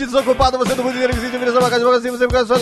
[0.00, 2.46] Ouvinte desocupado, você do mundo inteiro que se divide sua casa de você você fica
[2.46, 2.54] só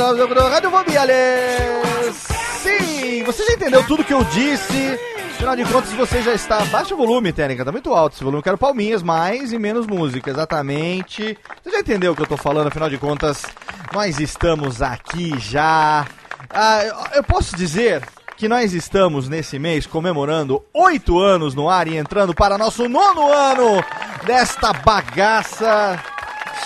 [0.48, 2.16] Radiofobia, aliás.
[2.62, 4.98] Sim, você já entendeu tudo que eu disse?
[5.34, 6.64] Afinal de contas, você já está.
[6.64, 8.42] Baixa o volume, técnica, tá muito alto esse volume.
[8.42, 11.38] Quero palminhas, mais e menos música, exatamente.
[11.62, 12.68] Você já entendeu o que eu tô falando?
[12.68, 13.44] Afinal de contas,
[13.92, 16.06] nós estamos aqui já.
[16.50, 18.02] Ah, eu posso dizer
[18.36, 23.32] que nós estamos nesse mês comemorando oito anos no ar e entrando para nosso nono
[23.32, 23.84] ano
[24.26, 26.17] desta bagaça.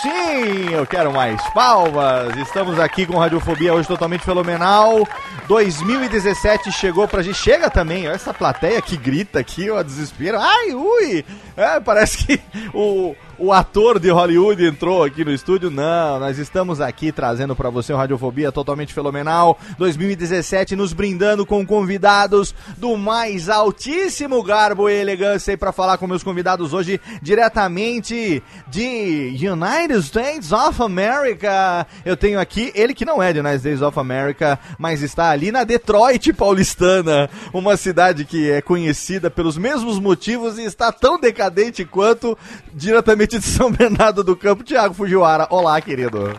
[0.03, 2.37] Sim, eu quero mais palmas.
[2.37, 5.07] Estamos aqui com Radiofobia hoje totalmente fenomenal.
[5.47, 7.39] 2017 chegou pra gente.
[7.39, 10.41] Chega também, essa plateia que grita aqui, ó, desespero.
[10.41, 11.25] Ai, ui!
[11.57, 12.41] É, parece que
[12.75, 15.69] o, o ator de Hollywood entrou aqui no estúdio.
[15.69, 19.59] Não, nós estamos aqui trazendo pra você um Radiofobia totalmente fenomenal.
[19.79, 25.51] 2017 nos brindando com convidados do mais altíssimo garbo e elegância.
[25.51, 32.39] E pra falar com meus convidados hoje, diretamente de United States of America, eu tenho
[32.39, 36.33] aqui ele que não é de United States of America, mas está ali na Detroit
[36.33, 42.39] paulistana, uma cidade que é conhecida pelos mesmos motivos e está tão decadente quanto
[42.73, 45.47] diretamente de São Bernardo do Campo, Thiago Fujiwara.
[45.51, 46.39] Olá, querido.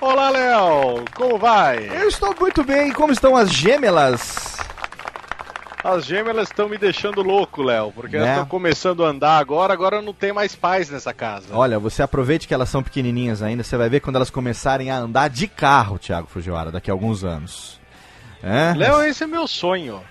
[0.00, 1.04] Olá, Léo!
[1.14, 1.88] Como vai?
[1.88, 2.92] Eu estou muito bem.
[2.92, 4.56] Como estão as gêmeas?
[5.82, 8.34] As gêmeas estão me deixando louco, Léo, porque elas Né?
[8.34, 11.48] estão começando a andar agora, agora não tem mais paz nessa casa.
[11.52, 14.96] Olha, você aproveite que elas são pequenininhas ainda, você vai ver quando elas começarem a
[14.96, 17.78] andar de carro, Thiago Fujiwara, daqui a alguns anos.
[18.44, 18.74] É?
[18.76, 20.02] Léo, esse é meu sonho.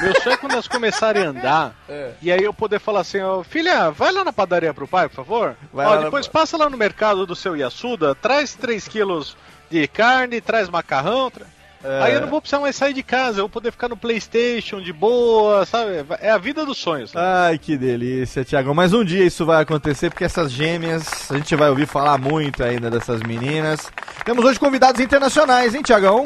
[0.00, 1.74] Meu sonho é quando elas começarem a andar
[2.22, 5.16] e aí eu poder falar assim, ó, filha, vai lá na padaria pro pai, por
[5.16, 5.56] favor.
[5.72, 9.36] Vai Ó, na depois pa- passa lá no mercado do seu Yasuda, traz 3 quilos
[9.70, 11.30] de carne, traz macarrão.
[11.30, 11.46] tra-
[11.84, 12.02] É.
[12.04, 14.80] Aí eu não vou precisar mais sair de casa, eu vou poder ficar no Playstation
[14.80, 16.04] de boa, sabe?
[16.20, 17.10] É a vida dos sonhos.
[17.10, 17.24] sabe?
[17.26, 18.72] Ai, que delícia, Tiagão.
[18.72, 22.62] Mas um dia isso vai acontecer, porque essas gêmeas, a gente vai ouvir falar muito
[22.62, 23.90] ainda dessas meninas.
[24.24, 26.24] Temos hoje convidados internacionais, hein, Tiagão?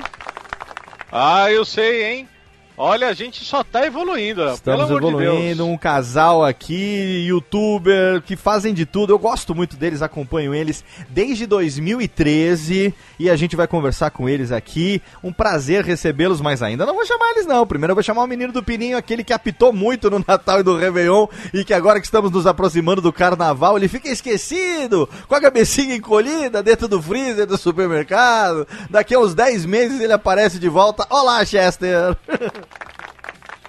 [1.18, 2.28] Ah, eu sei, hein?
[2.78, 5.69] Olha, a gente só tá evoluindo, Léo, pelo Estamos amor de evoluindo, Deus.
[5.69, 9.14] um casal aqui, youtuber, que fazem de tudo.
[9.14, 14.52] Eu gosto muito deles, acompanho eles desde 2013 e a gente vai conversar com eles
[14.52, 15.00] aqui.
[15.25, 17.67] Um prazer recebê-los, mas ainda não vou chamar eles não.
[17.67, 20.62] Primeiro eu vou chamar o menino do Pininho, aquele que apitou muito no Natal e
[20.62, 25.34] no Réveillon e que agora que estamos nos aproximando do Carnaval, ele fica esquecido, com
[25.34, 28.69] a cabecinha encolhida dentro do freezer do supermercado.
[28.90, 31.06] Daqui a uns 10 meses ele aparece de volta.
[31.08, 32.14] Olá, Chester!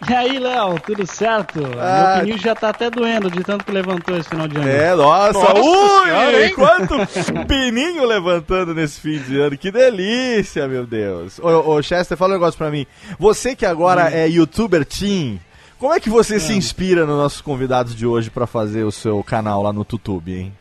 [0.09, 1.59] E aí, Léo, tudo certo?
[1.79, 2.17] Ah.
[2.17, 4.67] Meu pneu já tá até doendo de tanto que levantou esse final de ano.
[4.67, 6.51] É, nossa, Nossa ui!
[6.51, 9.57] quanto pininho levantando nesse fim de ano.
[9.57, 11.39] Que delícia, meu Deus.
[11.39, 12.85] Ô, ô Chester, fala um negócio pra mim.
[13.17, 15.41] Você que agora é youtuber teen,
[15.79, 19.23] como é que você se inspira nos nossos convidados de hoje pra fazer o seu
[19.23, 20.53] canal lá no YouTube, hein?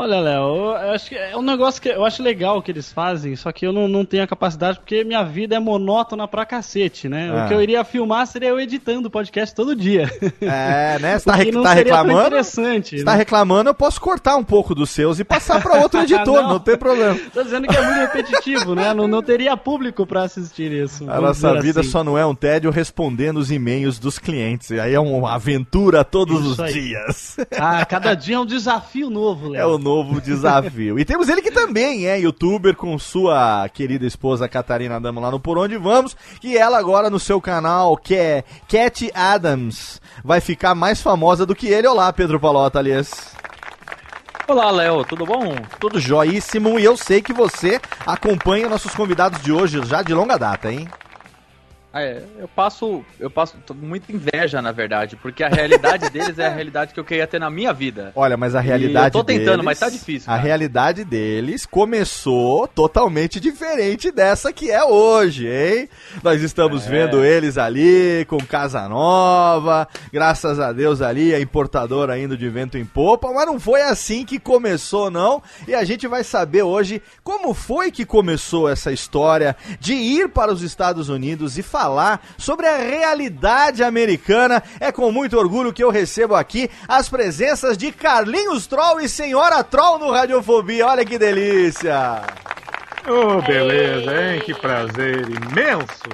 [0.00, 0.40] Olha, Léo,
[0.82, 3.66] eu acho que é um negócio que eu acho legal que eles fazem, só que
[3.66, 7.30] eu não, não tenho a capacidade porque minha vida é monótona pra cacete, né?
[7.30, 7.44] Ah.
[7.44, 10.10] O que eu iria filmar seria eu editando o podcast todo dia.
[10.40, 11.18] É, né?
[11.18, 12.20] Você tá, rec- tá reclamando?
[12.28, 12.96] interessante.
[12.98, 13.18] Você tá né?
[13.18, 16.48] reclamando, eu posso cortar um pouco dos seus e passar pra outro editor, não.
[16.48, 16.58] Não.
[16.58, 17.20] tem problema.
[17.34, 18.94] Tô dizendo que é muito repetitivo, né?
[18.94, 21.10] Não, não teria público pra assistir isso.
[21.10, 21.90] A nossa vida assim.
[21.90, 24.70] só não é um tédio respondendo os e-mails dos clientes.
[24.70, 26.72] Aí é uma aventura todos Isso os aí.
[26.72, 27.36] dias.
[27.58, 29.60] Ah, cada dia é um desafio novo, Léo.
[29.60, 29.89] É o novo
[30.20, 30.98] desafio.
[30.98, 35.40] E temos ele que também é youtuber com sua querida esposa Catarina Damo lá no
[35.40, 36.16] Por Onde Vamos.
[36.42, 41.54] E ela agora no seu canal, que é Cat Adams, vai ficar mais famosa do
[41.54, 41.86] que ele.
[41.86, 43.34] Olá, Pedro Palota, aliás.
[44.46, 45.54] Olá, Léo, tudo bom?
[45.78, 46.78] Tudo joíssimo.
[46.78, 50.88] E eu sei que você acompanha nossos convidados de hoje já de longa data, hein?
[51.92, 56.50] É, eu passo, eu passo muita inveja, na verdade, porque a realidade deles é a
[56.54, 58.12] realidade que eu queria ter na minha vida.
[58.14, 60.46] Olha, mas a E realidade eu tô tentando, deles, mas tá difícil, A cara.
[60.46, 65.88] realidade deles começou totalmente diferente dessa que é hoje, hein?
[66.22, 66.90] Nós estamos É.
[66.90, 72.78] vendo eles ali com casa nova, graças a Deus ali a importadora indo de vento
[72.78, 75.42] em popa, mas não foi assim que começou não.
[75.66, 80.52] E a gente vai saber hoje como foi que começou essa história de ir para
[80.52, 84.62] os Estados Unidos e falar sobre a realidade americana.
[84.78, 89.64] É com muito orgulho que eu recebo aqui as presenças de Carlinhos Troll e Senhora
[89.64, 90.86] Troll no Radiofobia.
[90.86, 92.22] Olha que delícia!
[93.08, 94.42] Oh, beleza, hein?
[94.44, 96.10] Que prazer imenso.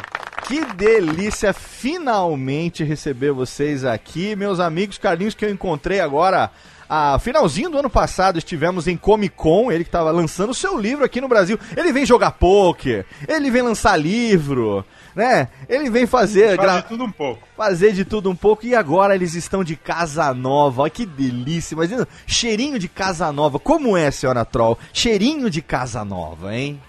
[0.46, 6.52] Que delícia finalmente receber vocês aqui, meus amigos Carlinhos que eu encontrei agora.
[6.88, 10.78] A finalzinho do ano passado estivemos em Comic Con, ele que estava lançando o seu
[10.78, 11.58] livro aqui no Brasil.
[11.76, 14.84] Ele vem jogar poker, ele vem lançar livro,
[15.16, 15.48] né?
[15.68, 17.42] Ele vem fazer Faz gra- de tudo um pouco.
[17.56, 20.82] fazer de tudo um pouco e agora eles estão de casa nova.
[20.82, 21.74] Olha que delícia.
[21.74, 23.58] Imagina, cheirinho de casa nova.
[23.58, 24.78] Como é, senhora Troll?
[24.92, 26.80] Cheirinho de casa nova, hein?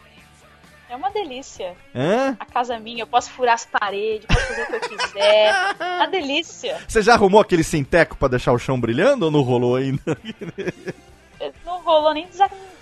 [0.89, 1.73] É uma delícia.
[1.95, 2.35] Hã?
[2.39, 5.53] A casa é minha, eu posso furar as paredes, posso fazer o que eu quiser.
[5.79, 6.77] Uma delícia.
[6.87, 10.17] Você já arrumou aquele sinteco pra deixar o chão brilhando ou não rolou ainda?
[11.65, 12.25] Não rolou nem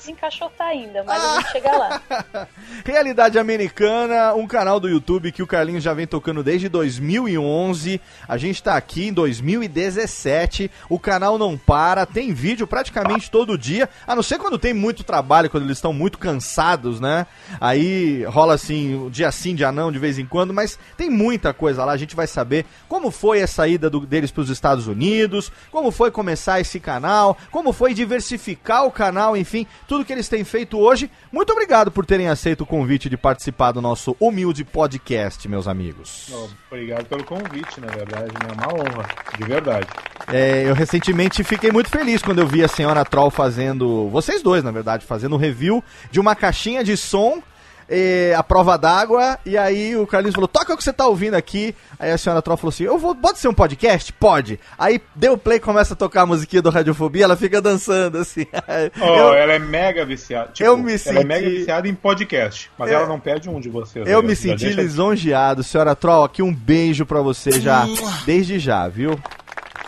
[0.05, 2.01] desencaixotar ainda, mas a gente chega lá.
[2.85, 7.99] Realidade Americana, um canal do YouTube que o Carlinhos já vem tocando desde 2011.
[8.27, 10.69] A gente tá aqui em 2017.
[10.89, 15.03] O canal não para, tem vídeo praticamente todo dia, a não ser quando tem muito
[15.03, 17.25] trabalho, quando eles estão muito cansados, né?
[17.59, 21.83] Aí rola assim, dia sim, dia não, de vez em quando, mas tem muita coisa
[21.83, 21.93] lá.
[21.93, 25.91] A gente vai saber como foi a saída do- deles para os Estados Unidos, como
[25.91, 30.77] foi começar esse canal, como foi diversificar o canal, enfim, tudo que eles têm feito
[30.77, 31.09] hoje.
[31.31, 36.33] Muito obrigado por terem aceito o convite de participar do nosso humilde podcast, meus amigos.
[36.69, 38.49] Obrigado pelo convite, na verdade, né?
[38.49, 39.07] É uma honra,
[39.37, 39.87] de verdade.
[40.27, 44.63] É, eu recentemente fiquei muito feliz quando eu vi a senhora Troll fazendo, vocês dois,
[44.63, 47.41] na verdade, fazendo um review de uma caixinha de som.
[47.89, 51.35] Eh, a prova d'água, e aí o Carlinhos falou: toca o que você tá ouvindo
[51.35, 51.75] aqui.
[51.99, 54.11] Aí a senhora Troll falou assim: Eu vou, pode ser um podcast?
[54.13, 54.59] Pode.
[54.77, 58.45] Aí deu play, começa a tocar a musiquinha do Radiofobia, ela fica dançando assim.
[59.01, 60.51] Oh, eu, ela é mega viciada.
[60.53, 63.49] Tipo, eu me Ela senti- é mega viciada em podcast, mas Eu- ela não perde
[63.49, 64.07] um de vocês.
[64.07, 64.27] eu né?
[64.29, 66.23] me Já senti lisonjeado, senhora Troll.
[66.23, 67.85] Aqui um beijo pra você já,
[68.25, 69.19] desde já, viu?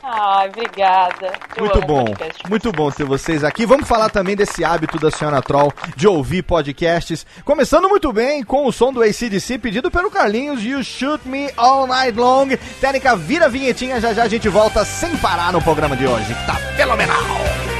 [0.09, 1.33] Ai, obrigada.
[1.57, 2.05] Eu Muito bom,
[2.49, 3.65] muito bom ter vocês aqui.
[3.65, 7.25] Vamos falar também desse hábito da senhora Troll de ouvir podcasts.
[7.43, 11.85] Começando muito bem com o som do ACDC pedido pelo Carlinhos, You Shoot Me All
[11.85, 12.47] Night Long.
[12.79, 16.33] Técnica, vira a vinhetinha, já já a gente volta sem parar no programa de hoje.
[16.33, 17.76] que Tá fenomenal!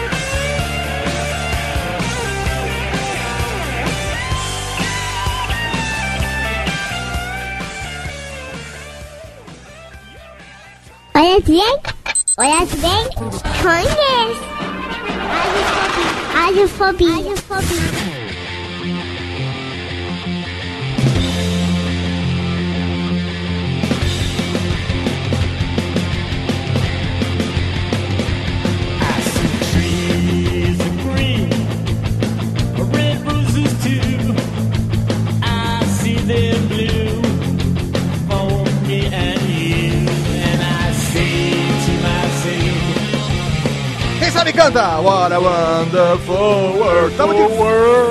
[11.18, 11.60] Olha bem,
[12.38, 13.10] olha bem,
[13.64, 14.48] conhece.
[16.32, 17.10] Radiofobia.
[17.10, 17.98] Radiofobia.
[17.98, 18.27] trees
[44.48, 45.00] sabe canta?
[45.02, 47.16] What a wonderful world.
[47.16, 47.42] Tamo de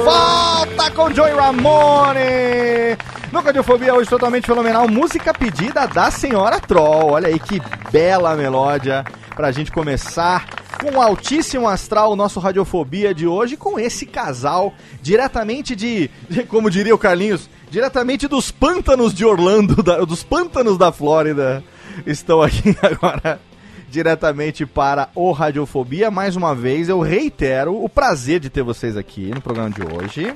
[0.05, 2.97] volta com Joey Ramone.
[3.33, 7.13] No Radiofobia hoje totalmente fenomenal, música pedida da Senhora Troll.
[7.13, 10.47] Olha aí que bela melódia pra gente começar
[10.81, 16.71] com altíssimo astral o nosso Radiofobia de hoje com esse casal diretamente de, de- como
[16.71, 21.63] diria o Carlinhos, diretamente dos pântanos de Orlando, da- dos pântanos da Flórida.
[22.07, 23.41] Estão aqui agora
[23.89, 26.11] diretamente para o Radiofobia.
[26.11, 30.35] Mais uma vez, eu reitero o prazer de ter vocês aqui no programa de hoje.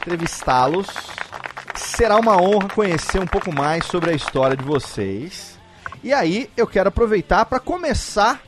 [0.00, 0.86] Entrevistá-los.
[1.74, 5.58] Será uma honra conhecer um pouco mais sobre a história de vocês.
[6.02, 8.42] E aí, eu quero aproveitar para começar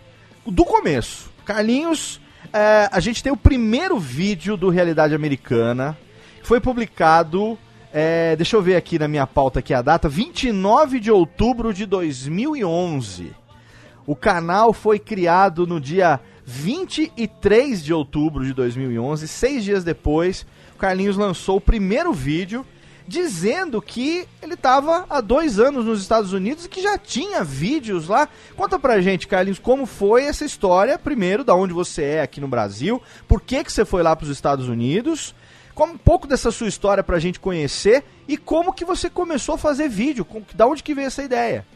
[0.47, 1.31] do começo.
[1.45, 2.21] Carlinhos,
[2.53, 5.97] é, a gente tem o primeiro vídeo do Realidade Americana.
[6.43, 7.59] Foi publicado,
[7.93, 11.87] é, deixa eu ver aqui na minha pauta aqui a data, 29 de outubro de
[11.87, 13.40] 2011.
[14.07, 20.79] O canal foi criado no dia 23 de outubro de 2011, seis dias depois, o
[20.79, 22.65] Carlinhos lançou o primeiro vídeo
[23.07, 28.07] dizendo que ele estava há dois anos nos Estados Unidos e que já tinha vídeos
[28.07, 28.29] lá.
[28.57, 32.47] Conta pra gente, Carlinhos, como foi essa história, primeiro, da onde você é aqui no
[32.47, 35.35] Brasil, por que, que você foi lá para os Estados Unidos,
[35.75, 39.59] como um pouco dessa sua história pra gente conhecer e como que você começou a
[39.59, 41.67] fazer vídeo, com- da onde que veio essa ideia.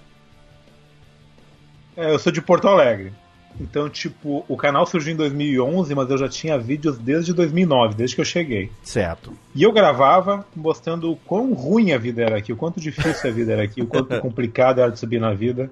[1.97, 3.13] É, eu sou de Porto Alegre.
[3.61, 8.17] Então, tipo, o canal surgiu em 2011, mas eu já tinha vídeos desde 2009, desde
[8.17, 8.71] que eu cheguei.
[8.83, 9.33] Certo.
[9.55, 13.33] E eu gravava mostrando o quão ruim a vida era aqui, o quanto difícil a
[13.33, 15.71] vida era aqui, o quanto complicado era de subir na vida.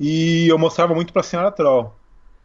[0.00, 1.94] E eu mostrava muito pra senhora Troll.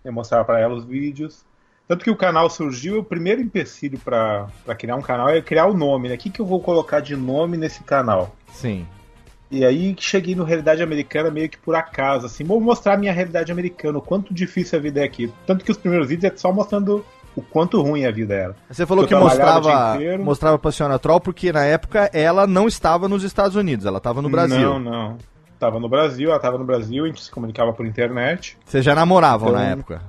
[0.03, 1.45] Eu mostrava pra ela os vídeos.
[1.87, 5.67] Tanto que o canal surgiu, o primeiro empecilho pra pra criar um canal é criar
[5.67, 6.15] o nome, né?
[6.15, 8.35] O que, que eu vou colocar de nome nesse canal?
[8.51, 8.85] Sim.
[9.49, 13.13] E aí cheguei no Realidade Americana meio que por acaso, assim, vou mostrar a minha
[13.13, 15.31] realidade americana, o quanto difícil a vida é aqui.
[15.45, 18.55] Tanto que os primeiros vídeos é só mostrando o quanto ruim a vida era.
[18.69, 23.07] Você falou Eu que mostrava, mostrava pra senhora Troll porque na época ela não estava
[23.07, 24.59] nos Estados Unidos, ela estava no Brasil.
[24.59, 25.17] Não, não.
[25.59, 28.57] Tava no Brasil, ela tava no Brasil, a gente se comunicava por internet.
[28.65, 30.01] Vocês já namoravam Então- na época.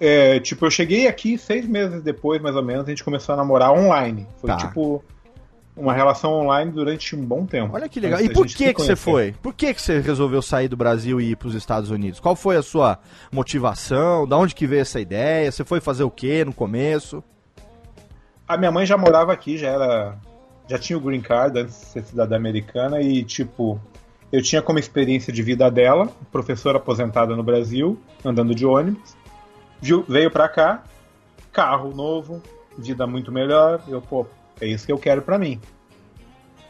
[0.00, 3.36] É, tipo, eu cheguei aqui seis meses depois, mais ou menos, a gente começou a
[3.36, 4.26] namorar online.
[4.40, 4.56] Foi Tá.
[4.56, 5.02] tipo
[5.78, 7.74] uma relação online durante um bom tempo.
[7.74, 8.20] Olha que legal.
[8.20, 9.34] E por que que você foi?
[9.40, 12.18] Por que que você resolveu sair do Brasil e ir para os Estados Unidos?
[12.20, 12.98] Qual foi a sua
[13.30, 14.26] motivação?
[14.26, 15.50] Da onde que veio essa ideia?
[15.50, 17.22] Você foi fazer o quê no começo?
[18.46, 20.18] A minha mãe já morava aqui, já era.
[20.68, 23.80] Já tinha o green card antes de ser cidadã americana e, tipo,
[24.30, 29.16] eu tinha como experiência de vida dela, professora aposentada no Brasil, andando de ônibus.
[29.80, 30.82] Viu, veio pra cá,
[31.52, 32.42] carro novo,
[32.76, 33.80] vida muito melhor.
[33.88, 34.26] Eu, pô,
[34.60, 35.60] é isso que eu quero pra mim.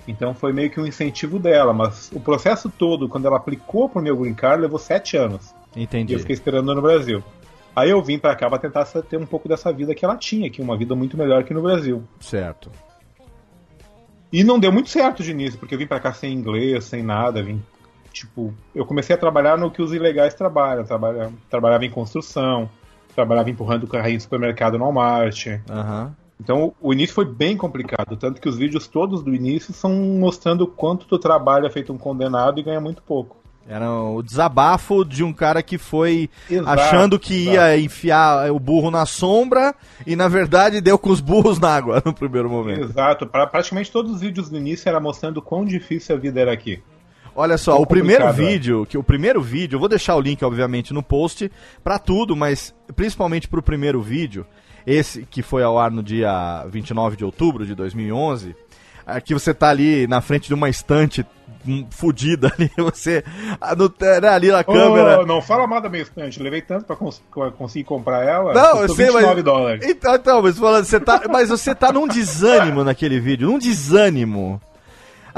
[0.06, 4.00] Então foi meio que um incentivo dela, mas o processo todo, quando ela aplicou pro
[4.00, 5.54] meu green card, levou sete anos.
[5.76, 6.14] E Entendi.
[6.14, 7.22] eu fiquei esperando no Brasil.
[7.76, 10.46] Aí eu vim pra cá pra tentar ter um pouco dessa vida que ela tinha
[10.48, 12.02] aqui, uma vida muito melhor que no Brasil.
[12.20, 12.70] Certo.
[14.32, 17.02] E não deu muito certo de início, porque eu vim pra cá sem inglês, sem
[17.02, 17.62] nada, vim
[18.12, 22.68] tipo, eu comecei a trabalhar no que os ilegais trabalham, trabalha, trabalhava em construção,
[23.14, 25.46] trabalhava empurrando carrinho de supermercado no Walmart.
[25.70, 26.16] Aham.
[26.40, 30.62] Então o início foi bem complicado, tanto que os vídeos todos do início são mostrando
[30.62, 33.36] o quanto tu trabalha feito um condenado e ganha muito pouco.
[33.68, 37.54] Era o desabafo de um cara que foi Exato, achando que exato.
[37.54, 39.74] ia enfiar o burro na sombra
[40.06, 42.84] e na verdade deu com os burros na água no primeiro momento.
[42.84, 46.40] Exato, pra, praticamente todos os vídeos do início era mostrando o quão difícil a vida
[46.40, 46.82] era aqui.
[47.36, 48.32] Olha só, o primeiro é.
[48.32, 51.52] vídeo, que o primeiro vídeo, eu vou deixar o link obviamente no post
[51.84, 54.46] pra tudo, mas principalmente pro primeiro vídeo,
[54.86, 58.54] esse que foi ao ar no dia 29 de outubro de 2011,
[59.06, 61.24] aqui você tá ali na frente de uma estante
[61.66, 63.24] hum, fudida ali, você
[63.60, 65.20] ah, no, né, ali na câmera.
[65.20, 67.22] Oh, não fala mal da minha estante, levei tanto pra cons-
[67.56, 68.52] conseguir comprar ela.
[68.54, 69.44] Não, eu sei, 29 mas.
[69.44, 69.84] dólares.
[69.88, 74.60] Então, então, mas falando, você tá, mas você tá num desânimo naquele vídeo, num desânimo.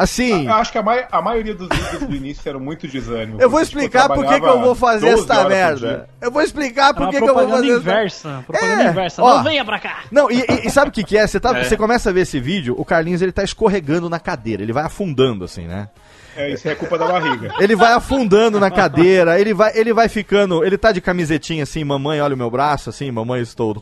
[0.03, 3.41] Assim, Eu acho que a, mai- a maioria dos vídeos do início eram muito desânimo.
[3.41, 6.09] eu vou porque, tipo, explicar por que que eu vou fazer 12 esta merda.
[6.21, 8.45] Eu vou explicar por que que eu vou fazer essa- inversa.
[8.47, 9.23] Propaganda É, inversa.
[9.23, 9.37] ó.
[9.37, 9.99] Não venha pra cá.
[10.11, 11.27] Não, e, e- e sabe o que, que é?
[11.27, 14.63] Você, tá, você começa a ver esse vídeo, o Carlinhos ele tá escorregando na cadeira,
[14.63, 15.89] ele vai afundando assim, né?
[16.37, 17.53] É, isso é culpa da barriga.
[17.59, 20.65] Ele vai afundando na cadeira, ele vai, ele vai ficando.
[20.65, 23.77] Ele tá de camisetinha assim, mamãe, olha o meu braço, assim, mamãe, estou.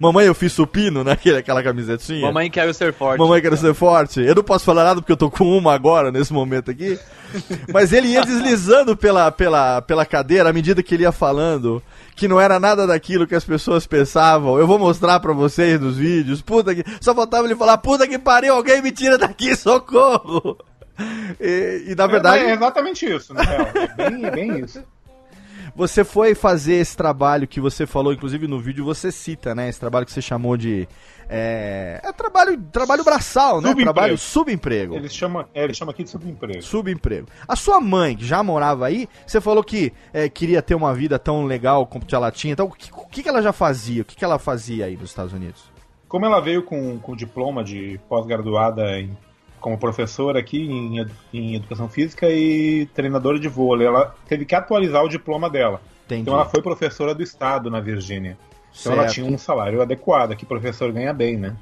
[0.00, 1.12] Mamãe, eu fiz supino, né?
[1.12, 2.26] Aquele- Aquela camisetinha.
[2.26, 3.18] Mamãe quer ser forte.
[3.20, 4.20] Mamãe quero ser forte.
[4.20, 6.98] Eu não posso falar nada porque eu tô com uma agora, nesse momento aqui.
[7.72, 11.82] Mas ele ia deslizando pela, pela, pela cadeira à medida que ele ia falando
[12.16, 14.56] que não era nada daquilo que as pessoas pensavam.
[14.58, 16.40] Eu vou mostrar pra vocês nos vídeos.
[16.40, 16.84] Puta que.
[17.00, 20.56] Só faltava ele falar: puta que pariu, alguém me tira daqui, socorro!
[21.40, 22.44] E, e, na verdade.
[22.44, 23.66] É, é exatamente isso, na real.
[23.74, 24.82] É bem, é bem isso.
[25.74, 29.68] você foi fazer esse trabalho que você falou, inclusive no vídeo você cita, né?
[29.68, 30.88] Esse trabalho que você chamou de.
[31.28, 33.68] É, é trabalho, trabalho braçal, né?
[33.70, 33.92] Subemprego.
[33.92, 34.94] Trabalho subemprego.
[34.94, 36.62] Eles chamam, é, eles chamam aqui de subemprego.
[36.62, 37.26] Subemprego.
[37.48, 41.18] A sua mãe, que já morava aí, você falou que é, queria ter uma vida
[41.18, 42.52] tão legal como ela tinha.
[42.52, 44.02] Então, o que, o que ela já fazia?
[44.02, 45.64] O que, que ela fazia aí nos Estados Unidos?
[46.06, 49.16] Como ela veio com, com diploma de pós-graduada em-
[49.64, 55.02] como professora aqui em, em educação física e treinadora de vôlei, ela teve que atualizar
[55.02, 55.80] o diploma dela.
[56.04, 56.20] Entendi.
[56.20, 58.36] Então ela foi professora do estado na Virgínia.
[58.78, 59.14] Então ela Certo.
[59.14, 61.56] tinha um salário adequado, que professor ganha bem, né?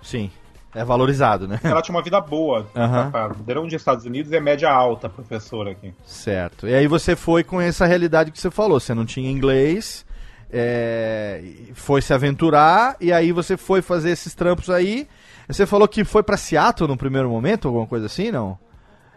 [0.00, 0.30] Sim.
[0.74, 1.60] É valorizado, né?
[1.62, 2.66] Ela tinha uma vida boa.
[2.72, 5.92] Pra padrão de Estados Unidos é média alta professora aqui.
[6.02, 6.66] Certo.
[6.66, 8.80] E aí você foi com essa realidade que você falou.
[8.80, 10.06] Você não tinha inglês,
[10.50, 15.06] é, foi se aventurar, e aí você foi fazer esses trampos aí.
[15.48, 18.58] Você falou que foi pra Seattle no primeiro momento, alguma coisa assim, não?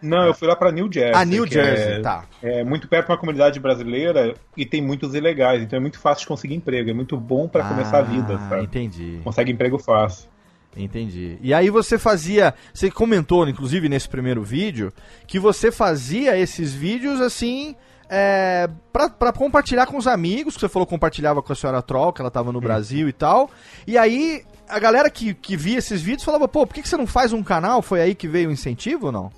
[0.00, 1.12] Não, eu fui lá pra New Jersey.
[1.14, 2.24] Ah, New Jersey, é, tá.
[2.42, 6.22] É muito perto de uma comunidade brasileira e tem muitos ilegais, então é muito fácil
[6.22, 6.90] de conseguir emprego.
[6.90, 8.64] É muito bom pra começar a vida, Ah, sabe?
[8.64, 9.20] Entendi.
[9.24, 10.28] Consegue emprego fácil.
[10.76, 11.38] Entendi.
[11.42, 14.92] E aí você fazia, você comentou, inclusive nesse primeiro vídeo,
[15.26, 17.74] que você fazia esses vídeos assim,
[18.08, 22.12] é, pra compartilhar com os amigos, que você falou que compartilhava com a senhora Troll,
[22.12, 23.50] que ela tava no Brasil e tal.
[23.86, 26.96] E aí a galera que, que via esses vídeos falava, pô, por que, que você
[26.96, 27.82] não faz um canal?
[27.82, 29.32] Foi aí que veio o incentivo ou não?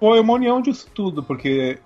[0.00, 1.78] Foi uma união disso tudo, porque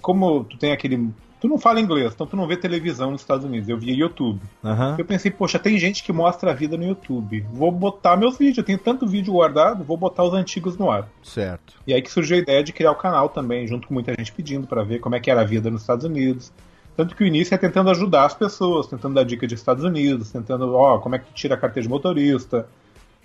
[0.00, 1.10] como tu tem aquele.
[1.40, 3.66] Tu não fala inglês, então tu não vê televisão nos Estados Unidos.
[3.66, 4.40] Eu via YouTube.
[4.62, 4.96] Aham.
[4.98, 7.46] Eu pensei, poxa, tem gente que mostra a vida no YouTube.
[7.50, 8.58] Vou botar meus vídeos.
[8.58, 11.08] Eu tenho tanto vídeo guardado, vou botar os antigos no ar.
[11.22, 11.76] Certo.
[11.86, 14.32] E aí que surgiu a ideia de criar o canal também, junto com muita gente
[14.32, 16.52] pedindo pra ver como é que era a vida nos Estados Unidos.
[17.00, 20.30] Tanto que o início é tentando ajudar as pessoas, tentando dar dica de Estados Unidos,
[20.30, 22.68] tentando, ó, como é que tu tira a carteira de motorista,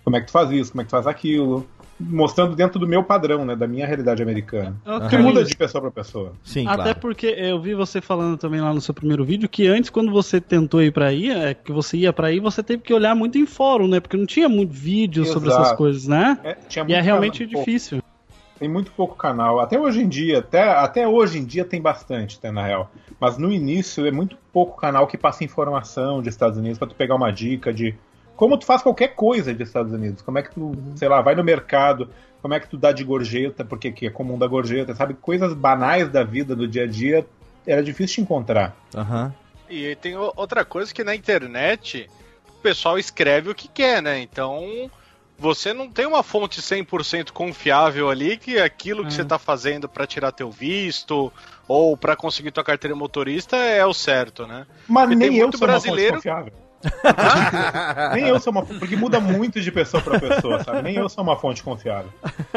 [0.02, 1.68] como é que tu faz isso, como é que tu faz aquilo.
[2.00, 4.76] Mostrando dentro do meu padrão, né, da minha realidade americana.
[4.82, 6.32] Porque Carlinhos, muda de pessoa pra pessoa.
[6.42, 7.00] Sim, Até claro.
[7.02, 10.40] porque eu vi você falando também lá no seu primeiro vídeo que antes, quando você
[10.40, 13.38] tentou ir pra aí, é, que você ia pra aí, você teve que olhar muito
[13.38, 14.00] em fórum, né?
[14.00, 15.64] Porque não tinha muito vídeo sobre Exato.
[15.64, 16.38] essas coisas, né?
[16.46, 17.66] É, tinha E é realmente canal- pouco.
[17.66, 18.02] difícil.
[18.58, 19.60] Tem muito pouco canal.
[19.60, 22.90] Até hoje em dia, até, até hoje em dia tem bastante, tá, na real.
[23.20, 26.96] Mas no início é muito pouco canal que passa informação de Estados Unidos pra tu
[26.96, 27.96] pegar uma dica de
[28.36, 30.22] como tu faz qualquer coisa de Estados Unidos.
[30.22, 32.10] Como é que tu, sei lá, vai no mercado,
[32.42, 35.14] como é que tu dá de gorjeta, porque que é comum dar gorjeta, sabe?
[35.14, 37.26] Coisas banais da vida, do dia a dia,
[37.66, 38.76] era difícil de encontrar.
[38.94, 39.34] Aham.
[39.70, 42.10] E aí tem outra coisa que na internet
[42.50, 44.20] o pessoal escreve o que quer, né?
[44.20, 44.92] Então
[45.40, 49.12] você não tem uma fonte 100% confiável ali que aquilo que É.
[49.12, 51.32] você tá fazendo pra tirar teu visto
[51.68, 54.66] ou pra conseguir tua carteira motorista é o certo, né?
[54.88, 56.54] Mas Porque nem eu sou brasileiro- uma fonte confiável.
[58.14, 60.82] nem eu sou uma porque muda muito de pessoa para pessoa, sabe?
[60.84, 62.12] Nem eu sou uma fonte confiável.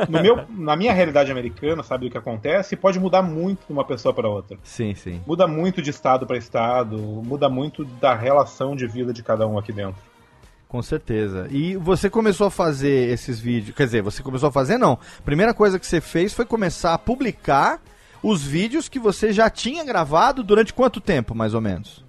[0.08, 2.76] No meu, na minha realidade americana, sabe o que acontece?
[2.76, 4.58] Pode mudar muito de uma pessoa para outra.
[4.62, 5.22] Sim, sim.
[5.26, 9.58] Muda muito de estado para estado, muda muito da relação de vida de cada um
[9.58, 10.02] aqui dentro.
[10.68, 11.48] Com certeza.
[11.50, 13.74] E você começou a fazer esses vídeos.
[13.74, 14.98] Quer dizer, você começou a fazer, não.
[15.24, 17.80] Primeira coisa que você fez foi começar a publicar
[18.22, 22.04] os vídeos que você já tinha gravado durante quanto tempo, mais ou menos?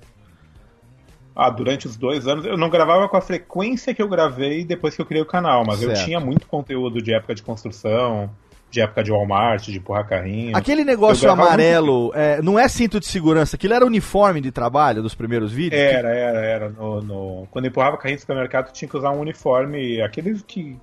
[1.35, 4.95] Ah, durante os dois anos, eu não gravava com a frequência que eu gravei depois
[4.95, 6.05] que eu criei o canal, mas eu Certo.
[6.05, 8.29] tinha muito conteúdo de época de construção,
[8.69, 10.55] de época de Walmart, de empurrar carrinho.
[10.55, 15.01] Aquele negócio Eu amarelo, é, não é cinto de segurança, aquilo era uniforme de trabalho
[15.01, 15.81] dos primeiros vídeos?
[15.81, 16.69] Era, era, era.
[16.69, 20.75] No, no- Quando empurrava carrinho no supermercado, tinha que usar um uniforme, aqueles que,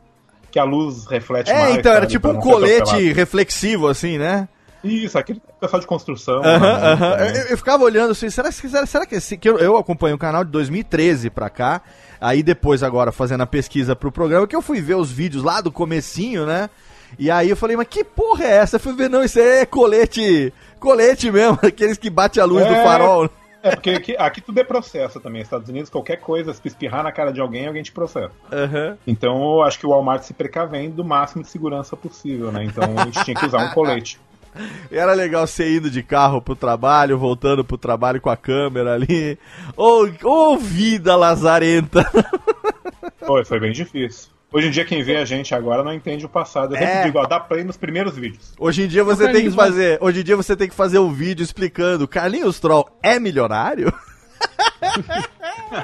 [0.50, 1.76] que a luz reflete É, mais.
[1.76, 4.48] então, era tipo um colete reflexivo, assim, né?
[4.86, 6.42] Isso, aquele pessoal de construção.
[6.44, 7.10] Aham, né, aham.
[7.16, 7.36] também.
[7.36, 9.36] Eu, eu ficava olhando assim, será, que- será, será que esse.
[9.36, 11.82] Que eu, eu acompanho o canal de 2013 pra cá.
[12.20, 15.60] Aí depois, agora, fazendo a pesquisa pro programa, que eu fui ver os vídeos lá
[15.60, 16.70] do comecinho, né?
[17.18, 18.76] E aí eu falei, mas que porra é essa?
[18.76, 20.52] Eu fui ver, não, isso aí é colete.
[20.80, 22.82] Colete mesmo, aqueles que bate a luz do É.
[22.84, 23.28] farol.
[23.62, 25.40] É, porque aqui, aqui tudo é processo também.
[25.40, 28.30] Nos Estados Unidos, qualquer coisa, se espirrar na cara de alguém, alguém te processa.
[28.52, 28.96] Aham.
[29.04, 32.64] Então, eu acho que o Walmart se precavém do máximo de segurança possível, né?
[32.64, 34.20] Então, a gente tinha que usar um colete.
[34.90, 39.38] Era legal você indo de carro pro trabalho, voltando pro trabalho com a câmera ali.
[39.76, 42.04] Ô, ô vida lazarenta.
[43.26, 44.30] Foi, foi bem difícil.
[44.52, 46.74] Hoje em dia, quem vê a gente agora não entende o passado.
[46.74, 47.02] Eu sempre É.
[47.04, 48.54] digo, ó, dá play nos primeiros vídeos.
[48.56, 49.98] Hoje em dia você Ô, tem que Carlinhos, fazer.
[50.00, 52.06] Hoje em dia você tem que fazer um vídeo explicando.
[52.06, 53.92] Carlinhos Troll é milionário?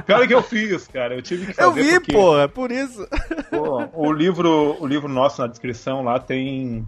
[0.08, 1.14] É que eu fiz, cara.
[1.16, 3.06] Eu tive que fazer Eu vi, porque, pô, é por isso.
[3.50, 6.86] pô, o livro, o livro nosso na descrição lá tem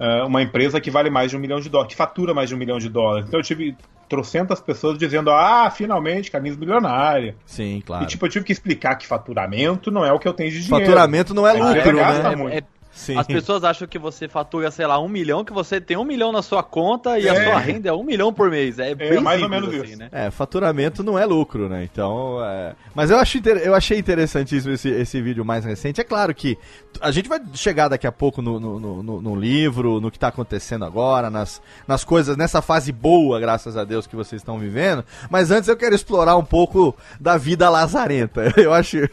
[0.00, 2.54] é, uma empresa que vale mais de um milhão de dólares, que fatura mais de
[2.54, 3.28] um milhão de dólares.
[3.28, 3.76] Então eu tive
[4.08, 7.34] trocentas pessoas dizendo, ah, finalmente, Carlinhos milionário.
[7.44, 8.04] Sim, claro.
[8.04, 10.62] E tipo, eu tive que explicar que faturamento não é o que eu tenho de
[10.62, 10.86] dinheiro.
[10.86, 12.36] Faturamento não é lucro, gasta né?
[12.36, 12.56] muito.
[12.56, 12.62] É,
[13.00, 13.16] Sim.
[13.18, 16.30] As pessoas acham que você fatura, sei lá, um milhão, que você tem um milhão
[16.32, 17.44] na sua conta e a É.
[17.44, 18.78] sua renda é um milhão por mês.
[18.78, 19.98] É, bem mais ou simples menos assim, isso.
[19.98, 20.08] né?
[20.12, 21.82] É, faturamento não é lucro, né?
[21.90, 22.74] Então, é...
[22.94, 26.00] Mas eu, acho inter- eu achei interessantíssimo esse, esse vídeo mais recente.
[26.00, 26.58] É claro que
[27.00, 30.28] a gente vai chegar daqui a pouco no, no, no- no- livro, no que tá
[30.28, 35.02] acontecendo agora, nas, nas coisas, nessa fase boa, graças a Deus, que vocês estão vivendo.
[35.30, 38.52] Mas antes eu quero explorar um pouco da vida lazarenta.
[38.60, 39.08] Eu acho, eu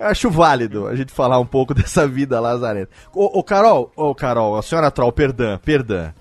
[0.00, 2.90] acho válido a gente falar um pouco dessa vida lazarenta.
[3.32, 6.12] Ô, ô Carol, ô Carol, a senhora Troll, perdão, perdão.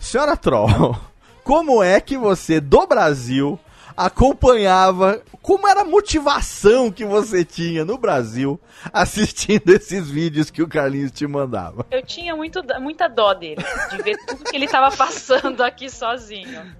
[0.00, 0.96] Senhora Troll,
[1.44, 3.58] como é que você, do Brasil,
[3.96, 8.60] acompanhava, como era a motivação que você tinha no Brasil
[8.92, 11.86] assistindo esses vídeos que o Carlinhos te mandava?
[11.90, 16.76] Eu tinha muito, muita dó dele, de ver tudo que ele tava passando aqui sozinho.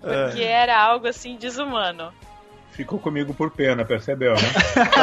[0.00, 2.12] Porque era algo assim desumano.
[2.76, 4.38] Ficou comigo por pena, percebeu, né?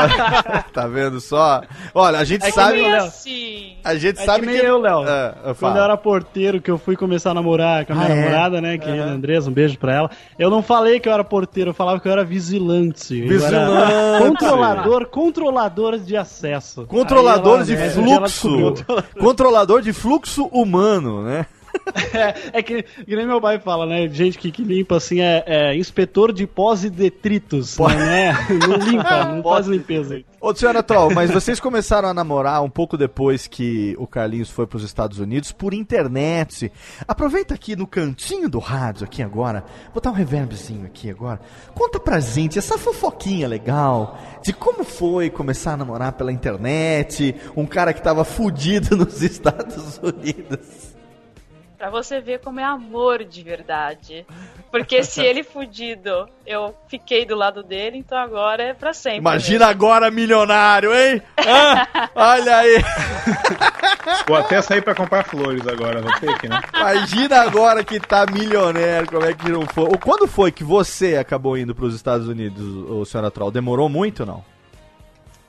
[0.72, 1.62] Tá vendo só?
[1.94, 2.80] Olha, a gente É que sabe.
[2.82, 5.04] E assim, A gente É sabe que nem eu, Léo.
[5.08, 8.08] Ah, eu Quando eu era porteiro, que eu fui começar a namorar com a minha
[8.08, 8.16] Ah, é?
[8.16, 8.78] namorada, né?
[8.78, 10.12] Querida Andressa, um beijo pra ela.
[10.38, 13.22] Eu não falei que eu era porteiro, eu falava que eu era vigilante.
[13.22, 13.54] Vigilante.
[13.92, 16.86] era controlador, controlador de acesso.
[16.86, 18.86] Controlador de ela- é, dia ela fluxo.
[19.20, 21.46] Controlador de fluxo humano, né?
[22.14, 24.08] É, é que, que nem meu pai fala, né?
[24.08, 27.78] Gente que, que limpa assim é, é inspetor de pós e detritos.
[27.80, 28.34] Né?
[28.68, 30.22] Não limpa, não faz limpeza.
[30.40, 34.68] Ô, senhora Troll, mas vocês começaram a namorar um pouco depois que o Carlinhos foi
[34.68, 36.72] para os Estados Unidos por internet.
[37.08, 41.40] Aproveita aqui no cantinho do rádio aqui agora, botar um reverbzinho aqui agora.
[41.74, 47.66] Conta pra gente essa fofoquinha legal de como foi começar a namorar pela internet, um
[47.66, 50.83] cara que tava fudido nos Estados Unidos.
[51.84, 54.26] Pra você ver como é amor de verdade.
[54.72, 59.18] Porque se ele fudido, eu fiquei do lado dele, então agora é pra sempre.
[59.18, 61.22] Imagina agora milionário, hein?
[61.38, 61.86] Hã?
[62.16, 62.82] Olha aí.
[64.26, 66.62] Vou até sair pra comprar flores agora, vou ter que, né?
[66.74, 69.84] Imagina agora que tá milionário, como é que não foi?
[69.90, 73.52] Ou quando foi que você acabou indo pros Estados Unidos, ô senhora Troll?
[73.52, 74.46] Demorou muito ou não?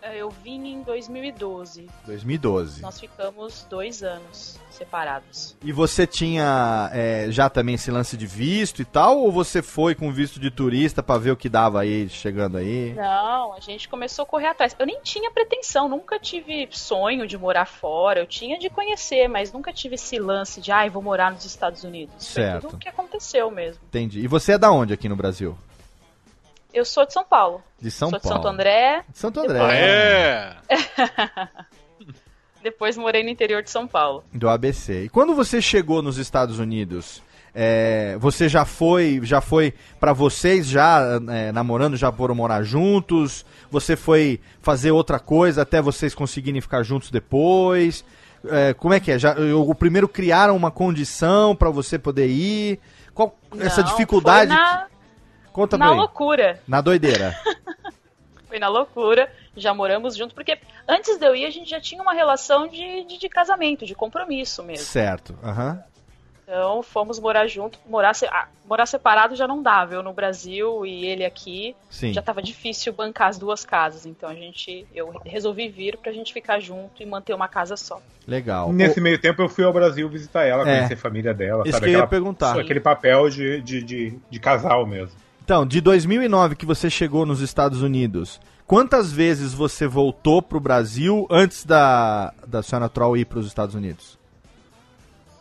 [0.03, 1.89] É, Eu vim em 2012.
[2.05, 2.83] 2012.
[2.83, 5.57] Nós ficamos dois anos separados.
[5.63, 9.19] E você tinha é, já também esse lance de visto e tal?
[9.19, 12.95] Ou você foi com visto de turista pra ver o que dava aí, chegando aí?
[12.95, 14.75] Não, a gente começou a correr atrás.
[14.79, 18.21] Eu nem tinha pretensão, nunca tive sonho de morar fora.
[18.21, 21.85] Eu tinha de conhecer, mas nunca tive esse lance de, ai, vou morar nos Estados
[21.85, 22.15] Unidos.
[22.19, 22.53] Certo.
[22.53, 23.81] Foi tudo o que aconteceu mesmo.
[23.89, 24.21] Entendi.
[24.21, 25.57] E você é da onde aqui no Brasil?
[26.73, 27.63] Eu sou de São Paulo.
[27.81, 28.39] De São sou de Paulo.
[28.39, 29.61] Santo André, De Santo André.
[29.61, 31.65] Ah, é.
[32.65, 34.25] Depois morei no interior de São Paulo.
[34.33, 35.05] Do ABC.
[35.05, 37.23] E quando você chegou nos Estados Unidos,
[37.55, 43.45] é, você já foi, já foi para vocês já é, namorando, já foram morar juntos?
[43.71, 48.03] Você foi fazer outra coisa até vocês conseguirem ficar juntos depois?
[48.47, 49.19] É, como é que é?
[49.19, 52.81] Já, o primeiro criaram uma condição para você poder ir?
[53.13, 54.51] Qual essa Não, dificuldade?
[54.51, 54.87] Foi na,
[55.53, 56.61] Conta na loucura.
[56.67, 57.37] Na doideira.
[58.49, 59.29] Foi na loucura.
[59.57, 63.05] Já moramos juntos, porque antes de eu ir, a gente já tinha uma relação de,
[63.05, 64.85] de, de casamento, de compromisso mesmo.
[64.85, 65.37] certo.
[65.43, 65.83] Aham.
[66.47, 67.79] Então fomos morar junto.
[67.89, 69.95] Morar, se- ah, morar separado já não dava.
[69.95, 71.75] Eu no Brasil e ele aqui.
[71.89, 72.13] Sim.
[72.13, 74.05] Já tava difícil bancar as duas casas.
[74.05, 74.87] Então a gente.
[74.95, 77.99] Eu resolvi vir pra gente ficar junto e manter uma casa só.
[78.29, 78.71] Legal.
[78.75, 80.77] Nesse meio tempo eu fui ao Brasil visitar ela, É.
[80.77, 81.85] conhecer a família dela, Isso sabe?
[81.85, 82.61] que eu ia Aquela- perguntar.
[82.61, 85.17] Aquele papel de, de, de, de casal mesmo.
[85.45, 91.27] Então, de 2009 que você chegou nos Estados Unidos, quantas vezes você voltou pro Brasil
[91.31, 94.19] antes da, da senhora Troll ir pros Estados Unidos?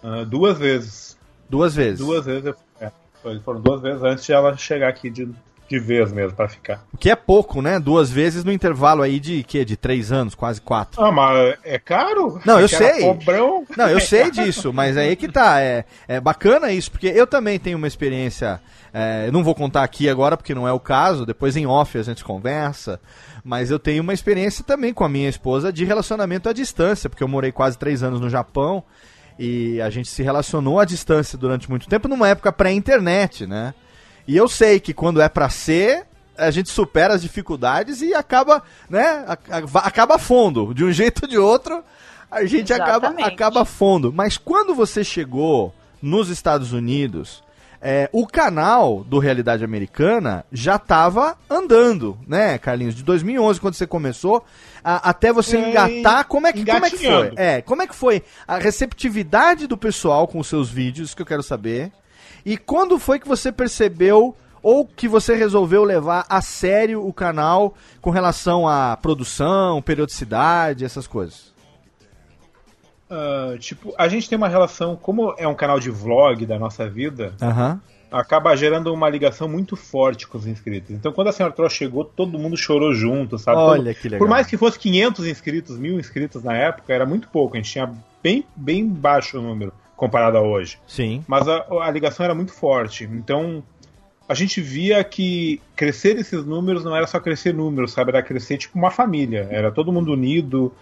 [0.04, 1.18] Ah, duas vezes.
[1.50, 2.00] Duas vezes.
[2.06, 2.46] Duas vezes.
[2.46, 2.92] eu- é,
[3.39, 5.30] foram duas vezes antes de ela chegar aqui de,
[5.74, 6.86] de vez mesmo, pra ficar.
[6.94, 7.80] O que é pouco, né?
[7.80, 9.66] Duas vezes no intervalo aí de quê?
[9.66, 11.04] De três anos, quase quatro.
[11.04, 12.40] Ah, mas é caro?
[12.46, 13.02] Não, eu sei.
[13.02, 13.66] Pobrão?
[13.76, 15.60] Não, eu sei disso, mas aí que tá.
[15.62, 18.62] É, é bacana isso, porque eu também tenho uma experiência.
[18.94, 21.98] é, eu não vou contar aqui agora porque não é o caso, depois em off
[21.98, 23.00] a gente conversa.
[23.44, 27.24] Mas eu tenho uma experiência também com a minha esposa de relacionamento à distância, porque
[27.24, 28.84] eu morei quase três anos no Japão
[29.40, 33.74] e a gente se relacionou à distância durante muito tempo, numa época pré-internet, né?
[34.28, 36.06] E eu sei que quando é pra ser,
[36.38, 39.26] a gente supera as dificuldades e acaba, né?
[39.76, 40.74] Acaba fundo.
[40.74, 41.84] De um jeito ou de outro,
[42.32, 43.34] a gente acaba, Exatamente.
[43.34, 44.12] acaba fundo.
[44.14, 47.44] Mas quando você chegou nos Estados Unidos,
[47.82, 52.96] é, o canal do Realidade Americana já estava andando, né, Carlinhos?
[52.96, 54.44] De 2011, quando você começou,
[54.84, 57.34] a- até você engatar, como é, que, como é que foi?
[57.36, 61.22] É, como é que foi a receptividade do pessoal com os seus vídeos, isso que
[61.22, 61.92] eu quero saber.
[62.45, 67.73] E quando foi que você percebeu ou que você resolveu levar a sério o canal
[68.01, 71.53] com relação à produção, periodicidade, essas coisas?
[73.10, 76.89] ah, tipo, a gente tem uma relação, como é um canal de vlog da nossa
[76.89, 77.79] vida, Aham.
[78.12, 80.91] acaba gerando uma ligação muito forte com os inscritos.
[80.91, 83.58] Então, quando a Senhora Troll chegou, todo mundo chorou junto, sabe?
[83.58, 84.19] Olha Todo- que legal.
[84.19, 87.56] Por mais que fosse 500 inscritos, mil inscritos na época, era muito pouco.
[87.56, 87.91] A gente tinha
[88.23, 89.71] bem, bem baixo o número
[90.06, 90.78] comparado a hoje.
[90.88, 91.24] Sim.
[91.28, 93.06] Mas a, a ligação era muito forte.
[93.06, 93.63] Então,
[94.28, 98.10] a gente via que crescer esses números não era só crescer números, sabe?
[98.12, 99.48] Era crescer tipo uma família.
[99.50, 100.74] Era todo mundo unido.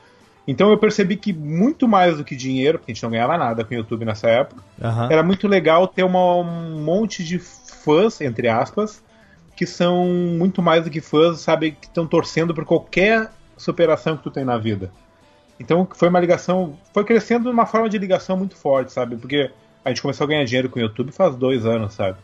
[0.47, 3.63] Então eu percebi que muito mais do que dinheiro, porque a gente não ganhava nada
[3.63, 4.61] com o YouTube nessa época,
[5.11, 9.03] era muito legal ter uma- um monte de fãs, entre aspas,
[9.55, 11.71] que são muito mais do que fãs, sabe?
[11.79, 14.91] Que estão torcendo por qualquer superação que tu tem na vida.
[15.61, 19.15] Então foi uma ligação, foi crescendo uma forma de ligação muito forte, sabe?
[19.15, 19.51] Porque
[19.85, 22.17] a gente começou a ganhar dinheiro com o YouTube faz dois anos, sabe?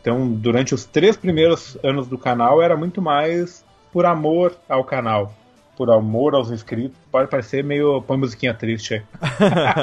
[0.00, 5.34] Então durante os três primeiros anos do canal era muito mais por amor ao canal,
[5.74, 6.98] por amor aos inscritos.
[7.10, 9.02] Pode parecer meio põe musiquinha triste aí.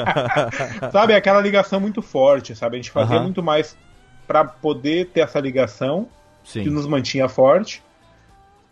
[0.92, 2.76] sabe, aquela ligação muito forte, sabe?
[2.76, 3.24] A gente fazia Aham.
[3.24, 3.76] muito mais
[4.26, 6.06] pra poder ter essa ligação
[6.44, 6.70] que Sim.
[6.70, 7.82] nos mantinha forte.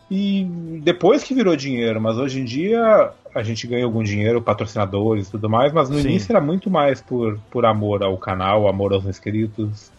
[0.08, 0.44] E
[0.84, 5.30] depois que virou dinheiro, mas hoje em dia a gente ganha algum dinheiro, patrocinadores e
[5.30, 6.08] tudo mais, mas no Sim.
[6.08, 9.92] início era muito mais por, por amor ao canal, amor aos inscritos.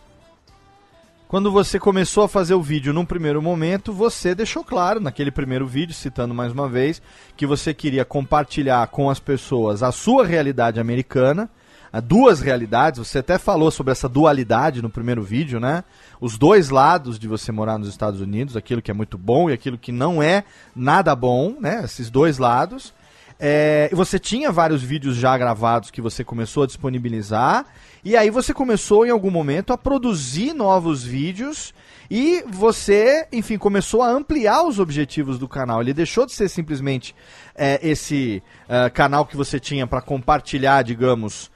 [1.27, 5.67] Quando você começou a fazer o vídeo num primeiro momento, você deixou claro naquele primeiro
[5.67, 6.99] vídeo, citando mais uma vez,
[7.35, 11.47] que você queria compartilhar com as pessoas a sua realidade americana,
[11.93, 13.05] a duas realidades.
[13.05, 15.83] Você até falou sobre essa dualidade no primeiro vídeo, né?
[16.19, 19.53] Os dois lados de você morar nos Estados Unidos, aquilo que é muito bom e
[19.53, 20.43] aquilo que não é
[20.75, 21.81] nada bom, né?
[21.83, 22.93] Esses dois lados.
[23.39, 27.65] É, você tinha vários vídeos já gravados que você começou a disponibilizar.
[28.03, 31.73] E aí você começou em algum momento a produzir novos vídeos.
[32.09, 35.81] E você, enfim, começou a ampliar os objetivos do canal.
[35.81, 37.13] Ele deixou de ser simplesmente
[37.53, 41.51] é, esse é, canal que você tinha para compartilhar, digamos,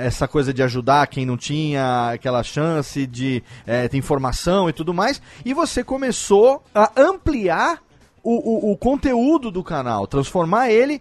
[0.00, 4.94] essa coisa de ajudar quem não tinha aquela chance de é, ter informação e tudo
[4.94, 5.20] mais.
[5.44, 7.82] E você começou a ampliar
[8.26, 11.00] o, o, o conteúdo do canal, transformar ele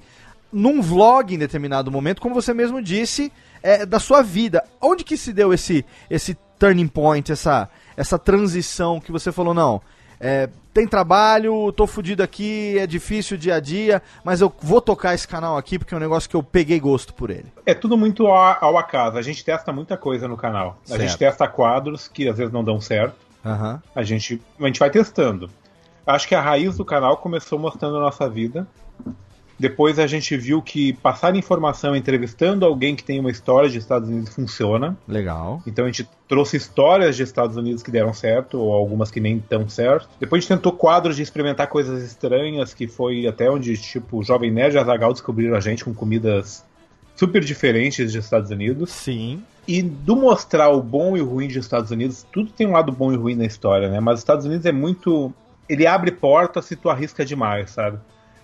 [0.53, 3.31] num vlog em determinado momento, como você mesmo disse,
[3.63, 4.63] é, da sua vida.
[4.79, 9.81] Onde que se deu esse, esse turning point, essa, essa transição que você falou, não,
[10.19, 14.79] é, tem trabalho, tô fudido aqui, é difícil o dia a dia, mas eu vou
[14.79, 17.45] tocar esse canal aqui porque é um negócio que eu peguei gosto por ele.
[17.65, 19.17] É tudo muito ao, ao acaso.
[19.17, 20.77] A gente testa muita coisa no canal.
[20.85, 21.01] A Certo.
[21.01, 23.15] gente testa quadros que às vezes não dão certo.
[23.45, 23.81] Aham.
[23.93, 25.49] A gente, a gente vai testando.
[26.05, 28.67] Acho que a raiz do canal começou mostrando a nossa vida.
[29.57, 34.09] Depois a gente viu que passar informação entrevistando alguém que tem uma história de Estados
[34.09, 34.97] Unidos funciona.
[35.07, 35.63] Legal.
[35.65, 39.39] Então a gente trouxe histórias de Estados Unidos que deram certo, ou algumas que nem
[39.39, 40.09] tão certo.
[40.19, 44.23] Depois a gente tentou quadros de experimentar coisas estranhas, que foi até onde, tipo, o
[44.23, 46.65] Jovem Nerd e Azagal descobriram a gente com comidas
[47.15, 48.91] super diferentes dos Estados Unidos.
[48.91, 49.41] Sim.
[49.67, 52.91] E do mostrar o bom e o ruim dos Estados Unidos, tudo tem um lado
[52.91, 53.99] bom e ruim na história, né?
[53.99, 55.33] Mas os Estados Unidos é muito.
[55.67, 57.99] Ele abre portas se tu arrisca demais, sabe?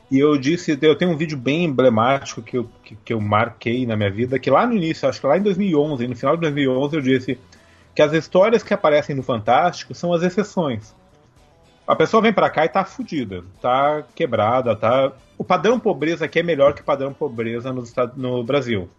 [0.09, 3.85] E eu disse, eu tenho um vídeo bem emblemático que eu, que, que eu marquei
[3.85, 6.41] na minha vida, que lá no início, acho que lá em 2011, no final de
[6.41, 7.39] 2011, eu disse
[7.95, 10.93] que as histórias que aparecem no Fantástico são as exceções.
[11.87, 15.13] A pessoa vem pra cá e tá fudida, tá quebrada, tá.
[15.37, 18.89] O padrão pobreza aqui é melhor que o padrão pobreza no, Estado- no Brasil.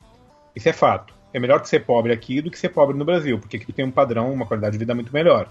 [0.56, 1.14] Isso é fato.
[1.32, 3.85] É melhor ser pobre aqui do que ser pobre no Brasil, porque aqui tu tem
[3.85, 5.48] um padrão, uma qualidade de vida muito melhor.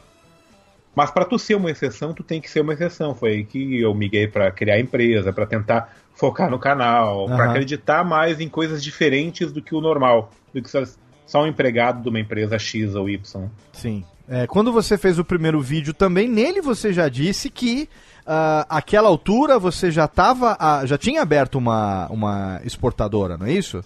[0.96, 3.16] Mas para tu ser uma exceção, tu tem que ser uma exceção.
[3.16, 7.50] Foi aí que eu miguei para criar empresa, para tentar focar no canal, para Aham.
[7.52, 10.84] acreditar mais em coisas diferentes do que o normal, do que só,
[11.26, 13.50] só um empregado de uma empresa X ou Y.
[13.72, 14.04] Sim.
[14.28, 17.90] É, quando você fez o primeiro vídeo também, nele você já disse que
[18.26, 23.84] ah, aquela altura você já tava, já tinha aberto uma, uma exportadora, não é isso?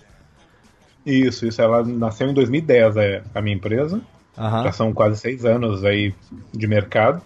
[1.06, 1.62] Isso, isso.
[1.62, 4.02] Ela nasceu em 2010, é, a minha empresa.
[4.38, 4.64] Aham.
[4.64, 6.14] Já são quase seis anos aí
[6.54, 7.22] de mercado.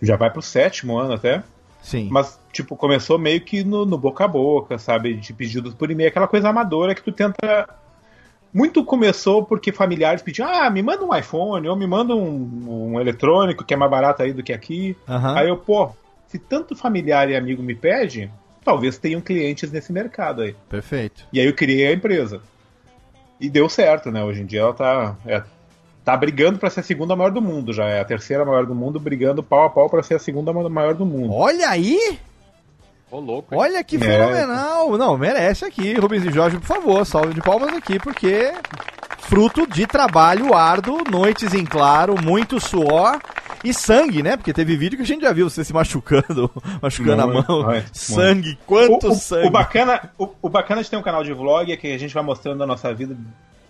[0.00, 1.42] Já vai pro sétimo ano até.
[1.82, 2.08] Sim.
[2.10, 5.14] Mas, tipo, começou meio que no, no boca a boca, sabe?
[5.14, 7.68] De pedidos por e-mail, aquela coisa amadora que tu tenta.
[8.52, 13.00] Muito começou porque familiares pediam, ah, me manda um iPhone, ou me manda um, um
[13.00, 14.96] eletrônico que é mais barato aí do que aqui.
[15.08, 15.36] Aham.
[15.36, 15.90] Aí eu, pô,
[16.26, 18.28] se tanto familiar e amigo me pede,
[18.64, 20.56] talvez tenham clientes nesse mercado aí.
[20.68, 21.26] Perfeito.
[21.32, 22.42] E aí eu criei a empresa.
[23.40, 24.22] E deu certo, né?
[24.22, 25.42] Hoje em dia ela tá, é,
[26.04, 27.86] tá brigando pra ser a segunda maior do mundo já.
[27.86, 30.94] É a terceira maior do mundo, brigando pau a pau pra ser a segunda maior
[30.94, 31.32] do mundo.
[31.32, 32.18] Olha aí!
[33.10, 33.54] Ô, louco.
[33.54, 33.60] hein?
[33.60, 33.98] Olha que É.
[33.98, 34.96] fenomenal!
[34.96, 38.52] Não, merece aqui, Rubens e Jorge, por favor, salve de palmas aqui, porque
[39.20, 43.18] fruto de trabalho árduo, noites em claro, muito suor.
[43.64, 44.36] E sangue, né?
[44.36, 47.64] Porque teve vídeo que a gente já viu você se machucando, machucando Muito, a mão.
[47.66, 49.46] muito, sangue, quanto o, o- sangue.
[49.48, 52.14] O bacana, o, o bacana de ter um canal de vlog é que a gente
[52.14, 53.16] vai mostrando a nossa vida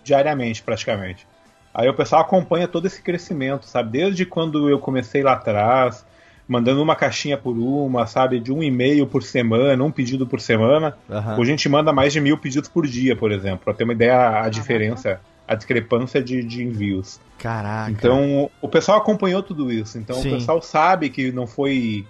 [0.04, 1.26] diariamente, praticamente.
[1.74, 3.90] Aí o pessoal acompanha todo esse crescimento, sabe?
[3.98, 6.04] Desde quando eu comecei lá atrás,
[6.48, 8.40] mandando uma caixinha por uma, sabe?
[8.40, 10.96] De um e-mail por semana, um pedido por semana.
[11.08, 11.34] Aham.
[11.38, 13.92] Hoje a gente manda mais de mil pedidos por dia, por exemplo, pra ter uma
[13.92, 15.20] ideia a diferença,
[15.50, 17.18] a discrepância de, de envios.
[17.36, 17.90] Caraca.
[17.90, 19.98] Então, o pessoal acompanhou tudo isso.
[19.98, 20.28] Então, Sim.
[20.28, 22.06] o pessoal sabe que não foi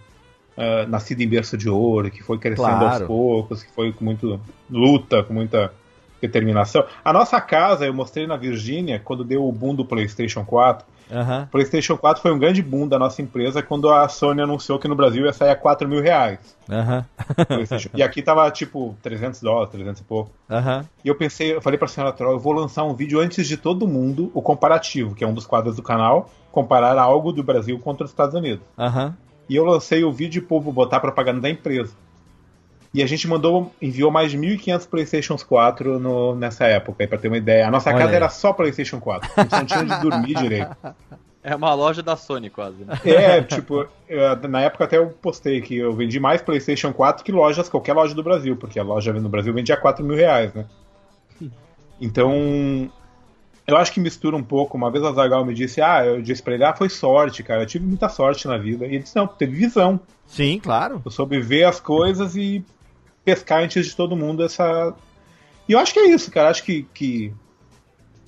[0.59, 2.85] ah, nascido em berço de ouro, que foi crescendo Claro.
[2.85, 4.39] aos poucos, que foi com muita
[4.71, 5.73] luta, com muita
[6.21, 6.85] determinação.
[7.03, 10.87] A nossa casa, eu mostrei na Virgínia, quando deu o boom do PlayStation 4.
[11.45, 14.89] O PlayStation 4 foi um grande boom da nossa empresa quando a Sony anunciou que
[14.89, 16.39] no Brasil ia sair a 4 mil reais.
[17.47, 17.91] PlayStation.
[17.95, 20.31] e aqui tava tipo 300 dólares, 300 e pouco.
[20.49, 20.85] Aham.
[21.05, 23.57] E eu pensei, eu falei pra senhora Troll, eu vou lançar um vídeo antes de
[23.57, 27.79] todo mundo, o comparativo, que é um dos quadros do canal, comparar algo do Brasil
[27.79, 28.65] contra os Estados Unidos.
[29.49, 31.93] E eu lancei o vídeo pro povo botar propaganda da empresa.
[32.93, 37.19] E a gente mandou, enviou mais de 1.500 PlayStations 4 no, nessa época, aí pra
[37.19, 37.69] ter uma ideia.
[37.69, 38.17] A nossa Olha casa aí.
[38.17, 39.31] era só PlayStation 4.
[39.37, 40.77] A gente não tinha onde dormir direito.
[41.43, 42.85] É uma loja da Sony, quase.
[42.85, 42.99] Né?
[43.05, 47.31] É, tipo, eu- na época até eu postei que eu vendi mais PlayStation 4 que
[47.33, 50.67] lojas, qualquer loja do Brasil, porque a loja no Brasil vendia 4 mil reais, né?
[52.01, 52.91] Então,
[53.67, 54.77] eu acho que mistura um pouco.
[54.77, 57.63] Uma vez a Zagal me disse, ah, eu disse pra ele, ah, foi sorte, cara,
[57.63, 58.85] eu tive muita sorte na vida.
[58.87, 60.01] E ele disse, não, teve visão.
[60.27, 61.01] Sim, claro.
[61.05, 62.65] Eu soube ver as coisas e
[63.25, 64.95] pescar antes de todo mundo essa.
[65.69, 66.51] E eu acho que é isso, cara.
[66.51, 67.33] Acho que, que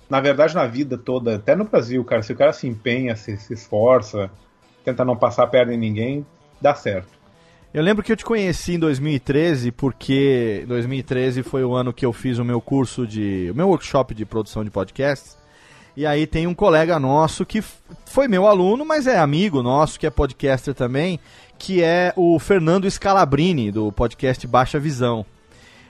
[0.09, 3.37] na verdade, na vida toda, até no Brasil, cara, se o cara se empenha, se,
[3.39, 4.31] se esforça,
[4.85, 6.27] tenta não passar a perna em ninguém,
[6.61, 7.23] dá certo.
[7.73, 12.13] Eu lembro que eu te conheci em 2013, porque 2013 foi o ano que eu
[12.13, 13.49] fiz o meu curso de.
[13.51, 15.39] o meu workshop de produção de podcasts.
[15.97, 17.63] E aí tem um colega nosso que
[18.05, 21.19] foi meu aluno, mas é amigo nosso, que é podcaster também,
[21.63, 25.25] que é o Fernando Scalabrini, do podcast Baixa Visão.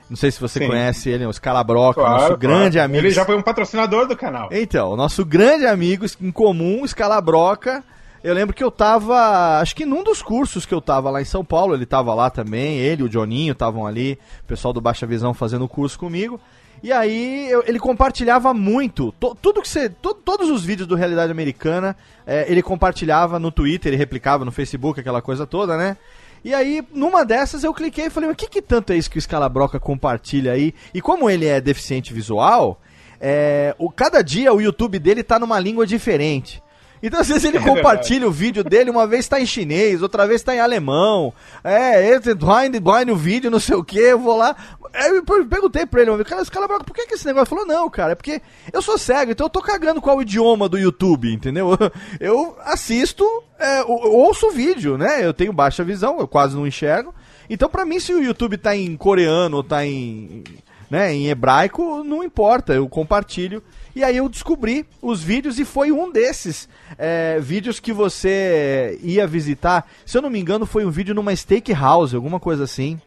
[0.07, 0.67] Não sei se você Sim.
[0.67, 2.37] conhece ele, é o Scalabroca, Claro, nosso claro.
[2.37, 2.99] grande amigo.
[2.99, 4.49] Ele já foi um patrocinador do canal.
[4.51, 7.83] Então, o nosso grande amigo em comum, Scalabroca.
[8.23, 11.25] Eu lembro que eu tava, acho que num dos cursos que eu tava lá em
[11.25, 15.07] São Paulo, ele tava lá também, ele, o Joninho estavam ali, o pessoal do Baixa
[15.07, 16.39] Visão fazendo o curso comigo.
[16.83, 20.95] E aí eu- ele compartilhava muito, to- tudo que você, to- todos os vídeos do
[20.95, 21.95] Realidade Americana,
[22.27, 25.95] é, ele compartilhava no Twitter, ele replicava no Facebook, aquela coisa toda, né?
[26.43, 29.09] E aí, numa dessas, eu cliquei e falei, mas o que, que tanto é isso
[29.09, 30.73] que o Scalabroca compartilha aí?
[30.93, 32.81] E como ele é deficiente visual,
[33.21, 36.61] é, o, cada dia o YouTube dele tá numa língua diferente.
[37.03, 40.25] Então, às vezes, ele É compartilha o vídeo dele, uma vez tá em chinês, outra
[40.25, 41.33] vez tá em alemão.
[41.63, 44.55] É, esse blind, blind o vídeo, não sei o que, eu vou lá.
[45.05, 47.49] Eu per- perguntei pra ele, vez, cara, esse cara, por que, que esse negócio?
[47.49, 50.69] Falou, não, cara, é porque eu sou cego, então eu tô cagando qual o idioma
[50.69, 51.71] do YouTube, entendeu?
[52.19, 53.25] Eu assisto,
[53.59, 55.25] é, eu ouço o vídeo, né?
[55.25, 57.13] Eu tenho baixa visão, eu quase não enxergo.
[57.49, 60.43] Então, pra mim, se o YouTube tá em coreano ou tá em,
[60.89, 63.61] né, em hebraico, não importa, eu compartilho.
[63.95, 69.27] E aí eu descobri os vídeos e foi um desses é, vídeos que você ia
[69.27, 69.87] visitar.
[70.05, 72.99] Se eu não me engano, foi um vídeo numa steakhouse, alguma coisa assim,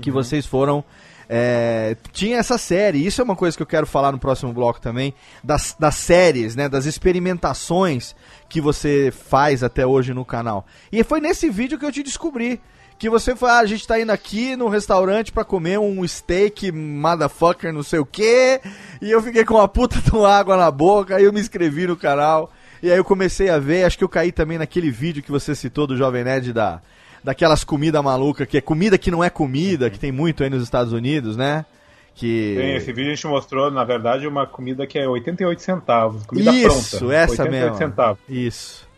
[0.00, 0.84] que vocês foram.
[1.28, 4.80] é, tinha essa série, isso é uma coisa que eu quero falar no próximo bloco
[4.82, 8.14] também, das, das séries, né, das experimentações
[8.50, 10.66] que você faz até hoje no canal.
[10.92, 12.60] E foi nesse vídeo que eu te descobri.
[13.02, 16.70] Que você foi, ah, a gente tá indo aqui no restaurante pra comer um steak,
[16.70, 18.60] motherfucker, não sei o que.
[19.00, 21.84] E eu fiquei com uma puta de uma água na boca, aí eu me inscrevi
[21.84, 22.52] no canal.
[22.80, 25.52] E aí eu comecei a ver, acho que eu caí também naquele vídeo que você
[25.52, 26.80] citou do Jovem Nerd da,
[27.24, 30.62] daquelas comidas malucas, que é comida que não é comida, que tem muito aí nos
[30.62, 31.66] Estados Unidos, né?
[32.14, 32.54] Que.
[32.56, 36.24] Tem, esse vídeo a gente mostrou, na verdade, uma comida que é 88 centavos.
[36.24, 37.16] Comida Isso, pronta.
[37.16, 37.78] essa 88 mesmo.
[37.78, 38.20] centavos.
[38.28, 38.91] Isso.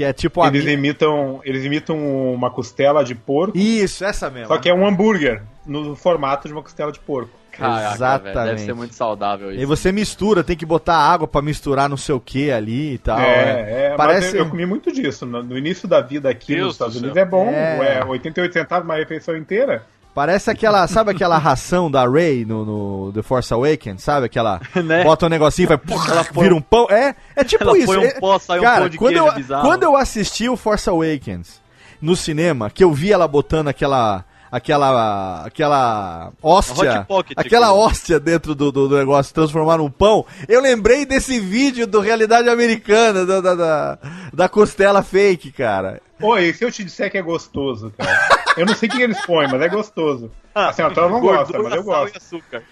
[0.00, 0.42] Que é tipo.
[0.46, 1.94] Eles mi- imitam, eles imitam
[2.32, 4.48] uma costela de porco, Isso, essa mesmo.
[4.48, 7.28] só que é um hambúrguer no formato de uma costela de porco.
[7.52, 8.34] Caraca, Exatamente.
[8.34, 9.66] velho, deve ser muito saudável E isso.
[9.66, 13.20] você mistura, tem que botar água pra misturar não sei o que ali e tal.
[13.20, 14.20] é, é, Parece.
[14.28, 15.26] mas eu, eu comi muito disso.
[15.26, 17.22] No, no início da vida aqui Deus nos Estados do Unidos céu.
[17.22, 17.98] é bom, É.
[17.98, 18.04] é.
[18.06, 19.84] 88 centavos uma refeição inteira.
[20.20, 22.64] Parece aquela, sabe aquela ração da Ray no,
[23.06, 24.26] no The Force Awakens, sabe?
[24.26, 25.02] Aquela, Né?
[25.02, 25.80] bota um negocinho, vai,
[26.10, 26.86] Ela põe- vira um pão.
[26.90, 27.86] É, é tipo Ela isso.
[27.86, 29.62] põe um é- pó, sai um cara, pão de quando eu, bizarro.
[29.66, 31.62] Quando eu assisti o Force Awakens
[32.02, 38.54] no cinema, que eu vi ela botando aquela, aquela, aquela hóstia, Pocket, aquela hóstia dentro
[38.54, 43.40] do, do, do negócio, transformar num pão, eu lembrei desse vídeo do Realidade Americana, da,
[43.40, 43.98] da, da,
[44.32, 46.00] da costela fake, cara.
[46.20, 48.28] Oi, se eu te disser que é gostoso, cara.
[48.56, 50.30] eu não sei o que eles põem, mas é gostoso.
[50.54, 52.14] A senhora não gosta, Gordura, mas eu sal gosto.
[52.14, 52.62] e açúcar.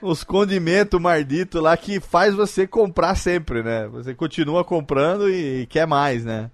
[0.00, 3.88] os condimentos mardito lá que faz você comprar sempre, né?
[3.88, 6.50] Você continua comprando e, quer mais, né?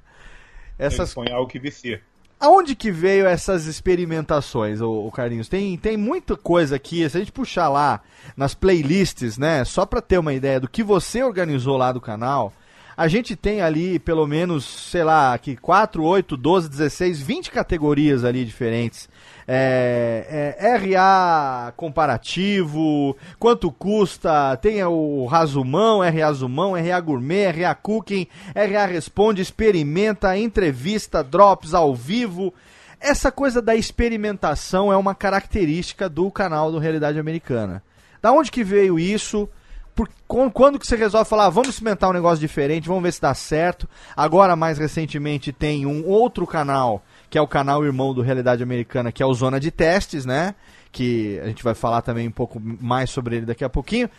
[0.78, 2.00] Essas Eles põem algo que vicia.
[2.42, 5.48] Aonde que veio essas experimentações, o, Carlinhos?
[5.48, 8.00] Tem, tem muita coisa aqui, se a gente puxar lá
[8.36, 12.52] nas playlists, né, só pra ter uma ideia do que você organizou lá do canal,
[12.96, 18.24] a gente tem ali pelo menos, sei lá, aqui 4, 8, 12, 16, 20 categorias
[18.24, 19.08] ali diferentes.
[19.54, 28.26] É, é, RA comparativo, quanto custa, tem o Razumão, RA Zumão, RA Gourmet, RA Cooking,
[28.54, 32.54] RA Responde, Experimenta, Entrevista, Drops ao vivo.
[32.98, 37.82] Essa coisa da experimentação é uma característica do canal do Realidade Americana.
[38.22, 39.46] Da onde que veio isso?
[39.94, 43.20] Por, quando que você resolve falar, ah, vamos experimentar um negócio diferente, vamos ver se
[43.20, 43.86] dá certo.
[44.16, 49.10] Agora, mais recentemente, tem um outro canal, que é o canal irmão do Realidade Americana,
[49.10, 50.54] que é o Zona de Testes, né?
[50.92, 54.10] Que a gente vai falar também um pouco mais sobre ele daqui a pouquinho.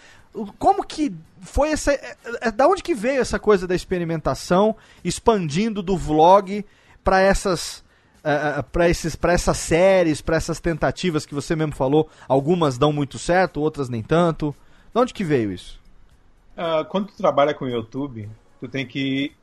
[0.57, 1.93] Como que foi essa.
[1.93, 6.66] É, é, da onde que veio essa coisa da experimentação, expandindo do vlog
[7.03, 7.84] para essas.
[8.26, 12.91] Uh, para esses para essas séries, para essas tentativas que você mesmo falou, algumas dão
[12.91, 14.55] muito certo, outras nem tanto.
[14.91, 15.80] De onde que veio isso?
[16.57, 18.28] Uh, quando tu trabalha com o YouTube,
[18.59, 19.36] tu tem que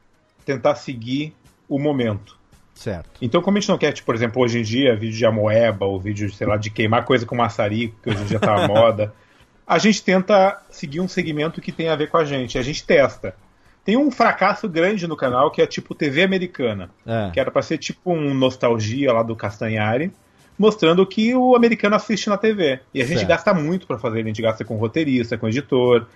[0.45, 1.37] tentar seguir
[1.69, 2.40] o momento.
[2.81, 3.11] Certo.
[3.21, 5.85] Então, como a gente não quer, tipo, por exemplo, hoje em dia, vídeo de amoeba,
[5.85, 8.67] ou vídeo, sei lá, de queimar coisa com maçarico, que hoje em dia tá na
[8.73, 9.13] moda,
[9.67, 12.57] a gente tenta seguir um segmento que tem a ver com a gente.
[12.57, 13.35] A gente testa.
[13.85, 16.89] Tem um fracasso grande no canal que é tipo TV americana.
[17.07, 17.31] É.
[17.35, 20.11] Que era pra ser tipo um nostalgia lá do Castanhari
[20.59, 22.81] mostrando que o americano assiste na TV.
[22.95, 23.29] E a gente Certo.
[23.29, 26.07] gasta muito pra fazer, a gente gasta com roteirista, com editor.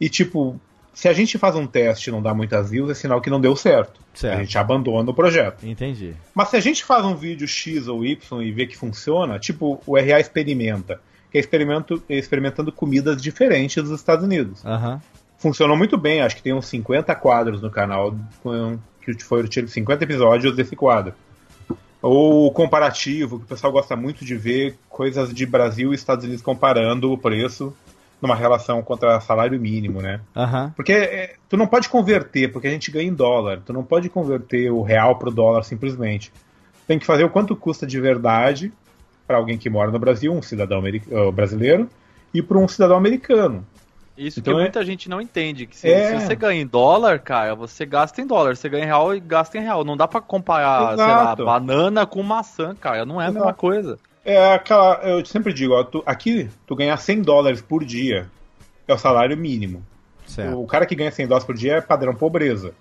[0.00, 0.60] E tipo,
[0.94, 3.40] se a gente faz um teste e não dá muitas views, é sinal que não
[3.40, 4.00] deu certo.
[4.12, 4.38] Certo.
[4.38, 5.64] A gente abandona o projeto.
[5.64, 6.14] Entendi.
[6.34, 9.80] Mas se a gente faz um vídeo X ou Y e vê que funciona, tipo
[9.86, 14.64] o RA experimenta, que é experimento, experimentando comidas diferentes dos Estados Unidos.
[14.64, 15.00] Aham.
[15.38, 18.12] Funcionou muito bem, acho que tem uns 50 quadros no canal,
[19.00, 21.14] que foram tirados 50 episódios desse quadro.
[22.02, 26.42] Ou comparativo, que o pessoal gosta muito de ver coisas de Brasil e Estados Unidos
[26.42, 27.72] comparando o preço
[28.20, 30.20] numa relação contra salário mínimo, né?
[30.36, 30.72] Aham.
[30.74, 33.60] Porque é, tu não pode converter, porque a gente ganha em dólar.
[33.64, 36.32] Tu não pode converter o real pro dólar simplesmente.
[36.86, 38.72] Tem que fazer o quanto custa de verdade
[39.26, 41.88] para alguém que mora no Brasil, um cidadão eh, brasileiro,
[42.32, 43.64] e para um cidadão americano.
[44.16, 45.64] Isso Então que é- muita gente não entende.
[45.66, 46.18] Que se, É.
[46.18, 48.56] se você ganha em dólar, cara, você gasta em dólar.
[48.56, 49.84] Você ganha em real e gasta em real.
[49.84, 51.44] Não dá pra comparar, sei lá, Exato.
[51.44, 53.04] banana com maçã, cara.
[53.06, 53.58] Não é a mesma Exato.
[53.60, 53.98] coisa.
[54.30, 54.96] É aquela.
[55.04, 58.26] Eu sempre digo, ó, tu- aqui tu ganhar 100 dólares por dia
[58.86, 59.82] é o salário mínimo.
[60.26, 60.60] Certo.
[60.60, 62.72] O cara que ganha 100 dólares por dia é padrão pobreza.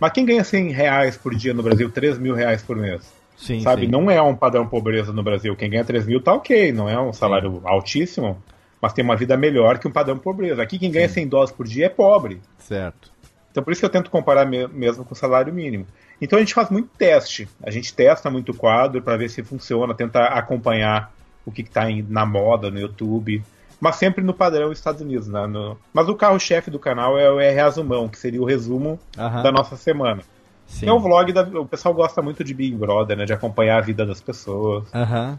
[0.00, 3.12] Mas quem ganha 100 reais por dia no Brasil, 3 mil reais por mês?
[3.36, 3.82] Sim, sabe?
[3.82, 3.88] sim.
[3.88, 5.54] Não é um padrão pobreza no Brasil.
[5.54, 8.42] Quem ganha 3 mil tá ok, não é um salário altíssimo,
[8.82, 10.60] mas tem uma vida melhor que um padrão pobreza.
[10.60, 12.40] Aqui quem ganha 100 dólares por dia é pobre.
[12.58, 13.12] Certo.
[13.50, 15.86] Então por isso que eu tento comparar me- mesmo com o salário mínimo.
[16.20, 17.48] Então a gente faz muito teste.
[17.62, 21.12] A gente testa muito quadro para ver se funciona, tenta acompanhar
[21.44, 23.42] o que está na moda no YouTube.
[23.80, 25.26] Mas sempre no padrão Estados Unidos.
[25.26, 25.46] Né?
[25.46, 29.00] No- Mas o carro-chefe do canal é o R Resumão, que seria o resumo
[29.42, 30.22] da nossa semana.
[30.66, 30.86] Sim.
[30.88, 31.42] É o vlog da.
[31.42, 33.24] O pessoal gosta muito de Big Brother, né?
[33.24, 34.84] De acompanhar a vida das pessoas.
[34.94, 35.38] Aham.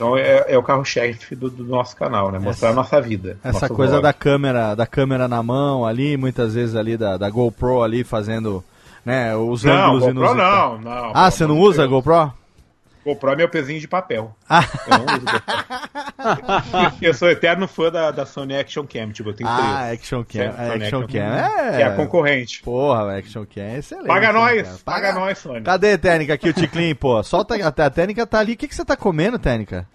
[0.00, 2.38] Então é, é o carro-chefe do, do nosso canal, né?
[2.38, 3.36] Mostrar Essa- a nossa vida.
[3.44, 7.82] Essa coisa da câmera, da câmera na mão ali, muitas vezes ali da, da GoPro
[7.82, 8.64] ali fazendo,
[9.04, 10.84] né, os Não, ângulos GoPro inusitados.
[10.84, 11.12] não, não.
[11.14, 12.02] Ah, você não usa a Deus.
[12.02, 12.32] GoPro?
[13.04, 14.34] GoPro é meu pezinho de papel.
[14.48, 14.64] Ah.
[14.86, 16.96] Eu não uso GoPro.
[17.02, 20.00] eu sou eterno fã da, da Sony Action Cam, tipo, eu tenho Ah, três.
[20.00, 20.32] Action Cam.
[20.32, 21.76] Certo, Sony Action Cam é...
[21.76, 22.62] Que é a concorrente.
[22.62, 24.06] Porra, Action Cam é excelente.
[24.06, 24.78] Paga né, nós, cara?
[24.84, 25.62] paga nós, Sony.
[25.62, 27.22] Cadê a técnica aqui, o Ticlin, pô?
[27.22, 28.52] Solta a, a técnica tá ali.
[28.52, 29.86] O que, que você tá comendo, técnica?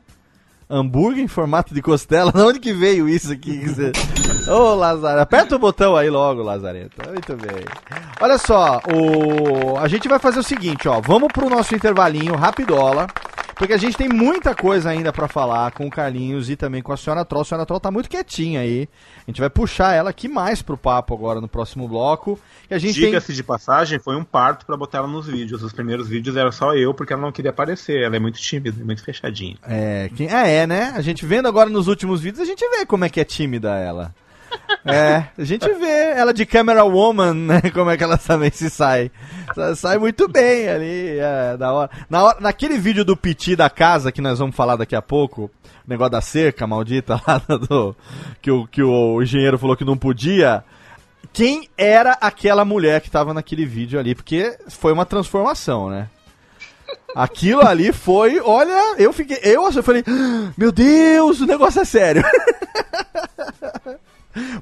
[0.70, 2.32] Hambúrguer em formato de costela?
[2.34, 3.64] De onde que veio isso aqui?
[4.50, 5.22] Ô, Lazarento.
[5.22, 6.96] Aperta o botão aí logo, Lazarento.
[7.08, 7.64] Muito bem.
[8.20, 9.78] Olha só, o...
[9.78, 11.00] a gente vai fazer o seguinte, ó.
[11.02, 13.08] Vamos pro nosso intervalinho, rapidola.
[13.56, 16.92] Porque a gente tem muita coisa ainda pra falar com o Carlinhos e também com
[16.92, 17.42] a senhora Troll.
[17.42, 18.88] A senhora Troll tá muito quietinha aí.
[19.26, 22.38] A gente vai puxar ela aqui mais pro papo agora no próximo bloco.
[22.70, 23.06] E gente tem...
[23.06, 25.64] Diga-se de passagem, foi um parto pra botar ela nos vídeos.
[25.64, 28.04] Os primeiros vídeos era só eu, porque ela não queria aparecer.
[28.04, 29.56] Ela é muito tímida, muito fechadinha.
[29.64, 30.94] É, quem, ah, é, né?
[30.94, 33.76] A gente vendo agora nos últimos vídeos, a gente vê como é que é tímida
[33.78, 34.14] ela.
[34.86, 37.62] É, a gente vê ela de camera woman, né?
[37.74, 39.12] Como é que ela também se sai.
[39.54, 41.90] Sa- Sai muito bem ali, é, da hora.
[42.10, 42.38] Na hora.
[42.40, 45.52] Naquele vídeo do Piti da casa, que nós vamos falar daqui a pouco, o
[45.88, 47.96] negócio da cerca maldita lá do.
[48.42, 50.64] Que o, que o engenheiro falou que não podia.
[51.34, 54.14] Quem era aquela mulher que tava naquele vídeo ali?
[54.16, 56.08] Porque foi uma transformação, né?
[57.16, 61.86] Aquilo ali foi, olha, eu fiquei, eu, eu falei, "Ah, meu Deus, o negócio é
[61.86, 62.24] sério.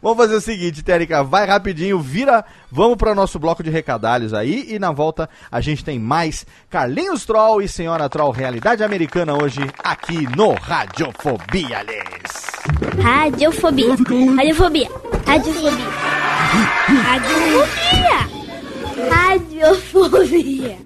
[0.01, 4.33] Vamos fazer o seguinte, Térica, vai rapidinho, vira, vamos para o nosso bloco de recadalhos
[4.33, 9.33] aí e na volta a gente tem mais Carlinhos Troll e Senhora Troll Realidade Americana
[9.33, 12.53] hoje aqui no Radiofobia, Les.
[13.01, 13.95] Radiofobia.
[14.35, 14.89] Radiofobia.
[15.25, 15.69] Radiofobia.
[17.03, 18.33] Radiofobia.
[19.09, 20.77] Radiofobia.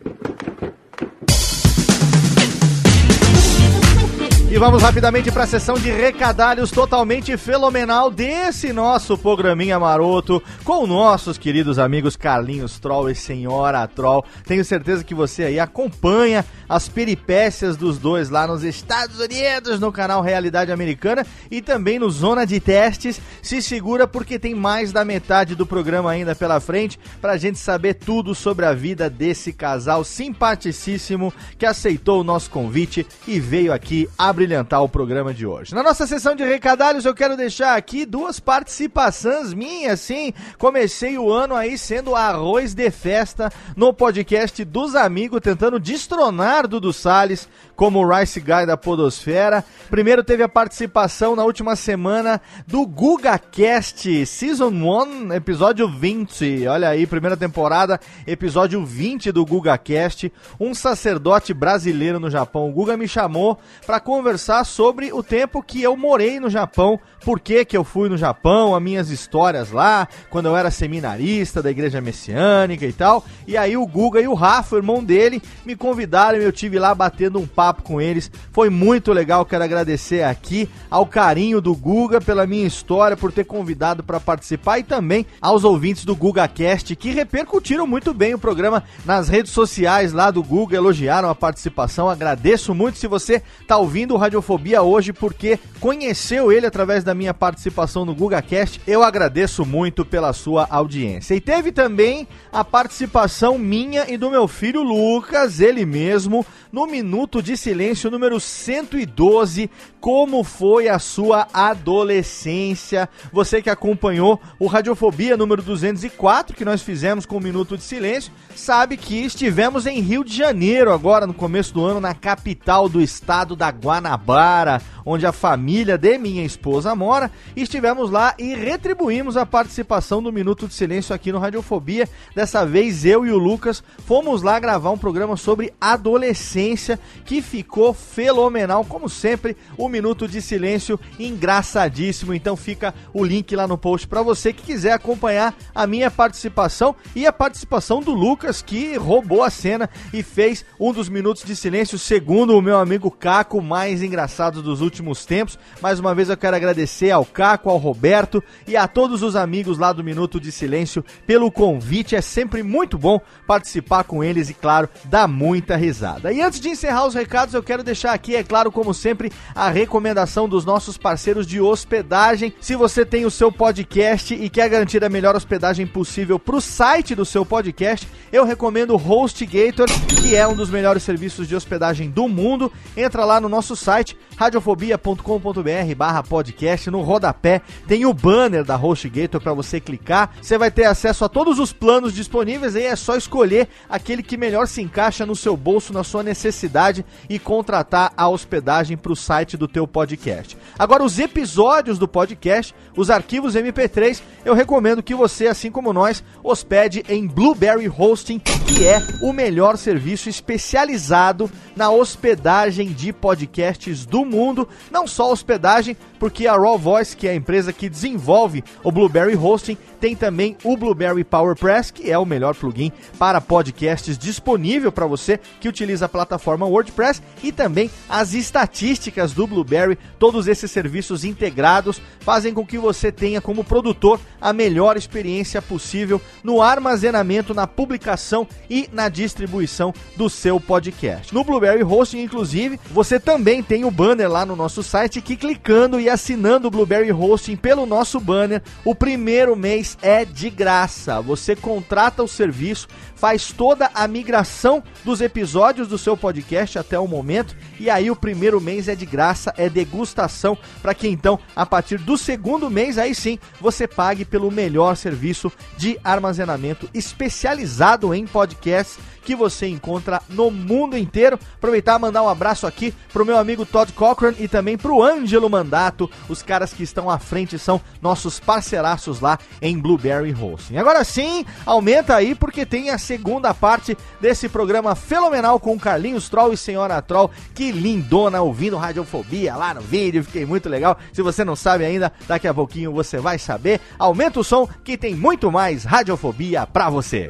[4.50, 10.88] E vamos rapidamente para a sessão de recadalhos totalmente fenomenal desse nosso programinha maroto com
[10.88, 14.24] nossos queridos amigos Carlinhos Troll e Senhora Troll.
[14.46, 19.92] Tenho certeza que você aí acompanha as peripécias dos dois lá nos Estados Unidos no
[19.92, 23.20] canal Realidade Americana e também no Zona de Testes.
[23.42, 27.60] Se segura porque tem mais da metade do programa ainda pela frente para a gente
[27.60, 33.74] saber tudo sobre a vida desse casal simpaticíssimo que aceitou o nosso convite e veio
[33.74, 35.74] aqui abrilhantar o programa de hoje.
[35.74, 40.32] Na nossa sessão de recadalhos eu quero deixar aqui duas participações minhas, sim.
[40.60, 46.94] Comecei o ano aí sendo arroz de festa no podcast dos amigos, tentando destronar Dudu
[46.94, 49.64] Salles como o Rice Guy da Podosfera.
[49.88, 56.68] Primeiro teve a participação na última semana do GugaCast Season 1, episódio 20.
[56.68, 60.34] Olha aí, primeira temporada, episódio 20 do GugaCast.
[60.60, 62.68] Um sacerdote brasileiro no Japão.
[62.68, 67.40] O Guga me chamou para conversar sobre o tempo que eu morei no Japão, por
[67.40, 71.70] que que eu fui no Japão, as minhas histórias lá, quando eu era seminarista da
[71.70, 73.24] igreja messiânica e tal.
[73.46, 76.80] E aí o Guga e o Rafa, o irmão dele, me convidaram e eu tive
[76.80, 78.32] lá batendo um papo com eles.
[78.52, 83.44] Foi muito legal, quero agradecer aqui ao carinho do Guga pela minha história, por ter
[83.44, 88.84] convidado para participar e também aos ouvintes do GugaCast que repercutiram muito bem o programa
[89.06, 92.10] nas redes sociais lá do Guga, elogiaram a participação.
[92.10, 97.34] Agradeço muito se você tá ouvindo o Radiofobia hoje porque conheceu ele através da minha
[97.34, 98.82] participação no GugaCast.
[98.88, 101.36] Eu agradeço muito pela sua audiência.
[101.36, 107.42] E teve também a participação minha e do meu filho Lucas, ele mesmo, no Minuto
[107.42, 109.70] de Silêncio número 112.
[110.00, 113.10] Como foi a sua adolescência?
[113.32, 118.32] Você que acompanhou o Radiofobia número 204, que nós fizemos com o Minuto de Silêncio,
[118.56, 123.02] sabe que estivemos em Rio de Janeiro agora no começo do ano, na capital do
[123.02, 127.32] estado da Guanabara, onde a família de minha esposa mora.
[127.56, 132.10] Estivemos lá e retribuímos a participação do Minuto de Silêncio aqui no Radiofobia.
[132.36, 137.94] Dessa vez eu e o Lucas fomos lá gravar um programa sobre adolescência que ficou
[137.94, 139.56] fenomenal, como sempre.
[139.78, 142.34] O Minuto de Silêncio engraçadíssimo.
[142.34, 146.94] Então fica o link lá no post para você que quiser acompanhar a minha participação
[147.16, 151.56] e a participação do Lucas que roubou a cena e fez um dos minutos de
[151.56, 155.58] silêncio, segundo o meu amigo Caco, mais engraçados dos últimos tempos.
[155.82, 159.78] Mais uma vez eu quero agradecer ao Caco, ao Roberto e a todos os amigos
[159.78, 162.16] lá do Minuto de Silêncio pelo convite.
[162.16, 166.32] É sempre muito bom participar com eles e, claro, dar muita risada.
[166.32, 169.70] E antes de encerrar os recados, eu quero deixar aqui, é claro, como sempre, a
[169.70, 172.54] recomendação dos nossos parceiros de hospedagem.
[172.60, 176.62] Se você tem o seu podcast e quer garantir a melhor hospedagem possível para o
[176.62, 181.56] site do seu podcast, eu recomendo o HostGator, que é um dos melhores serviços de
[181.56, 182.72] hospedagem do mundo.
[182.96, 186.92] Entra lá no nosso site, radiofobia.com.br barra podcast.
[186.92, 190.36] No rodapé tem o banner da HostGator para você clicar.
[190.40, 194.38] Você vai ter acesso a todos os planos disponíveis e é só escolher aquele que
[194.38, 199.16] melhor se encaixa no seu bolso, na sua necessidade e contratar a hospedagem para o
[199.16, 200.56] site do teu podcast.
[200.78, 206.24] Agora, os episódios do podcast, os arquivos MP3, eu recomendo que você, assim como nós,
[206.44, 214.27] hospede em Blueberry Hosting, que é o melhor serviço especializado na hospedagem de podcasts do
[214.28, 214.68] mundo.
[214.92, 219.36] Não só hospedagem, porque a Raw Voice, que é a empresa que desenvolve o Blueberry
[219.36, 225.08] Hosting, tem também o Blueberry PowerPress, que é o melhor plugin para podcasts disponível para
[225.08, 229.98] você que utiliza a plataforma WordPress e também as estatísticas do Blueberry.
[230.20, 236.22] Todos esses serviços integrados fazem com que você tenha como produtor a melhor experiência possível
[236.44, 241.34] no armazenamento, na publicação e na distribuição do seu podcast.
[241.34, 246.00] No Blueberry Hosting, inclusive, você também tem o banner lá no nosso site que clicando
[246.00, 251.20] e assinando o Blueberry Hosting pelo nosso banner, o primeiro mês é de graça.
[251.20, 257.08] Você contrata o serviço, faz toda a migração dos episódios do seu podcast até o
[257.08, 261.66] momento e aí o primeiro mês é de graça, é degustação para que então a
[261.66, 268.26] partir do segundo mês aí sim você pague pelo melhor serviço de armazenamento especializado em
[268.26, 268.98] podcasts
[269.28, 271.38] que você encontra no mundo inteiro.
[271.56, 275.50] Aproveitar e mandar um abraço aqui pro meu amigo Todd Cochran e também pro Ângelo
[275.50, 280.78] Mandato, os caras que estão à frente são nossos parceiraços lá em Blueberry Hosting.
[280.78, 286.54] Agora sim, aumenta aí porque tem a segunda parte desse programa fenomenal com Carlinhos Troll
[286.54, 287.30] e Senhora Troll.
[287.54, 290.98] Que lindona ouvindo Radiofobia lá no vídeo, fiquei muito legal.
[291.12, 293.80] Se você não sabe ainda, daqui a pouquinho você vai saber.
[293.98, 297.30] Aumenta o som que tem muito mais Radiofobia pra você.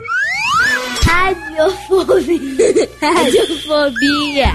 [1.05, 2.89] Radiofobia.
[3.01, 4.53] Radiofobia.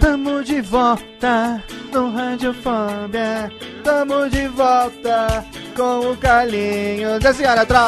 [0.00, 1.62] Tamo de volta
[1.92, 3.50] no Radiofobia.
[3.84, 5.44] Tamo de volta
[5.76, 7.82] com o Carlinhos e a senhora Troll.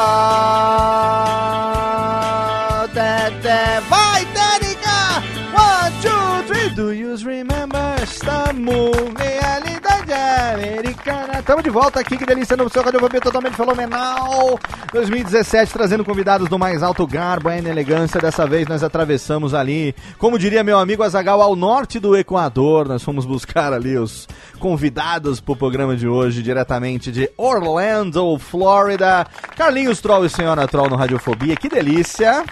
[2.95, 5.21] Tete, vai, Térica!
[5.53, 7.93] One, two, three, do you remember?
[8.01, 11.41] Estamos, realidade americana.
[11.43, 14.59] Tamo de volta aqui, que delícia, no seu Radiofobia totalmente fenomenal.
[14.91, 18.19] 2017, trazendo convidados do mais alto garbo e elegância.
[18.19, 22.87] Dessa vez nós atravessamos ali, como diria meu amigo Azagal, ao norte do Equador.
[22.87, 24.27] Nós fomos buscar ali os
[24.59, 29.25] convidados pro programa de hoje, diretamente de Orlando, Flórida.
[29.55, 32.43] Carlinhos Troll e Senhora Troll no Radiofobia, que delícia.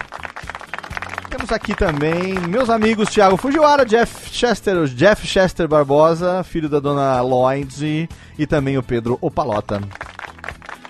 [1.36, 7.20] Temos aqui também meus amigos Thiago Fujiwara, Jeff Chester, Jeff Chester Barbosa, filho da dona
[7.22, 8.08] Lloyd,
[8.38, 9.80] e, também o Pedro Opalota.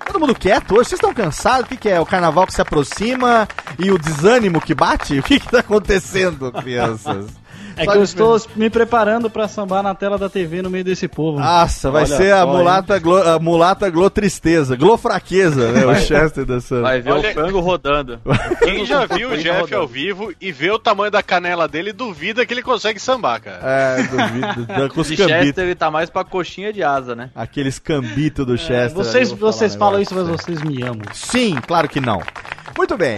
[0.07, 0.91] Todo mundo quieto hoje?
[0.91, 1.65] Vocês estão cansados?
[1.65, 1.99] O que, que é?
[1.99, 5.19] O carnaval que se aproxima e o desânimo que bate?
[5.19, 7.25] O que está acontecendo, crianças?
[7.77, 11.09] É que eu estou me preparando pra sambar na tela da TV no meio desse
[11.09, 11.39] povo.
[11.41, 15.85] Nossa, vai Olha ser a mulata, glo, a mulata Glo Tristeza, Glo Fraqueza, né?
[15.87, 16.83] O Chester dançando.
[16.83, 18.21] Vai ver Olha- o frango rodando.
[18.63, 19.43] Quem já viu o rodando.
[19.43, 23.41] Jeff ao vivo e vê o tamanho da canela dele, duvida que ele consegue sambar,
[23.41, 23.61] cara.
[23.63, 24.89] É, duvido.
[24.95, 25.27] Com os cambitos.
[25.27, 27.31] Chester ele tá mais pra coxinha de asa, né?
[27.35, 28.91] Aqueles cambitos do Chester.
[28.95, 31.03] Vocês, vocês falam isso, mas vocês me amam.
[31.13, 32.21] Sim, claro que não.
[32.77, 33.17] Muito bem.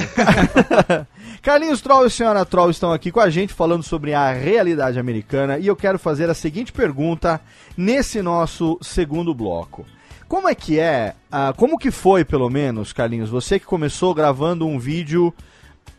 [1.43, 5.59] Carlinhos Troll e Senhora Troll estão aqui com a gente falando sobre a realidade americana
[5.59, 7.41] e eu quero fazer a seguinte pergunta
[7.77, 9.87] nesse nosso segundo bloco.
[10.29, 14.67] Como é que é, ah, como que foi pelo menos, Carlinhos, você que começou gravando
[14.67, 15.33] um vídeo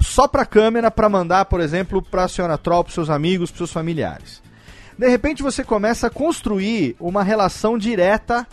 [0.01, 3.71] só pra câmera pra mandar, por exemplo, pra Senhora Troll, pros seus amigos, pros seus
[3.71, 4.41] familiares.
[4.97, 8.45] De repente você começa a construir uma relação direta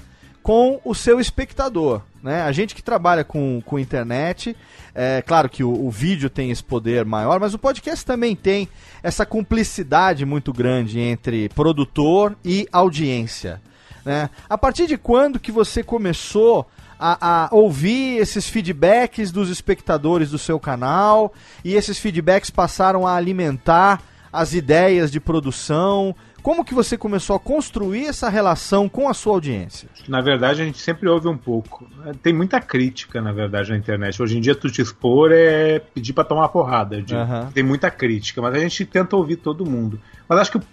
[0.44, 2.02] com o seu espectador.
[2.22, 2.42] Né?
[2.42, 4.54] A gente que trabalha com, com internet,
[4.94, 8.68] é claro que o, o vídeo tem esse poder maior, mas o podcast também tem
[9.02, 13.58] essa cumplicidade muito grande entre produtor e audiência.
[14.04, 14.28] Né?
[14.46, 16.68] A partir de quando que você começou
[17.00, 21.32] a, a ouvir esses feedbacks dos espectadores do seu canal
[21.64, 26.14] e esses feedbacks passaram a alimentar as ideias de produção?
[26.44, 29.88] Como que você começou a construir essa relação com a sua audiência?
[30.06, 31.88] Na verdade, a gente sempre ouve um pouco.
[32.22, 34.22] Tem muita crítica, na verdade, na internet.
[34.22, 37.02] Hoje em dia, tu te expor é pedir pra tomar uma porrada.
[37.10, 37.50] Aham.
[37.54, 39.98] Tem muita crítica, mas a gente tenta ouvir todo mundo.
[40.28, 40.64] Mas acho que o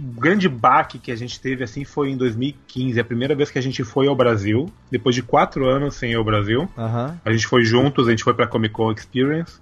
[0.00, 3.62] grande baque que a gente teve assim foi em 2015, a primeira vez que a
[3.62, 6.68] gente foi ao Brasil, depois de quatro anos sem ir ao Brasil.
[6.76, 7.16] Aham.
[7.24, 9.60] A gente foi juntos, a gente foi pra Comic Con Experience.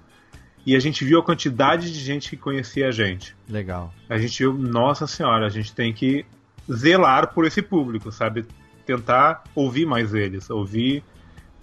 [0.65, 3.35] E a gente viu a quantidade de gente que conhecia a gente.
[3.49, 3.93] Legal.
[4.09, 6.25] A gente viu, nossa senhora, a gente tem que
[6.71, 8.47] zelar por esse público, sabe?
[8.85, 11.03] Tentar ouvir mais eles, ouvir,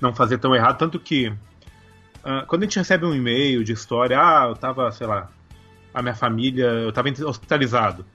[0.01, 0.77] não fazer tão errado.
[0.77, 1.31] Tanto que,
[2.23, 5.29] ah, quando a gente recebe um e-mail de história, ah, eu tava, sei lá,
[5.93, 8.05] a minha família, eu tava hospitalizado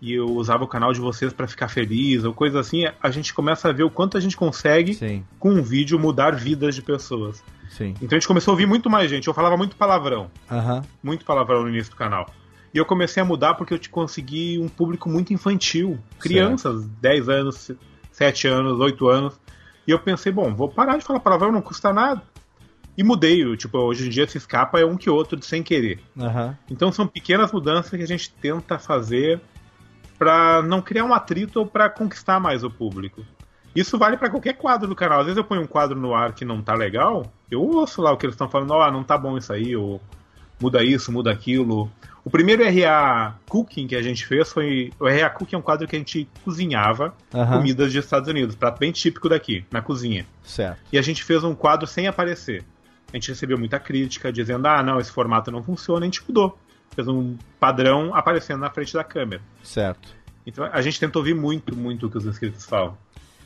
[0.00, 3.34] e eu usava o canal de vocês pra ficar feliz, ou coisa assim, a gente
[3.34, 6.82] começa a ver o quanto a gente consegue, Sim, com um vídeo, mudar vidas de
[6.82, 7.42] pessoas.
[7.68, 7.94] Sim.
[8.00, 9.28] Então a gente começou a ouvir muito mais gente.
[9.28, 10.84] Eu falava muito palavrão Aham.
[11.02, 12.28] muito palavrão no início do canal.
[12.72, 15.98] E eu comecei a mudar porque eu te consegui um público muito infantil.
[16.18, 17.70] Crianças, 10 anos,
[18.12, 19.40] 7 anos, 8 anos.
[19.86, 22.22] E eu pensei, bom, vou parar de falar palavrão, não custa nada.
[22.96, 25.62] E mudei, eu, tipo, hoje em dia se escapa é um que outro de sem
[25.62, 26.00] querer.
[26.18, 26.56] Aham.
[26.68, 29.40] Então são pequenas mudanças que a gente tenta fazer
[30.18, 33.24] pra não criar um atrito ou pra conquistar mais o público.
[33.78, 35.20] Isso vale pra qualquer quadro do canal.
[35.20, 38.10] Às vezes eu ponho um quadro no ar que não tá legal, eu ouço lá
[38.10, 40.00] o que eles estão falando, ó, não tá bom isso aí, ou
[40.60, 41.88] muda isso, muda aquilo.
[42.24, 44.92] O primeiro RA Cooking que a gente fez foi.
[44.98, 47.58] O RA Cooking é um quadro que a gente cozinhava Aham.
[47.58, 50.26] comidas dos Estados Unidos, prato bem típico daqui, na cozinha.
[50.42, 50.80] Certo.
[50.92, 52.64] E a gente fez um quadro sem aparecer.
[53.12, 56.58] A gente recebeu muita crítica dizendo: ah, não, esse formato não funciona, a gente mudou.
[56.96, 59.40] Fez um padrão aparecendo na frente da câmera.
[59.62, 60.18] Certo.
[60.48, 62.96] Então a gente tenta ouvir muito, muito o que os inscritos falam.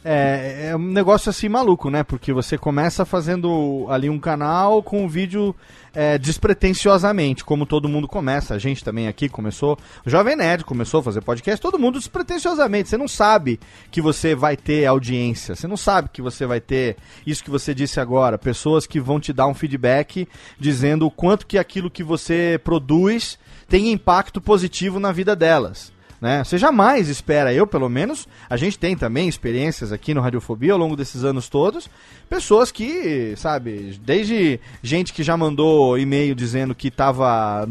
[0.05, 2.03] É, é um negócio assim maluco, né?
[2.03, 5.55] Porque você começa fazendo ali um canal com um vídeo
[5.95, 8.55] é, despretensiosamente, como todo mundo começa.
[8.55, 9.79] A gente também aqui começou.
[10.05, 12.89] O Jovem Nerd começou a fazer podcast, todo mundo despretensiosamente.
[12.89, 16.97] Você não sabe que você vai ter audiência, você não sabe que você vai ter
[17.25, 20.27] isso que você disse agora, pessoas que vão te dar um feedback
[20.59, 23.39] dizendo o quanto que aquilo que você produz
[23.69, 25.93] tem impacto positivo na vida delas
[26.23, 26.45] né?
[26.45, 30.79] Você jamais espera, eu pelo menos, a gente tem também experiências aqui no Radiofobia ao
[30.79, 31.91] longo desses anos todos,
[32.31, 37.69] pessoas que, sabe, desde gente que já mandou e-mail dizendo que estava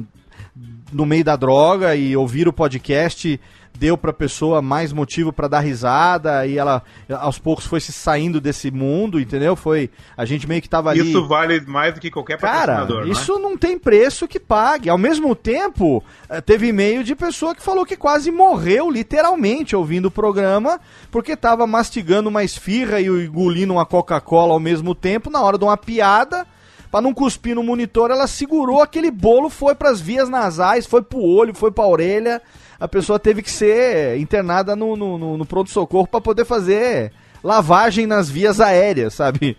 [0.91, 3.39] no meio da droga e ouvir o podcast
[3.77, 6.83] deu pra pessoa mais motivo para dar risada e ela
[7.19, 9.55] aos poucos foi se saindo desse mundo, entendeu?
[9.55, 13.09] Foi a gente meio que tava ali Isso vale mais do que qualquer Cara, né?
[13.09, 14.89] isso não tem preço que pague.
[14.89, 20.05] Ao mesmo tempo, eh, teve e-mail de pessoa que falou que quase morreu, literalmente, ouvindo
[20.05, 25.41] o programa, porque tava mastigando uma esfirra e engolindo uma Coca-Cola ao mesmo tempo, na
[25.41, 26.45] hora de uma piada.
[26.91, 31.21] Pra não cuspir no monitor, ela segurou aquele bolo, foi pras vias nasais, foi pro
[31.21, 32.41] olho, foi pra orelha.
[32.81, 37.13] A pessoa teve que ser internada no, no, no- no pronto-socorro pra poder fazer
[37.43, 39.55] lavagem nas vias aéreas, sabe?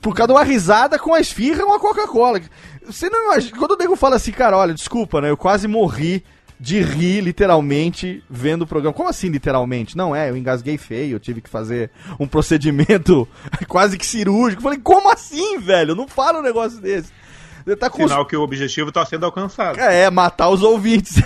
[0.00, 2.40] Por causa de uma risada com a esfirra e uma Coca-Cola.
[2.84, 3.56] Você não imagina.
[3.56, 5.30] Quando o nego fala assim, cara, olha, desculpa, né?
[5.30, 6.24] Eu quase morri
[6.58, 8.94] de rir, literalmente, vendo o programa.
[8.94, 9.96] Como assim, literalmente?
[9.96, 13.28] Não, é, eu engasguei feio, eu tive que fazer um procedimento
[13.68, 14.62] quase que cirúrgico.
[14.62, 15.94] Falei, como assim, velho?
[15.94, 17.12] Não fala um negócio desse.
[17.64, 18.06] Você tá com.
[18.06, 19.78] Sinal que o objetivo tá sendo alcançado.
[19.78, 21.14] É, matar os ouvintes.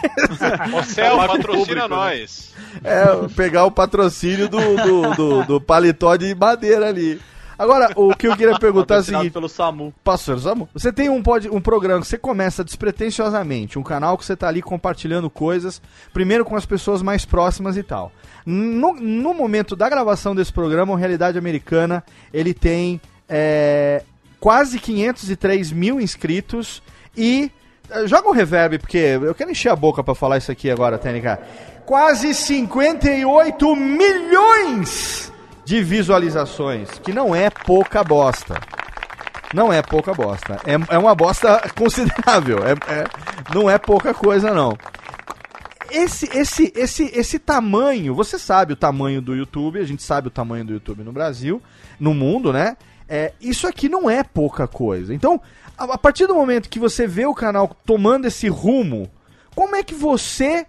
[0.76, 2.54] Ô Céu, patrocina nós.
[2.82, 7.20] É, pegar o patrocínio do, do, do, do paletó de madeira ali.
[7.60, 9.30] Agora, o que eu queria perguntar é o seguinte.
[9.32, 9.92] pelo SAMU.
[10.02, 14.24] Pastor Samu, você tem um, pod, um programa que você começa despretensiosamente, um canal que
[14.24, 18.12] você tá ali compartilhando coisas, primeiro com as pessoas mais próximas e tal.
[18.46, 22.98] No, no momento da gravação desse programa, o Realidade Americana, ele tem
[23.28, 24.04] é,
[24.40, 26.82] quase 503 mil inscritos
[27.14, 27.50] e...
[27.90, 30.98] eh, Joga um reverb, porque eu quero encher a boca pra falar isso aqui agora,
[30.98, 31.38] TNK.
[31.84, 35.32] Quase 58 milhões
[35.64, 38.60] de visualizações, que não é pouca bosta.
[39.52, 40.58] Não é pouca bosta.
[40.64, 42.58] É, é uma bosta considerável.
[42.64, 43.04] É, é-
[43.54, 44.76] não é pouca coisa, não.
[45.90, 50.30] Esse, esse, esse, esse tamanho, você sabe o tamanho do YouTube, a gente sabe o
[50.30, 51.60] tamanho do YouTube no Brasil,
[51.98, 52.76] no mundo, né?
[53.12, 55.12] É, isso aqui não é pouca coisa.
[55.12, 55.40] Então,
[55.76, 59.10] a, a partir do momento que você vê o canal tomando esse rumo,
[59.56, 60.64] como é que você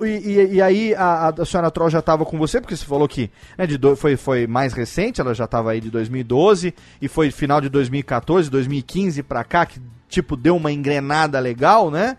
[0.00, 3.08] e, e- e aí a, a senhora Troll já estava com você, porque você falou
[3.08, 7.30] que né, do- foi, foi mais recente, ela já estava aí de 2012, e foi
[7.30, 12.18] final de 2014, 2015 pra cá, que tipo deu uma engrenada legal, né?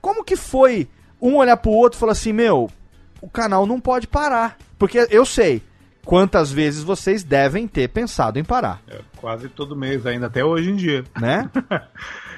[0.00, 0.88] Como que foi
[1.22, 2.68] um olhar pro outro e falar assim, meu,
[3.20, 4.56] o canal não pode parar?
[4.78, 5.62] Porque eu sei
[6.08, 10.70] quantas vezes vocês devem ter pensado em parar, É, quase todo mês ainda, até hoje
[10.70, 11.04] em dia.
[11.20, 11.50] né?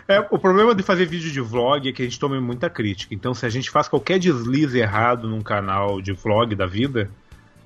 [0.09, 3.15] É, o problema de fazer vídeo de vlog é que a gente toma muita crítica.
[3.15, 7.09] Então, se a gente faz qualquer deslize errado num canal de vlog da vida,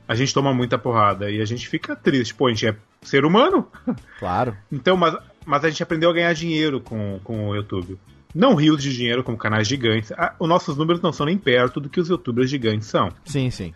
[0.06, 2.34] a gente toma muita porrada e a gente fica triste.
[2.34, 3.66] Pô, a gente é ser humano.
[4.18, 4.54] Claro.
[4.70, 7.98] Então, mas, mas a gente aprendeu a ganhar dinheiro com, com o YouTube.
[8.34, 10.12] Não rios de dinheiro como canais gigantes.
[10.12, 13.10] Ah, os nossos números não são nem perto do que os youtubers gigantes são.
[13.24, 13.72] Sim, sim.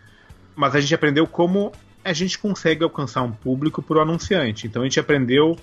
[0.55, 1.73] Mas a gente aprendeu como
[2.09, 4.67] a gente consegue alcançar um público por anunciante.
[4.67, 5.57] Então a gente aprendeu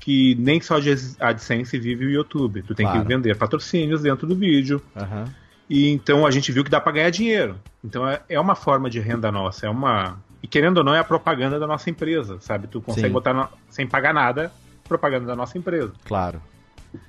[0.00, 2.62] que nem só de AdSense vive o YouTube.
[2.62, 3.02] Tu tem Claro.
[3.02, 4.80] que vender patrocínios dentro do vídeo.
[4.96, 5.24] Aham.
[5.68, 7.56] E então a gente viu que dá pra ganhar dinheiro.
[7.84, 10.98] Então é, é uma forma de renda nossa, é uma e querendo ou não é
[10.98, 12.66] a propaganda da nossa empresa, sabe?
[12.66, 13.12] Tu consegue Sim.
[13.12, 14.50] botar no- sem pagar nada
[14.88, 15.92] propaganda da nossa empresa.
[16.06, 16.40] Claro.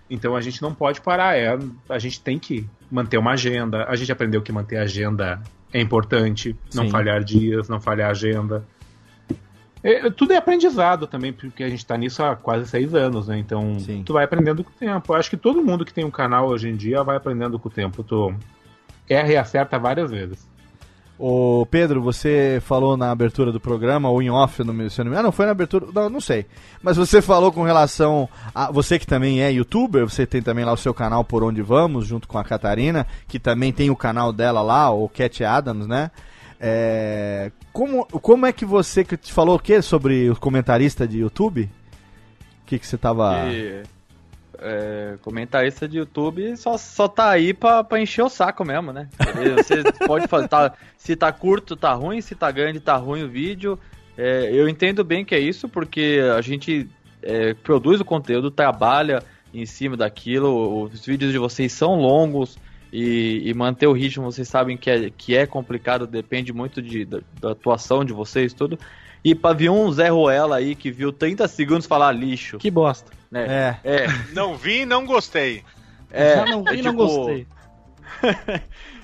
[0.09, 1.57] Então a gente não pode parar, é,
[1.89, 3.85] a gente tem que manter uma agenda.
[3.87, 5.41] A gente aprendeu que manter a agenda
[5.73, 6.89] é importante, não Sim.
[6.91, 8.63] falhar dias, não falhar agenda.
[9.83, 13.37] É, tudo é aprendizado também, porque a gente tá nisso há quase seis anos, né?
[13.39, 14.03] Então Sim.
[14.05, 15.11] tu vai aprendendo com o tempo.
[15.11, 17.67] Eu acho que todo mundo que tem um canal hoje em dia vai aprendendo com
[17.67, 18.03] o tempo.
[18.03, 18.33] Tu
[19.09, 20.49] erra e acerta várias vezes.
[21.23, 25.05] Ô Pedro, você falou na abertura do programa, ou em off, no meu, se eu
[25.05, 26.47] não me- Ah, não, foi na abertura, não, não sei.
[26.81, 30.73] Mas você falou com relação a você que também é youtuber, você tem também lá
[30.73, 34.33] o seu canal Por Onde Vamos, junto com a Catarina, que também tem o canal
[34.33, 36.09] dela lá, o Cat Adams, né?
[36.63, 41.17] É, como, como é que você que te falou o quê sobre o comentarista de
[41.19, 41.63] YouTube?
[41.63, 43.47] O que, que você tava.
[43.51, 43.81] E,
[44.59, 49.09] é, comentarista de YouTube só, só tá aí pra, pra encher o saco mesmo, né?
[49.57, 50.47] Você pode fazer.
[50.47, 53.79] tá- se tá curto, tá ruim, se tá grande, tá ruim o vídeo.
[54.15, 56.87] É, eu entendo bem que é isso, porque a gente
[57.23, 62.55] é, produz o conteúdo, trabalha em cima daquilo, os vídeos de vocês são longos,
[62.91, 67.05] E, e manter o ritmo, vocês sabem que é, que é complicado, depende muito de,
[67.05, 68.77] da, da atuação de vocês, tudo.
[69.23, 72.57] E pra vir um Zé Ruela aí que viu 30 segundos falar lixo.
[72.57, 73.11] Que bosta.
[73.29, 73.79] Né?
[73.83, 74.03] É.
[74.03, 75.63] É, Não vi e não gostei.
[76.11, 76.35] é.
[76.35, 77.47] Já não vi é e não tipo, gostei.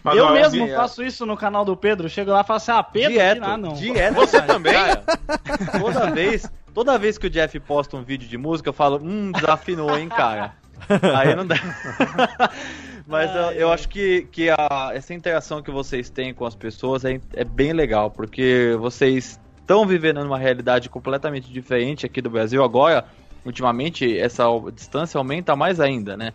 [0.04, 2.10] Mas, eu ó, mesmo assim, faço isso no canal do Pedro.
[2.10, 3.74] Chego lá e falo assim: ah, Pedro, Direto, ah, não.
[3.74, 4.14] direto.
[4.16, 4.54] Você cara.
[4.54, 4.74] também?
[4.74, 5.04] Cara,
[5.80, 9.32] toda vez, toda vez que o Jeff posta um vídeo de música, eu falo, hum,
[9.32, 10.54] desafinou, hein, cara.
[11.16, 11.56] Aí não dá.
[13.08, 17.06] Mas eu, eu acho que, que a, essa interação que vocês têm com as pessoas
[17.06, 22.62] é, é bem legal, porque vocês estão vivendo numa realidade completamente diferente aqui do Brasil.
[22.64, 23.06] Agora,
[23.46, 24.44] ultimamente, essa
[24.74, 26.34] distância aumenta mais ainda, né?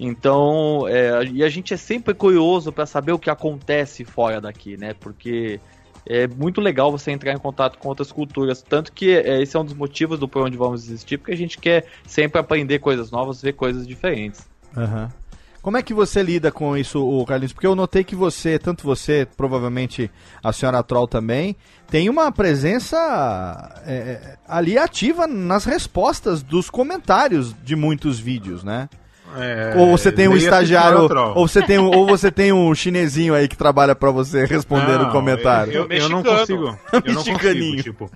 [0.00, 4.76] Então, é, e a gente é sempre curioso para saber o que acontece fora daqui,
[4.76, 4.94] né?
[4.98, 5.60] Porque
[6.06, 8.62] é muito legal você entrar em contato com outras culturas.
[8.62, 11.36] Tanto que é, esse é um dos motivos do Por Onde Vamos Existir, porque a
[11.36, 14.48] gente quer sempre aprender coisas novas, ver coisas diferentes.
[14.76, 15.10] Aham.
[15.64, 17.54] Como é que você lida com isso, Carlinhos?
[17.54, 20.10] Porque eu notei que você, tanto você, provavelmente
[20.42, 21.56] a senhora Troll também,
[21.88, 28.90] tem uma presença é, ali ativa nas respostas dos comentários de muitos vídeos, né?
[29.36, 31.34] É, ou você tem um estagiário, Neutrol.
[31.36, 35.02] ou você tem, um- ou você tem um chinesinho aí que trabalha pra você respondendo
[35.02, 35.72] Não, o comentário.
[35.72, 36.38] Eu, eu não Mexicano.
[36.38, 36.78] consigo.
[36.92, 38.10] Eu não consigo, tipo.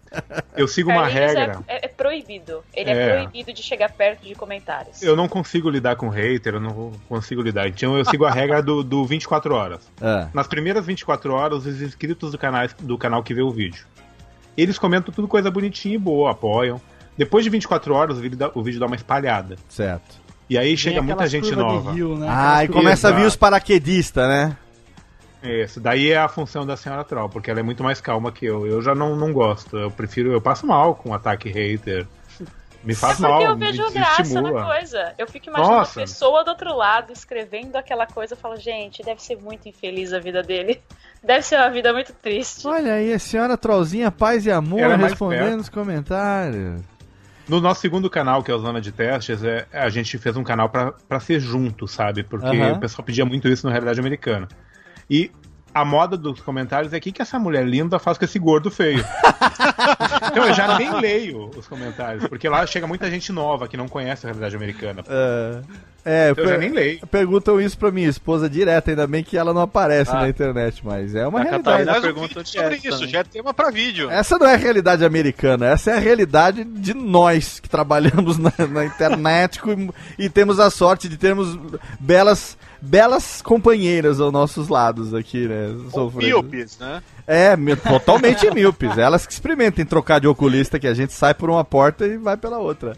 [0.56, 1.58] Eu sigo uma Carlinhos é- regra.
[1.66, 2.62] É, é proibido.
[2.74, 2.92] Ele é.
[2.94, 3.12] É.
[3.22, 5.02] proibido de chegar perto de comentários.
[5.02, 7.68] Eu não consigo lidar com hater, eu não consigo lidar.
[7.68, 9.80] Então eu sigo a regra do, do 24 horas.
[10.00, 10.28] É.
[10.32, 13.84] Nas primeiras 24 horas, os inscritos do canal, do canal que vê o vídeo.
[14.56, 16.80] Eles comentam tudo coisa bonitinha e boa, apoiam.
[17.16, 19.56] Depois de 24 horas, o vídeo dá, o vídeo dá uma espalhada.
[19.68, 20.16] Certo.
[20.48, 21.92] E aí chega muita gente nova.
[21.92, 22.26] rio, né?
[22.30, 24.56] Ah, e começa a vir os paraquedistas, né?
[25.42, 28.44] Isso, daí é a função da senhora Troll, porque ela é muito mais calma que
[28.46, 28.66] eu.
[28.66, 29.76] Eu já não, não gosto.
[29.76, 32.06] Eu prefiro, eu passo mal com ataque hater.
[32.82, 34.60] Me É faz porque mal, eu me vejo graça desestimula.
[34.64, 35.12] na coisa.
[35.18, 36.00] Eu fico imaginando Nossa.
[36.00, 40.12] a pessoa do outro lado escrevendo aquela coisa e falo, gente, deve ser muito infeliz
[40.12, 40.80] a vida dele.
[41.22, 42.64] Deve ser uma vida muito triste.
[42.64, 45.60] Olha aí, a senhora Trollzinha, paz e amor, é respondendo perto.
[45.62, 46.80] os comentários.
[47.48, 50.44] No nosso segundo canal, que é o Zona de Testes, é, a gente fez um
[50.44, 52.22] canal pra, pra ser junto, sabe?
[52.22, 52.72] Porque Aham.
[52.74, 54.46] o pessoal pedia muito isso na realidade americana.
[55.08, 55.30] E
[55.74, 58.70] a moda dos comentários é o que, que essa mulher linda faz com esse gordo
[58.70, 59.02] feio.
[60.30, 63.88] então eu já nem leio os comentários, porque lá chega muita gente nova que não
[63.88, 65.02] conhece a realidade americana.
[65.08, 65.60] É,
[66.04, 67.06] é Eu já nem leio.
[67.08, 70.20] perguntam isso pra minha esposa direto, ainda bem que ela não aparece Ah.
[70.22, 71.64] na internet, mas é uma A realidade.
[71.64, 73.08] Catarina Mas um pergunta vídeo sobre isso, também.
[73.08, 74.10] já é tema pra vídeo.
[74.10, 78.52] Essa não é a realidade americana, essa é a realidade de nós que trabalhamos na,
[78.70, 81.58] na internet com- e temos a sorte de termos
[82.00, 85.74] belas, belas companheiras aos nossos lados aqui, né?
[85.92, 86.24] Sofrendo.
[86.26, 87.02] míopes, né?
[87.30, 88.96] É, totalmente míopes.
[88.96, 92.36] Elas que experimentem trocar de oculista, que a gente sai por uma porta e vai
[92.38, 92.96] pela outra.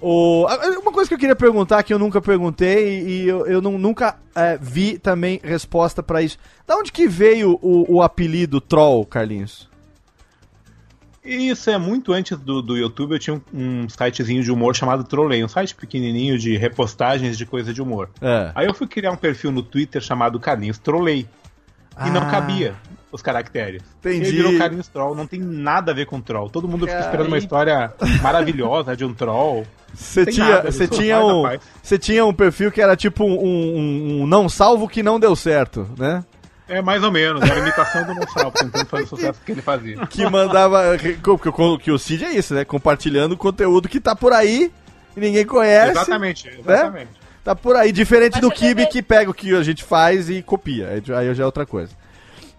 [0.00, 0.46] O,
[0.80, 4.16] uma coisa que eu queria perguntar, que eu nunca perguntei e eu, eu não- nunca
[4.34, 6.38] é, vi também resposta pra isso.
[6.66, 9.68] Da onde que veio o, o apelido Troll, Carlinhos?
[11.24, 15.02] Isso é muito antes do, do YouTube, eu tinha um, um sitezinho de humor chamado
[15.02, 18.08] Trolley, um site pequenininho de repostagens de coisa de humor.
[18.20, 18.52] É.
[18.54, 21.28] Aí eu fui criar um perfil no Twitter chamado Carlinhos Trolley.
[22.06, 22.30] E não Ah.
[22.30, 22.74] cabia
[23.16, 23.82] os caracteres.
[24.00, 24.26] Entendi.
[24.26, 26.48] Ele virou Carlinhos Troll, não tem nada a ver com troll.
[26.48, 27.92] Todo mundo fica esperando uma história
[28.22, 29.66] maravilhosa de um troll.
[29.92, 31.42] Você tinha, você tinha um,
[31.82, 35.34] você tinha um perfil que era tipo um, um- um não salvo que não deu
[35.34, 36.24] certo, né?
[36.68, 39.62] É mais ou menos, era a imitação do Monsal, tentando fazer o sucesso que ele
[39.62, 40.04] fazia.
[40.06, 42.64] Que mandava que, que, que o Cid é isso, né?
[42.64, 44.72] Compartilhando conteúdo que tá por aí
[45.16, 45.92] e ninguém conhece.
[45.92, 47.10] Exatamente, exatamente.
[47.44, 50.42] Tá por aí, diferente Mas do Kibe que pega o que a gente faz e
[50.42, 50.88] copia.
[50.88, 51.92] Aí aí já é outra coisa.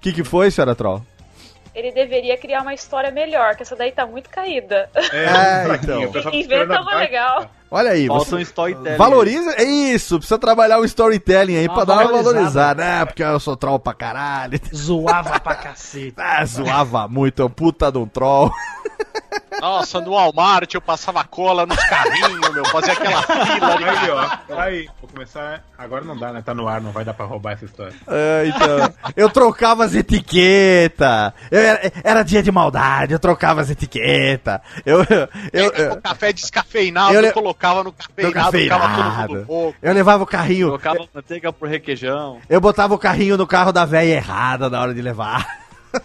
[0.08, 1.02] O que, que foi, senhora Troll?
[1.76, 4.90] Ele deveria criar uma história melhor, que essa daí tá muito caída.
[4.96, 6.24] É, fraquinho, então.
[6.24, 7.52] tá Inventa uma legal.
[7.70, 8.98] Olha aí, Falta um você storytelling.
[8.98, 9.52] valoriza.
[9.58, 12.34] É isso, precisa trabalhar o storytelling aí Uma pra dar uma valorizada.
[12.36, 12.84] valorizada.
[12.84, 13.06] né?
[13.06, 14.60] Porque eu sou troll pra caralho.
[14.74, 16.16] Zoava pra cacete.
[16.18, 18.52] Ah, zoava muito, é um puta de um troll.
[19.60, 23.84] Nossa, no Walmart eu passava cola nos carrinhos, meu, fazia aquela fila ali.
[23.86, 24.90] Aí, ó, aí.
[25.02, 25.64] Vou começar.
[25.78, 26.44] Agora não dá, né?
[26.46, 27.94] Tá no ar, não vai dar pra roubar essa história.
[28.08, 31.34] É, então, eu trocava as etiquetas.
[31.50, 34.60] Eu era, era dia de maldade, eu trocava as etiquetas.
[34.86, 39.34] Eu, eu, eu, Pegava o café descafeinado, eu le- colocava no cafeinado, cafeinado.
[39.34, 39.78] mundo louco.
[39.82, 40.68] Eu levava o carrinho.
[40.68, 42.40] Colocava manteiga por requeijão.
[42.48, 45.46] Eu botava o carrinho no carro da velha errada na hora de levar.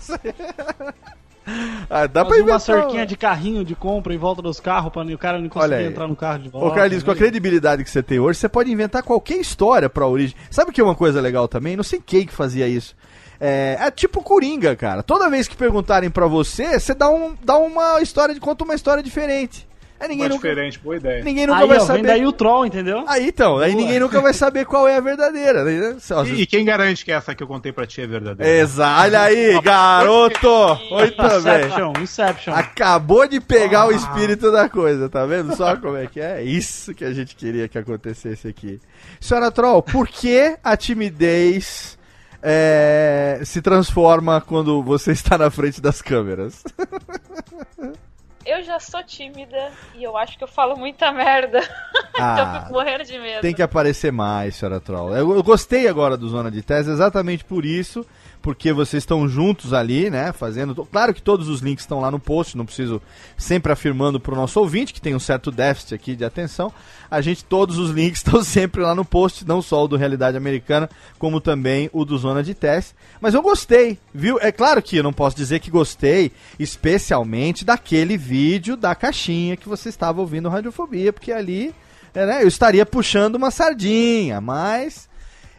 [1.90, 2.60] ah, dá pra Fazia uma inventar.
[2.60, 6.06] cerquinha de carrinho de compra em volta dos carros pra o cara não conseguir entrar
[6.08, 6.68] no carro de volta.
[6.68, 7.18] Ô Carlinhos, com a né?
[7.20, 10.36] credibilidade que você tem hoje, você pode inventar qualquer história pra origem.
[10.50, 11.76] Sabe o que é uma coisa legal também?
[11.76, 12.94] Não sei quem que fazia isso.
[13.40, 15.02] É, é tipo Coringa, cara.
[15.02, 18.74] Toda vez que perguntarem pra você, você dá, um, dá uma história, de- conta uma
[18.74, 19.66] história diferente.
[20.02, 21.22] Aí ninguém Uma nunca, diferente, boa ideia.
[21.22, 22.02] ninguém nunca Aí, vai ó, vem saber.
[22.02, 23.04] daí o troll, entendeu?
[23.06, 25.62] Aí então, aí ninguém nunca vai saber qual é a verdadeira.
[25.62, 25.96] Né?
[26.26, 28.52] E, e quem garante que essa que eu contei pra ti é verdadeira?
[28.52, 30.48] Exato, olha aí, garoto!
[30.90, 31.38] Muito bem.
[31.38, 32.52] Inception, Inception.
[32.52, 36.40] Acabou de pegar o espírito da coisa, tá vendo só como é que é?
[36.40, 38.80] É Isso que a gente queria que acontecesse aqui.
[39.20, 41.96] Senhora Troll, por que a timidez
[42.42, 46.64] é, se transforma quando você está na frente das câmeras?
[48.44, 51.60] Eu já sou tímida e eu acho que eu falo muita merda.
[52.10, 53.40] então eu Ah, fico morrendo de medo.
[53.40, 55.16] tem que aparecer mais, senhora Troll.
[55.16, 58.04] Eu, eu gostei agora do Zona de Tese exatamente por isso,
[58.42, 60.74] porque vocês estão juntos ali, né, fazendo...
[60.84, 63.00] Claro que todos os links estão lá no post, não preciso
[63.36, 66.72] sempre afirmando para o nosso ouvinte, que tem um certo déficit aqui de atenção.
[67.08, 70.36] A gente, todos os links estão sempre lá no post, não só o do Realidade
[70.36, 72.94] Americana, como também o do Zona de Teste.
[73.20, 74.38] Mas eu gostei, viu?
[74.40, 79.68] É claro que eu não posso dizer que gostei, especialmente daquele vídeo da caixinha que
[79.68, 81.72] você estava ouvindo Radiofobia, porque ali
[82.14, 85.08] é, né, eu estaria puxando uma sardinha, mas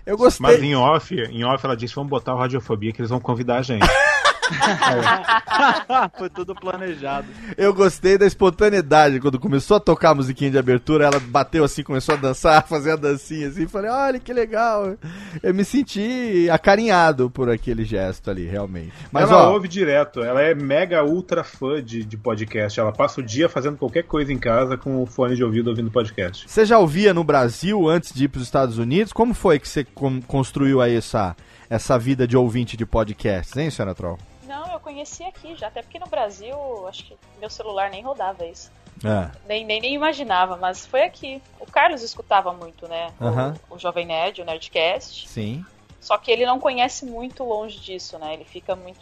[0.05, 0.45] eu gostei.
[0.45, 3.57] Mas em off, em off ela disse: vamos botar o Radiofobia que eles vão convidar
[3.57, 3.85] a gente.
[6.17, 7.27] Foi tudo planejado.
[7.57, 9.19] Eu gostei da espontaneidade.
[9.19, 12.91] Quando começou a tocar a musiquinha de abertura, ela bateu assim, começou a dançar, fazer
[12.91, 13.67] a dancinha assim.
[13.67, 14.95] Falei, olha que legal.
[15.41, 18.93] Eu me senti acarinhado por aquele gesto ali, realmente.
[19.11, 22.79] Mas ela ó, ouve direto, ela é mega ultra fã de, de podcast.
[22.79, 25.89] Ela passa o dia fazendo qualquer coisa em casa com o fone de ouvido ouvindo
[25.91, 26.49] podcast.
[26.49, 29.13] você já ouvia no Brasil antes de ir para os Estados Unidos?
[29.13, 31.35] Como foi que você con- construiu aí essa,
[31.69, 34.17] essa vida de ouvinte de podcasts, hein, senhora Troll?
[34.53, 36.55] Não, eu conheci aqui já, até porque no Brasil,
[36.87, 38.71] acho que meu celular nem rodava isso.
[39.03, 39.31] É.
[39.47, 41.41] Nem, nem, nem imaginava, mas foi aqui.
[41.59, 43.11] O Carlos escutava muito, né?
[43.19, 43.73] O-.
[43.73, 45.27] O, Jovem Nerd, o Nerdcast.
[45.27, 45.65] Sim.
[45.99, 48.35] Só que ele não conhece muito longe disso, né?
[48.35, 49.01] Ele fica muito.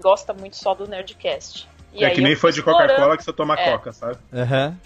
[0.00, 1.68] gosta muito só do Nerdcast.
[1.92, 3.72] E é aí que nem foi de Coca-Cola que você toma É.
[3.72, 4.18] Coca, sabe?
[4.32, 4.78] Aham.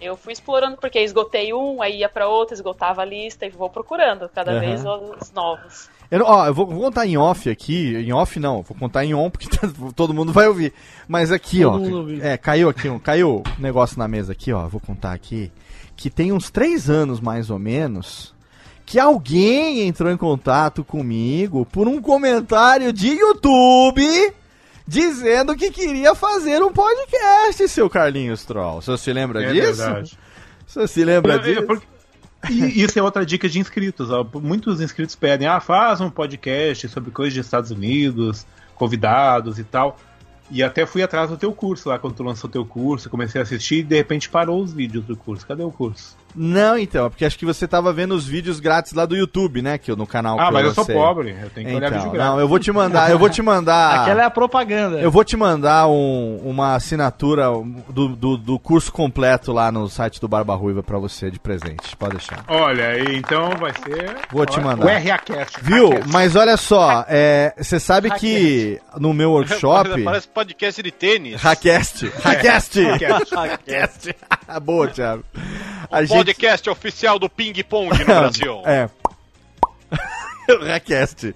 [0.00, 3.70] Eu fui explorando porque esgotei um, aí ia pra outro, esgotava a lista e vou
[3.70, 4.60] procurando cada Aham.
[4.60, 5.88] vez os novos.
[6.10, 9.04] Eu, não- ó, eu vou, vou contar em off aqui, em off não, vou contar
[9.04, 9.48] em on porque
[9.96, 10.72] todo mundo vai ouvir.
[11.08, 14.52] Mas aqui, Todo ó, mundo é, caiu aqui, um, caiu um negócio na mesa aqui,
[14.52, 15.50] ó, vou contar aqui,
[15.96, 18.34] que tem uns três anos mais ou menos,
[18.84, 24.32] que alguém entrou em contato comigo por um comentário de YouTube
[24.86, 28.80] dizendo que queria fazer um podcast, seu Carlinhos Troll.
[28.80, 29.82] Você se lembra É disso?
[29.82, 30.18] verdade.
[30.66, 31.66] Você se lembra Eu- eu- disso?
[31.66, 31.86] porque-
[32.50, 34.10] E isso é outra dica de inscritos.
[34.10, 34.24] ó.
[34.34, 39.98] Muitos inscritos pedem, ah, faz um podcast sobre coisas dos Estados Unidos, convidados e tal.
[40.48, 43.42] E até fui atrás do teu curso lá, quando tu lançou teu curso, comecei a
[43.42, 45.44] assistir e de repente parou os vídeos do curso.
[45.44, 46.16] Cadê o curso?
[46.36, 49.62] Não, então, é porque acho que você tava vendo os vídeos grátis lá do YouTube,
[49.62, 49.78] né?
[49.78, 50.94] Que eu, no canal ah, mas eu sou lancei.
[50.94, 52.32] pobre, eu tenho que olhar vídeo Então, grátis.
[52.32, 54.02] não, eu vou te mandar, eu vou te mandar.
[54.02, 54.98] Aquela é a propaganda.
[54.98, 57.46] Eu vou te mandar um- uma assinatura
[57.88, 61.96] do, do, do curso completo lá no site do Barba Ruiva pra você de presente.
[61.96, 62.44] Pode deixar.
[62.48, 64.16] Olha, então vai ser.
[64.30, 64.84] Vou te ó, mandar.
[64.84, 65.58] O RACast.
[65.62, 65.90] Viu?
[66.06, 70.02] Mas olha só, é, você sabe que no meu workshop.
[70.04, 71.40] Parece podcast de tênis.
[71.40, 72.08] Hackcast!
[72.22, 72.82] Hackcast!
[72.82, 73.34] Hackcast.
[73.34, 74.16] Hackcast!
[74.62, 75.24] Boa, Thiago.
[75.90, 78.60] A Podcast oficial do Ping Pong no Brasil.
[78.64, 78.90] É.
[80.66, 81.34] Hackcast.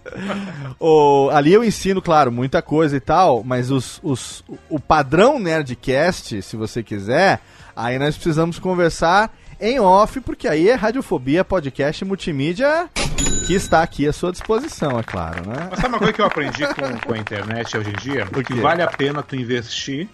[0.81, 6.43] o, ali eu ensino, claro, muita coisa e tal, mas os, os, o padrão Nerdcast,
[6.43, 7.41] se você quiser,
[7.77, 12.89] aí nós precisamos conversar em off, porque aí é Radiofobia, podcast multimídia
[13.47, 15.69] que está aqui à sua disposição, é claro, né?
[15.71, 18.25] Mas sabe uma coisa que eu aprendi com, com a internet hoje em dia?
[18.25, 20.09] O Que vale a pena tu investir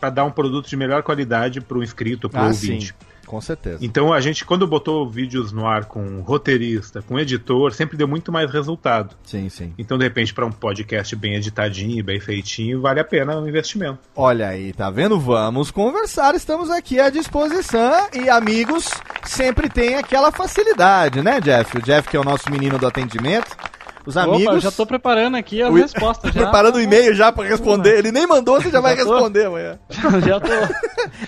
[0.00, 2.88] pra dar um produto de melhor qualidade pro inscrito, pro Ah, ouvinte.
[2.88, 2.94] sim,
[3.26, 3.78] com certeza.
[3.80, 8.30] Então a gente, quando botou vídeos no ar com roteirista, com editor, sempre deu muito
[8.30, 9.16] mais resultado.
[9.24, 9.72] Sim, sim.
[9.78, 13.98] Então, de repente, para um podcast bem editadinho, bem feitinho, vale a pena o investimento.
[14.14, 15.18] Olha aí, tá vendo?
[15.18, 18.88] Vamos conversar, estamos aqui à disposição e amigos
[19.24, 21.78] sempre tem aquela facilidade, né, Jeff?
[21.78, 23.56] O Jeff que é o nosso menino do atendimento.
[24.04, 24.54] Os Opa, amigos.
[24.54, 26.32] eu já tô preparando aqui as O- respostas.
[26.34, 27.96] Já, Preparando o e-mail já pra responder.
[27.98, 29.12] Ele nem mandou, você já vai Já tô.
[29.14, 29.78] responder amanhã.
[30.26, 30.48] já tô.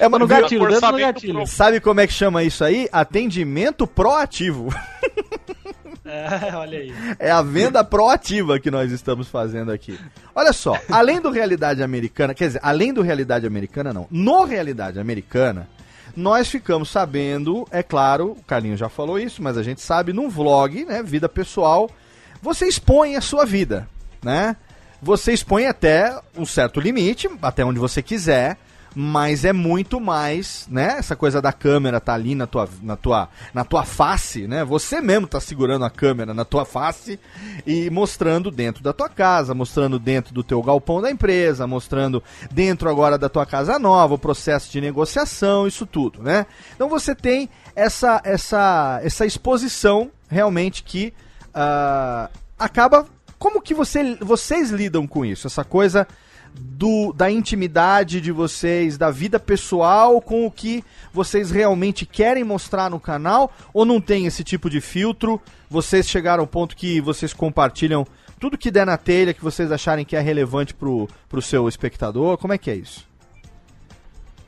[0.01, 1.35] É uma no gatilho, no orçamento gatilho.
[1.35, 2.89] pro- Sabe como é que chama isso aí?
[2.93, 4.75] Atendimento proativo.
[6.05, 6.95] É, olha aí.
[7.19, 9.99] É a venda proativa que nós estamos fazendo aqui.
[10.35, 14.07] Olha só, além do Realidade Americana, quer dizer, além do Realidade Americana, não.
[14.11, 15.67] No Realidade Americana,
[16.15, 20.29] nós ficamos sabendo, é claro, o Carlinho já falou isso, mas a gente sabe, num
[20.29, 21.91] vlog, né, vida pessoal,
[22.45, 23.89] você expõe a sua vida,
[24.23, 24.55] né?
[25.01, 28.59] Você expõe até um certo limite, até onde você quiser,
[28.95, 30.97] mas é muito mais, né?
[30.99, 34.63] Essa coisa da câmera tá ali na tua, na tua, na tua face, né?
[34.63, 37.19] Você mesmo tá segurando a câmera na tua face
[37.67, 42.91] e mostrando dentro da tua casa, mostrando dentro do teu galpão da empresa, mostrando dentro
[42.91, 46.47] agora da tua casa nova, o processo de negociação, isso tudo, né?
[46.75, 51.13] Então você tem essa essa essa exposição realmente que
[51.55, 53.07] ah, acaba
[53.39, 55.47] como que você, vocês lidam com isso?
[55.47, 56.09] Essa coisa
[56.55, 62.89] do, da intimidade de vocês, da vida pessoal com o que vocês realmente querem mostrar
[62.89, 63.53] no canal?
[63.73, 65.41] Ou não tem esse tipo de filtro?
[65.69, 68.07] Vocês chegaram ao ponto que vocês compartilham
[68.39, 72.39] tudo que der na telha que vocês acharem que é relevante pro, pro seu espectador?
[72.39, 73.07] Como é que é isso?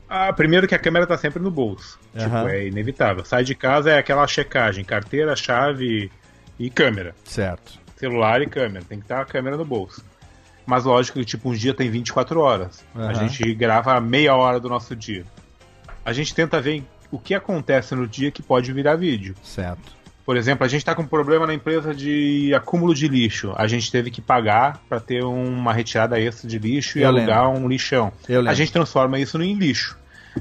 [0.09, 1.99] Ah, primeiro que a câmera tá sempre no bolso.
[2.17, 2.49] Tipo, Aham.
[2.49, 3.25] é inevitável.
[3.25, 6.09] Sai de casa é aquela checagem, carteira, chave
[6.59, 7.15] e câmera.
[7.23, 7.79] Certo.
[7.95, 8.85] Celular e câmera.
[8.87, 10.03] Tem que estar a câmera no bolso.
[10.65, 12.83] Mas lógico que tipo, um dia tem 24 horas.
[12.95, 13.09] Aham.
[13.09, 15.23] A gente grava meia hora do nosso dia.
[16.03, 19.33] A gente tenta ver o que acontece no dia que pode virar vídeo.
[19.43, 19.97] Certo.
[20.25, 23.53] Por exemplo, a gente está com um problema na empresa de acúmulo de lixo.
[23.55, 27.49] A gente teve que pagar para ter uma retirada extra de lixo e Eu alugar
[27.49, 28.11] um lixão.
[28.27, 28.49] Lembro.
[28.49, 29.97] A gente transforma isso em lixo.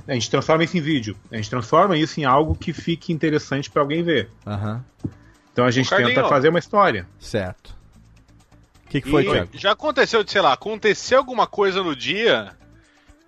[0.09, 1.17] A gente transforma isso em vídeo.
[1.31, 4.29] A gente transforma isso em algo que fique interessante para alguém ver.
[4.45, 4.85] Aham.
[5.57, 7.09] Então a gente tenta fazer uma história.
[7.19, 7.75] Certo.
[8.85, 9.51] O que, que foi, E Thiago?
[9.55, 12.53] já aconteceu de, sei lá, aconteceu alguma coisa no dia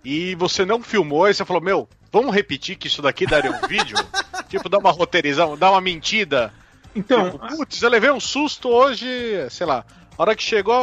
[0.05, 3.66] e você não filmou e você falou, meu, vamos repetir que isso daqui daria um
[3.66, 3.97] vídeo?
[4.47, 6.53] tipo, dar uma roteirização, dar uma mentira.
[6.95, 9.07] Então, Tipo, putz, eu levei um susto hoje,
[9.49, 9.83] sei lá,
[10.18, 10.74] a hora que chegou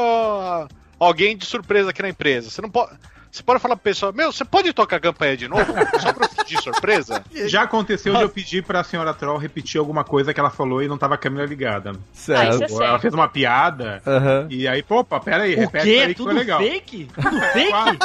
[0.99, 2.49] alguém de surpresa aqui na empresa.
[2.49, 2.91] Você não pode.
[3.31, 5.65] Você pode falar pro pessoal, meu, você pode tocar a campanha de novo?
[6.01, 7.23] Só pra fingir surpresa?
[7.47, 10.87] já aconteceu de eu pedir pra senhora Troll repetir alguma coisa que ela falou e
[10.87, 11.91] não tava a câmera ligada.
[11.91, 12.99] Ah, isso é ela sério.
[12.99, 14.47] fez uma piada Aham.
[14.49, 15.99] e aí, opa, pera aí, O repete quê?
[16.05, 16.59] aí que Tudo foi legal.
[16.59, 17.07] fake?
[17.13, 17.99] Tudo fake?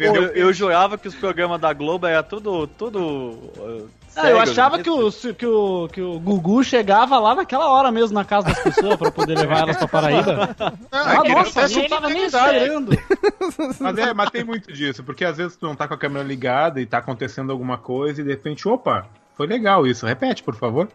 [0.00, 2.66] Eu, eu jurava que os programas da Globo era tudo.
[2.66, 3.88] tudo
[4.20, 8.14] Ah, eu achava que o, que, o, que o Gugu chegava lá naquela hora mesmo
[8.14, 10.56] na casa das pessoas pra poder levar elas pra Paraíba.
[10.90, 12.98] Ah, queria nossa, eu não de tava nem esperando.
[13.80, 16.24] Mas, é, mas tem muito disso, porque às vezes tu não tá com a câmera
[16.24, 19.06] ligada e tá acontecendo alguma coisa e de repente, opa,
[19.36, 20.06] foi legal isso.
[20.06, 20.88] Repete, por favor.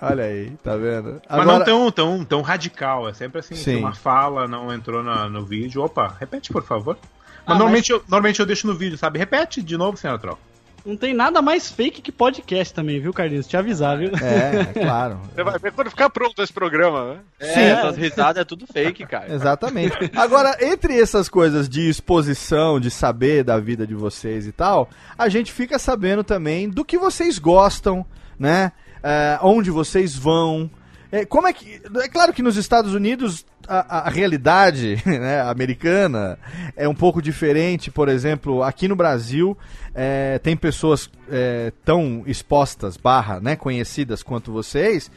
[0.00, 1.20] Olha aí, tá vendo?
[1.28, 3.76] Mas não tão, tão, tão radical, é sempre assim, Sim.
[3.76, 6.96] uma fala não entrou na- no vídeo, opa, repete, por favor.
[7.02, 9.18] Mas, Ah, normalmente, Eu, normalmente eu deixo no vídeo, sabe?
[9.18, 10.38] Repete de novo, senhora Troll.
[10.84, 13.46] Não tem nada mais fake que podcast também, viu, Carlinhos?
[13.46, 14.10] Te avisar, viu?
[14.16, 15.20] É, é claro.
[15.34, 17.20] Você vai ver quando ficar pronto esse programa, né?
[17.38, 17.60] É, Sim.
[17.60, 19.32] essas risadas é tudo fake, cara.
[19.32, 19.96] Exatamente.
[20.16, 25.28] Agora, entre essas coisas de exposição, de saber da vida de vocês e tal, a
[25.28, 28.04] gente fica sabendo também do que vocês gostam,
[28.38, 28.72] né?
[29.02, 30.70] É, onde vocês vão.
[31.12, 31.80] É, como é que.
[32.02, 33.44] É claro que nos Estados Unidos
[33.78, 36.38] a, a- realidade né, americana
[36.76, 37.90] é um pouco diferente.
[37.90, 39.56] Por exemplo, aqui no Brasil
[39.94, 45.10] é, tem pessoas é, tão expostas, barra, né, conhecidas quanto vocês,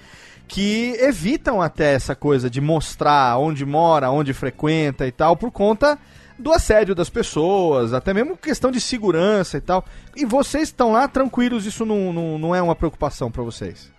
[0.48, 5.98] que evitam até essa coisa de mostrar onde mora, onde frequenta e tal, por conta
[6.38, 9.86] do assédio das pessoas, até mesmo questão de segurança e tal.
[10.16, 13.93] E vocês estão lá tranquilos, isso não, não, não é uma preocupação pra vocês.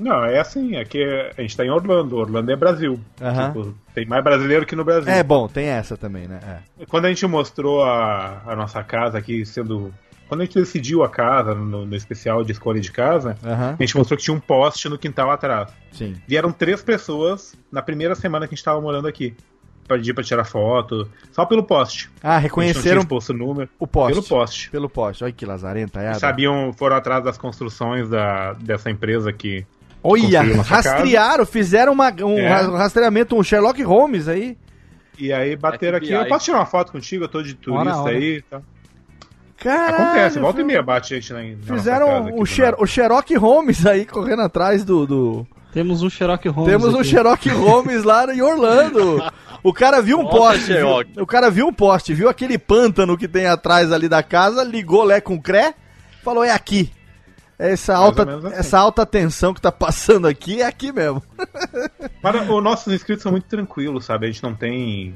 [0.00, 2.98] Não, é assim, aqui é- a gente tá em Orlando, Orlando é Brasil.
[3.48, 5.12] Tipo, tem mais brasileiro que no Brasil.
[5.12, 6.40] É bom, tem essa também, né?
[6.80, 6.86] É.
[6.86, 9.92] Quando a gente mostrou a, a nossa casa aqui sendo.
[10.28, 13.36] Quando a gente decidiu a casa, no, no especial de escolha de casa,
[13.78, 15.70] a gente mostrou que tinha um poste no quintal atrás.
[15.92, 16.14] sim.
[16.26, 19.34] Vieram três pessoas na primeira semana que a gente tava morando aqui.
[19.88, 21.10] Pedir pra tirar foto.
[21.32, 22.08] Só pelo poste.
[22.22, 23.68] Ah, reconheceram o número.
[23.76, 24.12] o poste.
[24.14, 24.70] Pelo poste.
[24.70, 25.24] Pelo poste.
[25.24, 26.14] Olha que lazarenta é.
[26.14, 29.66] Sabiam, foram atrás das construções da, dessa empresa que.
[30.02, 32.48] Olha, rastrearam, fizeram uma, um É.
[32.48, 34.56] ra- rastreamento, um Sherlock Holmes aí.
[35.18, 36.06] E aí bateram aqui.
[36.06, 36.18] FBI.
[36.22, 37.24] Eu posso tirar uma foto contigo?
[37.24, 38.10] Eu tô de turista Ora, ora.
[38.16, 38.36] aí.
[38.38, 38.62] e tal.
[39.58, 42.76] Caralho, Acontece, volta e meia bate gente na, na Fizeram aqui o, nada.
[42.82, 45.06] o Sherlock Holmes aí correndo atrás do.
[45.06, 45.46] do...
[45.70, 46.72] Temos um Sherlock Holmes.
[46.72, 47.08] Temos um aqui.
[47.08, 49.22] Sherlock Holmes lá em Orlando.
[49.62, 50.72] O cara viu um Nossa, poste.
[50.72, 54.64] Viu, o cara viu um poste, viu aquele pântano que tem atrás ali da casa,
[54.64, 55.74] ligou Lé com Cré,
[56.24, 56.90] falou: é aqui.
[57.60, 58.54] Essa alta, assim.
[58.54, 61.22] essa alta tensão que tá passando aqui é aqui mesmo.
[62.22, 64.26] Mas os nossos inscritos são muito tranquilos, sabe?
[64.26, 65.14] A gente não tem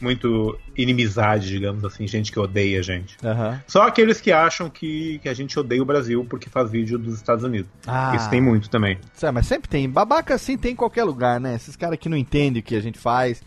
[0.00, 3.16] muito inimizade, digamos assim, gente que odeia a gente.
[3.24, 3.62] Aham.
[3.66, 7.14] Só aqueles que acham que, que a gente odeia o Brasil porque faz vídeo dos
[7.14, 7.70] Estados Unidos.
[7.86, 8.14] Ah.
[8.16, 8.98] Isso tem muito também.
[9.14, 9.88] Sabe, mas sempre tem.
[9.88, 11.54] Babaca assim tem em qualquer lugar, né?
[11.54, 13.42] Esses caras que não entendem o que a gente faz.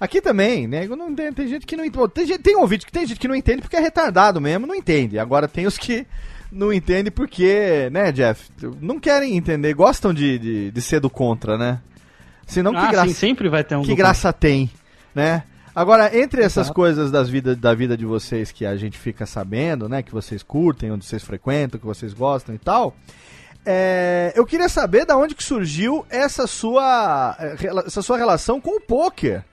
[0.00, 0.86] Aqui também, né?
[0.86, 2.08] Não, tem, tem gente que não entende.
[2.08, 4.66] Tem, gente- tem um vídeo que tem gente que não entende porque é retardado mesmo,
[4.66, 5.18] não entende.
[5.18, 6.06] Agora tem os que
[6.50, 8.50] não entendem porque, né, Jeff?
[8.80, 11.80] Não querem entender, gostam de, de, de ser do contra, né?
[12.46, 14.70] Senão que Ah, graça, sim, sempre vai ter um que graça tem,
[15.14, 15.44] né?
[15.74, 19.88] Agora, entre essas coisas das vida, da vida de vocês que a gente fica sabendo,
[19.88, 20.02] né?
[20.02, 22.94] Que vocês curtem, onde vocês frequentam, que vocês gostam e tal.
[23.64, 28.76] é, eu queria saber da onde que surgiu essa sua, rela- essa sua relação com
[28.76, 29.44] o poker.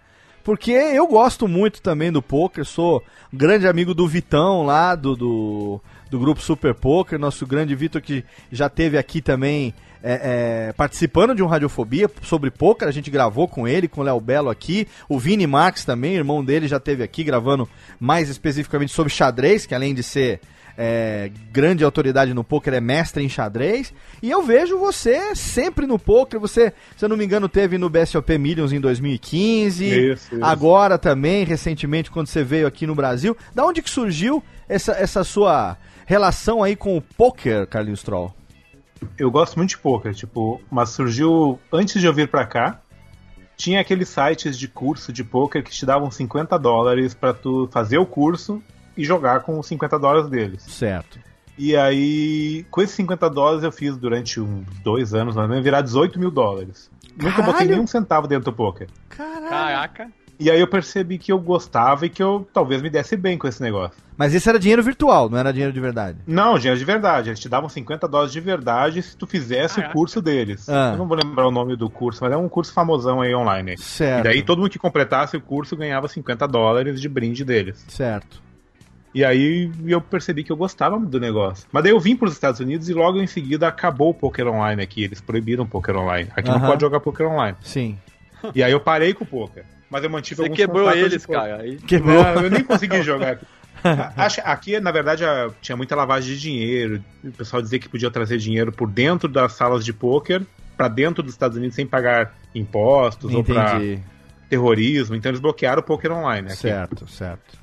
[0.44, 3.04] Porque eu gosto muito também do poker, sou
[3.34, 8.24] grande amigo do Vitão lá, do, do, do grupo Super Poker, nosso grande Vitor que
[8.52, 9.74] já teve aqui também
[10.04, 14.04] é, é, participando de um Radiofobia sobre poker, a gente gravou com ele, com o
[14.04, 17.68] Léo Belo aqui, o Vini Marx também, irmão dele, já teve aqui gravando
[18.00, 20.40] mais especificamente sobre xadrez, que além de ser
[20.78, 23.92] é, grande autoridade no poker, é mestre em xadrez.
[24.22, 26.40] E eu vejo você sempre no poker.
[26.40, 29.86] Você, se eu não me engano, teve no BSOP Millions em 2015.
[29.86, 30.46] Isso, isso.
[30.46, 33.36] Agora também, recentemente, quando você veio aqui no Brasil.
[33.56, 35.78] Da onde que surgiu essa, essa sua
[36.08, 38.34] relação aí com o poker, Carlinhos Troll?
[39.18, 42.80] Eu gosto muito de poker, tipo, mas surgiu antes de eu vir pra cá.
[43.56, 47.98] Tinha aqueles sites de curso de poker que te davam 50 dólares pra tu fazer
[47.98, 48.64] o curso
[48.96, 50.64] e jogar com os 50 dólares deles.
[50.64, 51.20] Certo.
[51.58, 55.64] E aí, com esses 50 dólares eu fiz durante uns dois anos, mais ou menos,
[55.64, 56.90] virar 18 mil dólares.
[57.16, 57.70] Nunca botei Caralho!
[57.72, 58.88] nem um centavo dentro do poker.
[59.10, 59.50] Caralho.
[59.50, 60.12] Caraca.
[60.40, 63.48] E aí eu percebi que eu gostava e que eu talvez me desse bem com
[63.48, 63.98] esse negócio.
[64.16, 66.18] Mas isso era dinheiro virtual, não era dinheiro de verdade.
[66.28, 67.30] Não, dinheiro de verdade.
[67.30, 69.92] Eles te davam 50 dólares de verdade se tu fizesse Caraca.
[69.92, 70.68] o curso deles.
[70.70, 70.92] Ah.
[70.94, 73.78] Eu não vou lembrar o nome do curso, mas é um curso famosão aí online.
[73.78, 74.20] Certo.
[74.20, 77.84] E daí todo mundo que completasse o curso ganhava 50 dólares de brinde deles.
[77.88, 78.42] Certo.
[79.14, 81.68] E aí eu percebi que eu gostava do negócio.
[81.72, 84.48] Mas daí eu vim para os Estados Unidos e logo em seguida acabou o poker
[84.48, 85.04] online aqui.
[85.04, 86.30] Eles proibiram o poker online.
[86.36, 86.60] Aqui Aham.
[86.60, 87.58] não pode jogar poker online.
[87.62, 87.98] Sim.
[88.54, 89.66] E aí eu parei com o poker.
[89.90, 91.62] Mas eu mantive Você alguns quebrou contatos eles, de cara.
[91.62, 91.78] Aí...
[91.78, 92.24] Quebrou.
[92.24, 93.40] Não, eu nem consegui jogar
[94.46, 94.80] aqui.
[94.80, 95.24] Na verdade,
[95.62, 97.04] tinha muita lavagem de dinheiro.
[97.24, 100.44] O pessoal dizia que podia trazer dinheiro por dentro das salas de pôquer
[100.76, 104.04] para dentro dos Estados Unidos sem pagar impostos ou para Entendi.
[104.50, 105.16] terrorismo.
[105.16, 106.58] Então eles bloquearam o poker online aqui.
[106.58, 107.58] Certo, certo.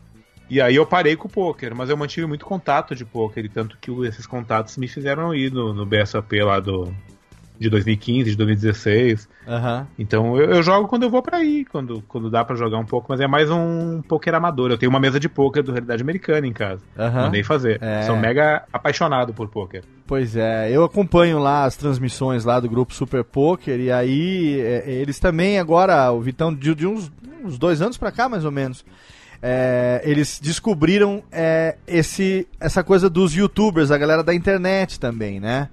[0.50, 3.48] E aí eu parei com o poker, mas eu mantive muito contato de poker, e
[3.48, 6.94] tanto que esses contatos me fizeram ir no, no BSAP lá do
[7.58, 9.28] de 2015, de 2016.
[9.46, 9.86] Aham.
[9.98, 12.84] Então eu, eu jogo quando eu vou pra ir, quando, quando dá pra jogar um
[12.84, 14.70] pouco, mas é mais um poker amador.
[14.70, 16.82] Eu tenho uma mesa de poker do Realidade Americana em casa.
[16.98, 17.22] Aham.
[17.22, 17.78] Mandei fazer.
[17.82, 18.02] É.
[18.02, 19.82] Sou mega apaixonado por poker.
[20.06, 24.84] Pois é, eu acompanho lá as transmissões lá do grupo Super Poker e aí é,
[24.86, 27.10] eles também agora, o Vitão, de, de uns,
[27.42, 28.84] uns dois anos pra cá mais ou menos,
[29.40, 35.68] é, eles descobriram é, esse, essa coisa dos youtubers, a galera da internet também, né?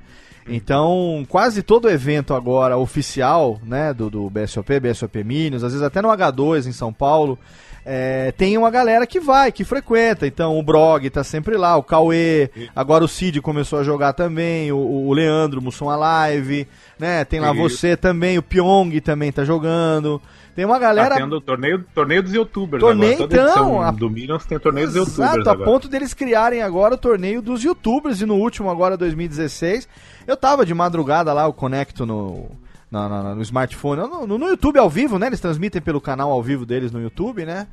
[0.48, 6.02] Então, quase todo evento agora oficial, né, do, do BSOP, BSOP Minions, às vezes até
[6.02, 7.38] no H2 em São Paulo,
[7.86, 10.28] é, tem uma galera que vai, que frequenta.
[10.28, 14.72] Então, o Brog tá sempre lá, o Cauê, agora o Cid começou a jogar também,
[14.72, 16.68] o, o Leandro Musson Alive,
[17.00, 17.62] né, tem lá Isso.
[17.62, 20.22] você também, o Pyong também tá jogando.
[20.56, 23.28] Tem uma galera Tá tendo o torneio, torneio dos youtubers Torneio, agora.
[23.30, 26.62] Toda então, edição a- do Minions tem torneio dos youtubers Exato, a ponto deles criarem
[26.62, 29.88] agora o torneio dos youtubers e no último agora 2016,
[30.28, 32.50] eu tava de madrugada lá, eu conecto no
[32.92, 35.28] na- na- no smartphone, no, no- no YouTube ao vivo, né?
[35.28, 37.68] Eles transmitem pelo canal ao vivo deles no YouTube, né?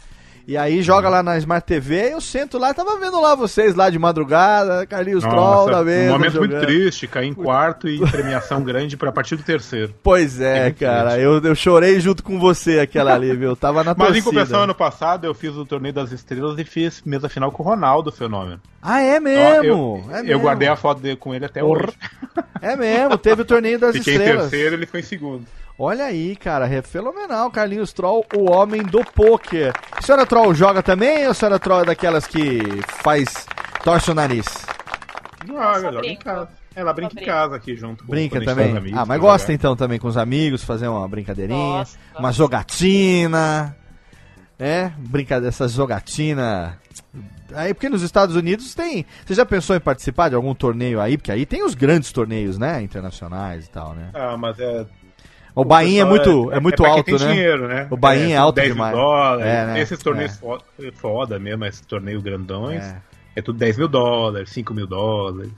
[0.49, 3.91] E aí joga lá na Smart TV, eu sento lá, tava vendo lá vocês lá
[3.91, 6.09] de madrugada, Carlinhos Troll da Nossa, mesa.
[6.09, 6.51] um momento jogando.
[6.53, 9.95] muito triste, cair em quarto e premiação grande pra partir do terceiro.
[10.03, 11.25] Pois é, É cara, triste.
[11.25, 13.55] eu, eu chorei junto com você aquela ali, viu?
[13.55, 14.25] Tava na Mas em torcida.
[14.25, 17.67] compensação, ano passado eu fiz o torneio das estrelas e fiz mesa final com o
[17.67, 18.59] Ronaldo Fenômeno.
[18.81, 20.05] Ah, é Ó, mesmo?
[20.09, 20.41] eu, é eu mesmo.
[20.41, 21.89] guardei a foto dele com ele até hoje.
[22.63, 24.49] É mesmo, teve o torneio das Fiquei em estrelas.
[24.49, 25.45] terceiro, ele foi em segundo.
[25.79, 27.51] Olha aí, cara, é fenomenal.
[27.53, 29.73] Carlinhos Troll, o homem do poker.
[29.93, 32.59] A senhora Troll joga também ou a senhora Troll é daquelas que
[33.03, 33.47] faz.
[33.85, 34.45] torce o nariz?
[35.57, 36.49] Ah, só ela joga em casa.
[36.75, 38.71] Ela brinca Só em casa aqui junto com Brinca gente também?
[38.71, 39.55] com amigos ah, mas gosta jogar.
[39.55, 43.77] então também com os amigos, fazer uma brincadeirinha, Gosto, uma jogatina.
[44.59, 46.79] É, brinca dessa jogatina.
[47.55, 49.07] Aí, porque nos Estados Unidos tem.
[49.25, 51.17] Você já pensou em participar de algum torneio aí?
[51.17, 52.83] Porque aí tem os grandes torneios, né?
[52.83, 54.11] Internacionais e tal, né?
[54.15, 54.85] Ah, mas é.
[55.61, 57.33] O Bahia é muito, é, muito pra quem alto, tem né?
[57.33, 57.87] dinheiro, né?
[57.91, 58.95] O Bahia é são alto 10 mil demais.
[58.97, 59.47] dólares.
[59.47, 59.81] É, né?
[59.81, 60.35] Esses torneios É.
[60.37, 60.65] foda,
[60.95, 62.83] foda mesmo, esses torneios grandões.
[62.85, 62.97] É.
[63.37, 63.43] É.
[63.43, 65.51] tudo 10 mil dólares, 5 mil dólares.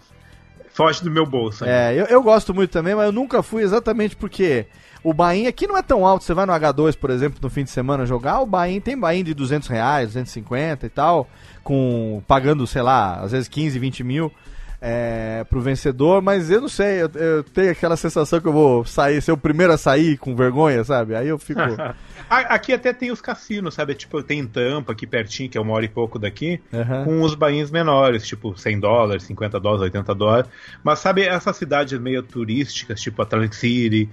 [0.72, 1.64] Foge do meu bolso.
[1.64, 1.94] né?
[1.94, 4.66] É, eu, eu gosto muito também, mas eu nunca fui exatamente porque
[5.02, 6.24] o Bahia aqui não é tão alto.
[6.24, 9.24] Você vai no H2, por exemplo, no fim de semana jogar, o Bahia tem Bahia
[9.24, 11.28] de 200 reais, 250 e tal,
[11.64, 14.32] com pagando, sei lá, às vezes 15, 20 mil
[14.80, 18.84] é, pro vencedor, mas eu não sei, eu, eu tenho aquela sensação que eu vou
[18.84, 21.14] sair, ser o primeiro a sair com vergonha, sabe?
[21.14, 21.60] Aí eu fico.
[22.30, 23.94] Aqui até tem os cassinos, sabe?
[23.94, 27.04] Tipo, tem em Tampa, aqui pertinho, que é uma hora e pouco daqui, Aham.
[27.04, 30.50] com os bainhos menores, tipo 100 dólares, 50 dólares, 80 dólares.
[30.82, 34.08] Mas sabe, essas cidades meio turísticas, tipo Atlantic City,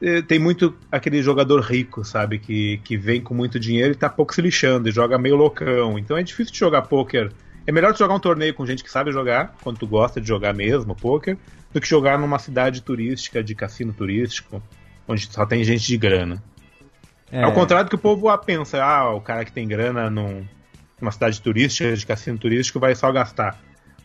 [0.00, 2.38] eh, tem muito aquele jogador rico, sabe?
[2.38, 5.98] Que, que vem com muito dinheiro e tá pouco se lixando e joga meio loucão.
[5.98, 7.32] Então é difícil de jogar poker.
[7.68, 10.54] É melhor jogar um torneio com gente que sabe jogar, quando tu gosta de jogar
[10.54, 11.36] mesmo poker,
[11.70, 14.62] do que jogar numa cidade turística, de cassino turístico,
[15.06, 16.42] onde só tem gente de grana.
[17.30, 17.42] É.
[17.42, 20.46] Ao contrário do que o povo pensa, ah, o cara que tem grana num,
[20.98, 23.60] numa cidade turística, de cassino turístico, vai só gastar.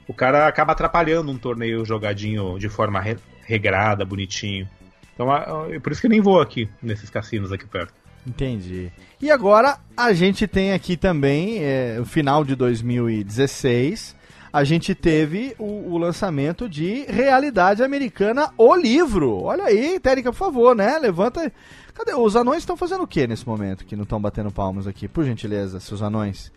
[0.09, 3.15] O cara acaba atrapalhando um torneio jogadinho de forma re-
[3.45, 4.67] regrada, bonitinho.
[5.13, 5.33] Então,
[5.73, 7.93] é por isso que eu nem vou aqui, nesses cassinos aqui perto.
[8.25, 8.91] Entendi.
[9.21, 14.15] E agora a gente tem aqui também, é, o final de 2016,
[14.51, 19.41] a gente teve o, o lançamento de Realidade Americana, o livro.
[19.41, 20.99] Olha aí, Térica, por favor, né?
[20.99, 21.51] Levanta.
[21.93, 22.13] Cadê?
[22.13, 25.07] Os anões estão fazendo o que nesse momento que não estão batendo palmas aqui?
[25.07, 26.51] Por gentileza, seus anões.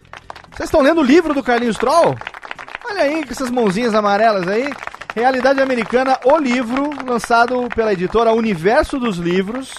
[0.54, 2.14] Vocês estão lendo o livro do Carlinhos Troll?
[2.88, 4.70] Olha aí, com essas mãozinhas amarelas aí.
[5.14, 9.72] Realidade Americana, o livro, lançado pela editora Universo dos Livros.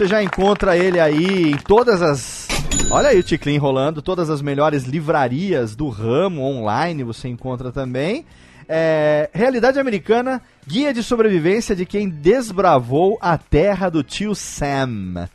[0.00, 2.48] Você já encontra ele aí em todas as.
[2.90, 8.24] Olha aí o Ticlin rolando, todas as melhores livrarias do ramo online você encontra também.
[8.66, 15.28] É, Realidade Americana, guia de sobrevivência de quem desbravou a terra do tio Sam.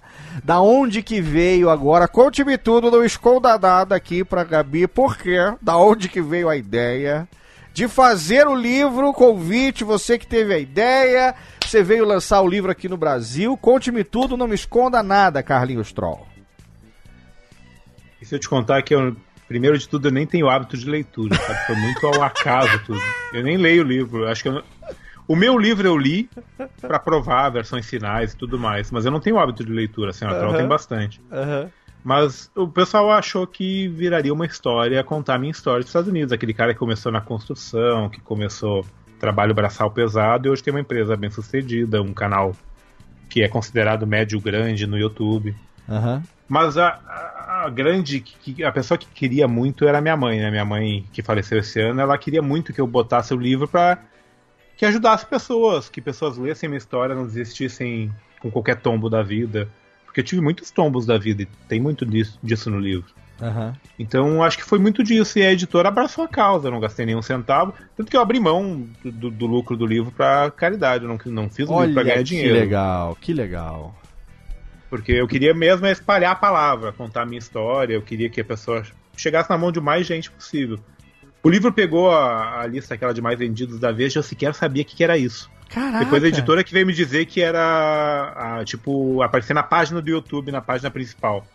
[0.43, 2.07] Da onde que veio agora?
[2.07, 7.27] Conte-me tudo, não esconda nada aqui pra Gabi, porque da onde que veio a ideia
[7.75, 12.71] de fazer o livro, convite, você que teve a ideia, você veio lançar o livro
[12.71, 16.25] aqui no Brasil, conte-me tudo, não me esconda nada, Carlinhos Troll.
[18.21, 19.13] E se eu te contar que eu,
[19.45, 21.65] primeiro de tudo, eu nem tenho hábito de leitura, sabe?
[21.67, 23.01] Foi muito ao acaso tudo.
[23.33, 24.25] Eu nem leio o livro.
[24.25, 24.63] Acho que não-
[25.27, 26.29] O meu livro eu li
[26.79, 30.23] pra provar versões finais e tudo mais, mas eu não tenho hábito de leitura, assim,
[30.23, 30.57] a Troll Aham.
[30.59, 31.21] tem bastante.
[32.05, 36.31] Mas o pessoal achou que viraria uma história, contar a minha história dos Estados Unidos.
[36.31, 38.85] Aquele cara que começou na construção, que começou
[39.19, 42.55] trabalho braçal pesado e hoje tem uma empresa bem sucedida, um canal
[43.27, 45.55] que é considerado médio grande no YouTube.
[45.89, 46.21] Aham.
[46.47, 50.51] Mas a, a- a grande, que- a pessoa que queria muito era minha mãe, né?
[50.51, 53.97] Minha mãe, que faleceu esse ano, ela queria muito que eu botasse o livro pra
[54.77, 59.67] que ajudasse pessoas, que pessoas lessem minha história, não desistissem com qualquer tombo da vida.
[60.15, 63.11] Porque eu tive muitos tombos da vida e tem muito disso, disso no livro.
[63.41, 63.75] Aham.
[63.99, 65.37] Então acho que foi muito disso.
[65.37, 67.73] E a editora abraçou a causa, eu não gastei nenhum centavo.
[67.97, 71.49] Tanto que eu abri mão do, do- lucro do livro pra caridade, eu não, não
[71.49, 72.53] fiz o livro pra Olha ganhar que dinheiro.
[72.53, 73.93] legal, que legal.
[74.89, 78.39] Porque eu queria mesmo é espalhar a palavra, contar a minha história, eu queria que
[78.39, 78.83] a pessoa
[79.17, 80.79] chegasse na mão de mais gente possível.
[81.43, 84.83] O livro pegou a, a lista aquela de mais vendidos da Veja, eu sequer sabia
[84.83, 85.51] o que, que era isso.
[85.69, 86.05] Caraca.
[86.05, 90.09] Depois a editora que veio me dizer que era, a, tipo, aparecer na página do
[90.09, 91.45] YouTube, na página principal.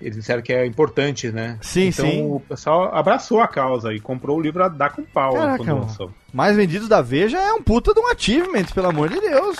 [0.00, 1.58] Eles disseram que é importante, né?
[1.62, 2.22] Sim, então sim.
[2.30, 5.80] o pessoal abraçou a causa e comprou o livro a dar com pau Caraca, quando
[5.80, 6.10] lançou.
[6.32, 9.56] Mais vendidos da Veja é um puta de um achievement, pelo amor de Deus.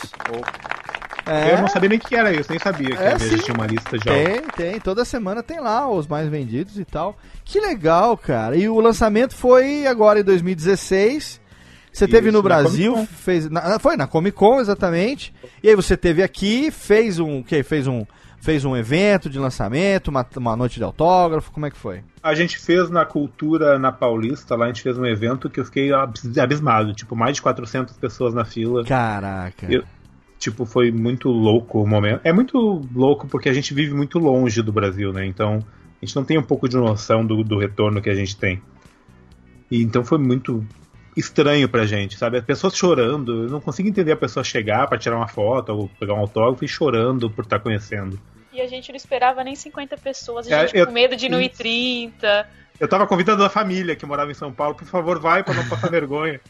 [1.26, 1.54] É.
[1.54, 3.42] Eu não sabia nem o que era isso, nem sabia que É, a Veja sim.
[3.42, 4.80] tinha uma lista de Tem, tem.
[4.80, 7.16] Toda semana tem lá os mais vendidos e tal.
[7.44, 8.56] Que legal, cara.
[8.56, 11.40] E o lançamento foi agora em 2016.
[11.94, 15.32] Você teve Isso, no Brasil, fez, na- foi na Comic Con exatamente.
[15.62, 18.04] E aí você teve aqui, fez um, que fez um,
[18.40, 21.52] fez um evento de lançamento, uma, uma noite de autógrafo.
[21.52, 22.02] Como é que foi?
[22.22, 25.64] A gente fez na Cultura na Paulista, lá a gente fez um evento que eu
[25.64, 25.90] fiquei
[26.40, 28.84] abismado, tipo, mais de 400 pessoas na fila.
[28.84, 29.66] Caraca.
[29.72, 29.84] Eu-
[30.38, 32.20] tipo, foi muito louco o momento.
[32.24, 35.24] É muito louco porque a gente vive muito longe do Brasil, né?
[35.24, 35.60] Então,
[36.02, 38.60] a gente não tem um pouco de noção do, do retorno que a gente tem.
[39.70, 40.62] E então foi muito
[41.16, 42.38] estranho pra gente, sabe?
[42.38, 45.88] As pessoas chorando, eu não consigo entender a pessoa chegar pra tirar uma foto ou
[46.00, 48.18] pegar um autógrafo e chorando por estar conhecendo.
[48.52, 51.28] E a gente não esperava nem 50 pessoas, a É, gente eu- com medo de
[51.28, 52.46] não ir 30.
[52.78, 55.68] Eu tava convidando a família que morava em São Paulo, por favor, vai pra não
[55.68, 56.40] passar vergonha.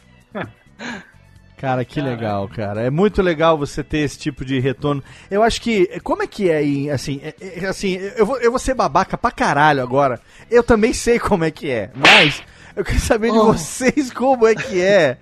[1.57, 2.81] Cara, que legal, cara.
[2.81, 5.01] É muito legal você ter esse tipo de retorno.
[5.31, 5.87] Eu acho que.
[6.03, 9.17] Como é que é em, assim, é- é- assim, eu vou, eu vou ser babaca
[9.17, 10.19] pra caralho agora.
[10.51, 12.43] Eu também sei como é que é, mas
[12.75, 15.17] eu quero saber de vocês como é que é.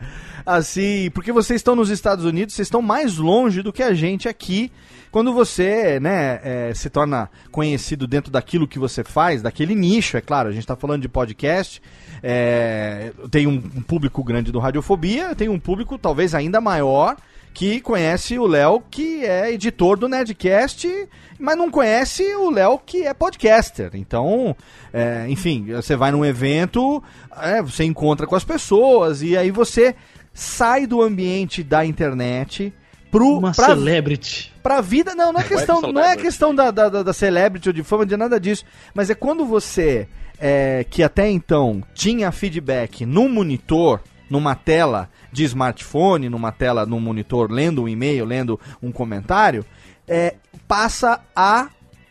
[0.45, 4.27] Assim, porque vocês estão nos Estados Unidos, vocês estão mais longe do que a gente
[4.27, 4.71] aqui.
[5.09, 10.21] Quando você, né, é, se torna conhecido dentro daquilo que você faz, daquele nicho, é
[10.21, 11.81] claro, a gente tá falando de podcast,
[12.21, 17.15] é, tem um, um público grande do Radiofobia, tem um público talvez ainda maior
[17.53, 20.89] que conhece o Léo, que é editor do Nerdcast,
[21.37, 23.91] mas não conhece o Léo, que é podcaster.
[23.93, 24.55] Então,
[24.91, 27.03] é, enfim, você vai num evento,
[27.41, 29.95] é, você encontra com as pessoas, e aí você
[30.33, 32.73] sai do ambiente da internet
[33.11, 34.51] pro, Uma pra, celebrity.
[34.63, 35.13] pra vida.
[35.13, 38.03] Não, não é questão, não é questão da, da, da- da celebrity ou de fama,
[38.05, 38.65] de nada disso.
[38.95, 40.07] Mas é quando você,
[40.39, 43.99] é, que até então tinha feedback no monitor,
[44.33, 49.63] numa tela de smartphone, numa tela, num monitor, lendo um e-mail, lendo um comentário,
[50.07, 50.37] é,
[50.67, 51.69] passa a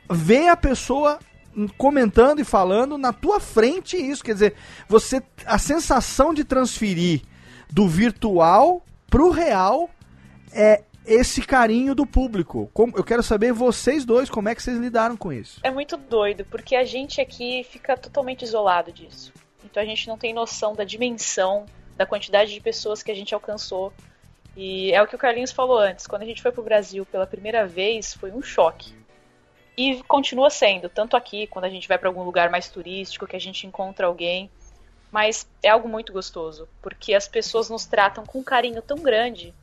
[0.09, 1.19] ver a pessoa
[1.77, 4.23] comentando e falando na tua frente isso.
[4.23, 4.55] Quer dizer,
[4.89, 7.23] você a sensação de transferir
[7.73, 9.91] do virtual pro real
[10.53, 12.71] é esse carinho do público.
[12.73, 15.59] Como- eu quero saber vocês dois como é que vocês lidaram com isso.
[15.65, 19.33] É muito doido, porque a gente aqui fica totalmente isolado disso.
[19.65, 21.67] Então a gente não tem noção da dimensão,
[21.97, 23.93] da quantidade de pessoas que a gente alcançou.
[24.57, 26.07] E é o que o Carlinhos falou antes.
[26.07, 28.95] Quando a gente foi pro Brasil pela primeira vez, foi um choque.
[29.77, 33.37] E continua sendo, tanto aqui, quando a gente vai para algum lugar mais turístico, que
[33.37, 34.51] a gente encontra alguém.
[35.11, 39.55] Mas é algo muito gostoso, porque as pessoas nos tratam com um carinho tão grande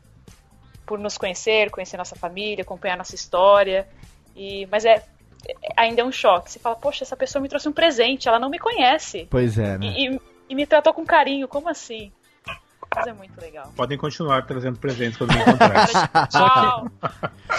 [0.85, 3.87] por nos conhecer, conhecer nossa família, acompanhar nossa história.
[4.35, 5.03] E mas é
[5.47, 6.51] é- ainda é um choque.
[6.51, 9.27] Você fala, poxa, essa pessoa me trouxe um presente, ela não me conhece.
[9.29, 9.87] Pois é, né?
[9.87, 12.11] E, e- e me tratou com carinho, como assim?
[12.95, 13.71] Mas é muito legal.
[13.75, 15.95] Podem continuar trazendo presentes quando me encontrarem.
[16.29, 16.87] Tchau!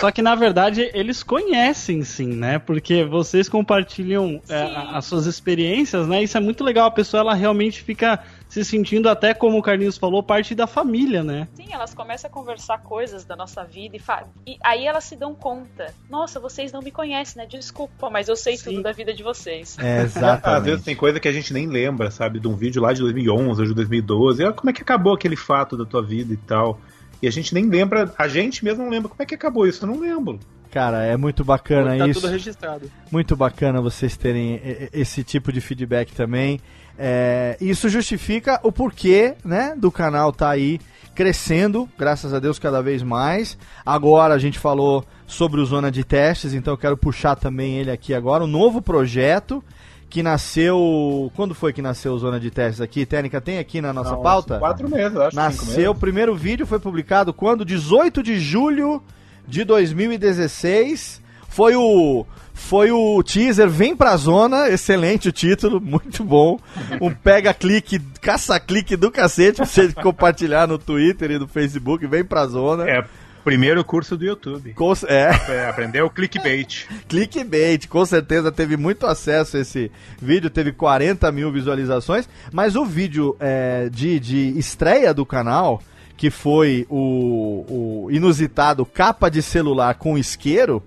[0.01, 2.59] Só que na verdade eles conhecem sim, né?
[2.59, 4.63] Porque vocês compartilham é,
[4.93, 6.23] as suas experiências, né?
[6.23, 6.87] Isso é muito legal.
[6.87, 8.21] A pessoa ela realmente fica
[8.51, 11.49] se sentindo até como o Carlinhos falou, parte da família, né?
[11.55, 15.17] Sim, elas começam a conversar coisas da nossa vida e, fa- e aí elas se
[15.17, 15.95] dão conta.
[16.11, 17.49] Nossa, vocês não me conhecem, né?
[17.49, 18.65] Desculpa, mas eu sei Sim.
[18.73, 19.79] tudo da vida de vocês.
[19.79, 20.83] É, Às vezes exatamente.
[20.83, 22.41] tem coisa que a gente nem lembra, sabe?
[22.41, 24.45] De um vídeo lá de 2011 ou de 2012.
[24.45, 26.81] Ah, Como é que acabou aquele fato da tua vida e tal?
[27.23, 29.85] E a gente nem lembra, a gente mesmo não lembra como é que acabou isso,
[29.85, 30.41] eu não lembro.
[30.73, 32.21] Cara, é muito bacana tá isso.
[32.21, 32.91] tudo registrado.
[33.13, 34.61] Muito bacana vocês terem
[34.93, 36.61] esse tipo de feedback também.
[36.99, 40.81] É, isso justifica o porquê, né, do canal tá aí
[41.15, 43.59] crescendo, graças a Deus cada vez mais.
[43.85, 47.91] Agora a gente falou sobre o Zona de Testes, então eu quero puxar também ele
[47.91, 49.63] aqui agora, um novo projeto
[50.11, 53.07] que nasceu, quando foi que nasceu o Zona de Testes aqui?
[53.07, 54.59] Técnica tem aqui na nossa Não, pauta?
[54.59, 55.37] Quatro meses, acho.
[55.37, 57.65] Nasceu, o primeiro vídeo foi publicado quando?
[57.65, 59.01] 18 de julho
[59.47, 61.23] de 2016.
[61.49, 62.27] Foi o
[62.61, 66.59] foi o teaser Vem Pra Zona, excelente o título, muito bom.
[67.01, 72.47] Um pega-clique, caça-clique do cacete pra você compartilhar no Twitter e no Facebook, Vem Pra
[72.47, 72.89] Zona.
[72.89, 73.05] É,
[73.43, 74.75] primeiro curso do YouTube.
[74.75, 76.87] Com- é, É, aprendeu o clickbait.
[77.09, 82.85] clickbait, com certeza teve muito acesso a esse vídeo, teve 40 mil visualizações, mas o
[82.85, 85.83] vídeo é, de, de estreia do canal,
[86.17, 90.83] que foi o, o inusitado capa de celular com isqueiro,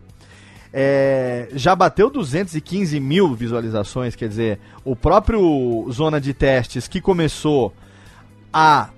[0.73, 7.71] é, já bateu 215 mil visualizações, quer dizer, o próprio Zona de Testes que começou
[8.51, 8.89] há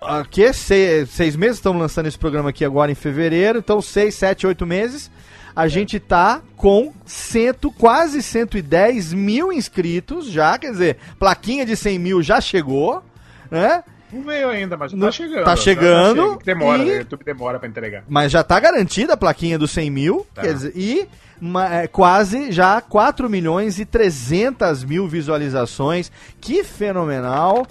[0.00, 4.14] a que seis, seis meses, estamos lançando esse programa aqui agora em fevereiro, então seis,
[4.14, 5.10] sete, oito meses,
[5.54, 11.98] a gente tá com cento, quase 110 mil inscritos já, quer dizer, plaquinha de 100
[11.98, 13.02] mil já chegou,
[13.50, 13.84] né?
[14.12, 15.44] Não veio ainda, mas Não- tá chegando.
[15.44, 16.44] tá chegando chega.
[16.44, 16.92] Demora, e- né?
[16.92, 18.04] O YouTube demora pra entregar.
[18.08, 20.42] Mas já tá garantida a plaquinha dos 100 mil, Tá.
[20.42, 21.08] quer dizer, e
[21.40, 26.10] ma- é, quase já 4 milhões e 300 mil visualizações.
[26.40, 27.66] Que fenomenal!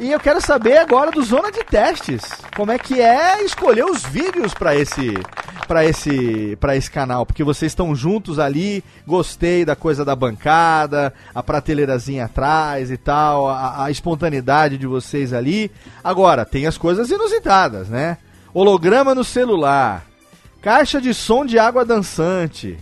[0.00, 2.22] E eu quero saber agora do Zona de Testes.
[2.56, 5.14] Como é que é escolher os vídeos para esse
[5.68, 8.82] para esse para esse canal, porque vocês estão juntos ali.
[9.06, 15.32] Gostei da coisa da bancada, a prateleirazinha atrás e tal, a, a espontaneidade de vocês
[15.32, 15.70] ali.
[16.02, 18.18] Agora, tem as coisas inusitadas, né?
[18.54, 20.04] Holograma no celular,
[20.62, 22.78] caixa de som de água dançante,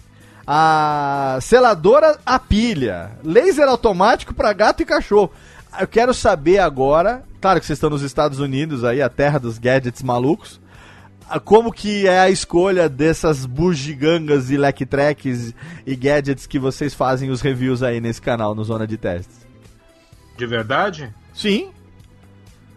[0.47, 5.31] a seladora a pilha, laser automático para gato e cachorro.
[5.79, 9.59] Eu quero saber agora, claro que vocês estão nos Estados Unidos aí, a terra dos
[9.59, 10.61] gadgets malucos,
[11.45, 15.55] como que é a escolha dessas bugigangas e lectracks
[15.87, 19.45] e gadgets que vocês fazem os reviews aí nesse canal no Zona de Testes?
[20.37, 21.13] De verdade?
[21.33, 21.71] Sim.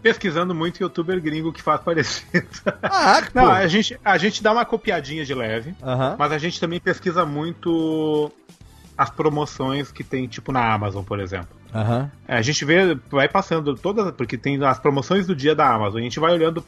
[0.02, 2.48] Pesquisando muito youtuber gringo que faz parecido.
[2.82, 3.40] Ah, pô.
[3.40, 5.74] Não, a gente, a gente dá uma copiadinha de leve,
[6.18, 8.30] mas a gente também pesquisa muito
[8.96, 11.56] as promoções que tem, tipo, na Amazon, por exemplo.
[12.26, 16.00] É, a gente vê, vai passando todas, porque tem as promoções do dia da Amazon,
[16.00, 16.64] a gente vai olhando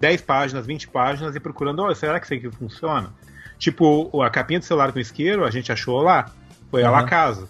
[0.00, 3.10] 10 páginas, 20 páginas e procurando, oh, será que isso aqui funciona?
[3.58, 6.30] Tipo, a capinha do celular com isqueiro, a gente achou lá,
[6.70, 7.00] foi a Aham.
[7.00, 7.48] la casa.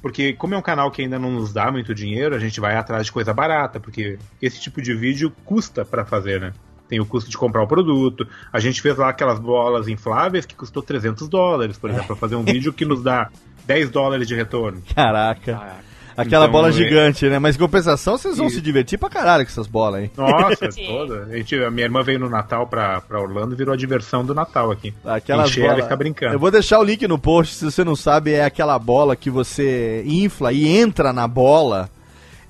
[0.00, 2.76] Porque como é um canal que ainda não nos dá muito dinheiro, a gente vai
[2.76, 6.52] atrás de coisa barata, porque esse tipo de vídeo custa pra fazer, né?
[6.88, 8.26] Tem o custo de comprar o produto.
[8.52, 12.36] A gente fez lá aquelas bolas infláveis que custou 300 dólares, por exemplo, pra fazer
[12.36, 13.28] um vídeo que nos dá
[13.66, 14.82] 10 dólares de retorno.
[14.94, 15.88] Caraca.
[16.20, 17.38] Aquela Então, bola é- gigante, né?
[17.38, 20.10] Mas em compensação, vocês vão E- se divertir pra caralho com essas bolas, hein?
[20.16, 21.28] Nossa, toda.
[21.30, 24.24] A, gente, a minha irmã veio no Natal pra, pra Orlando e virou a diversão
[24.24, 24.92] do Natal aqui.
[25.04, 25.84] Aquelas Encher ela e bolas.
[25.84, 26.34] ficar brincando.
[26.34, 29.30] Eu vou deixar o link no post, se você não sabe, é aquela bola que
[29.30, 31.88] você infla e entra na bola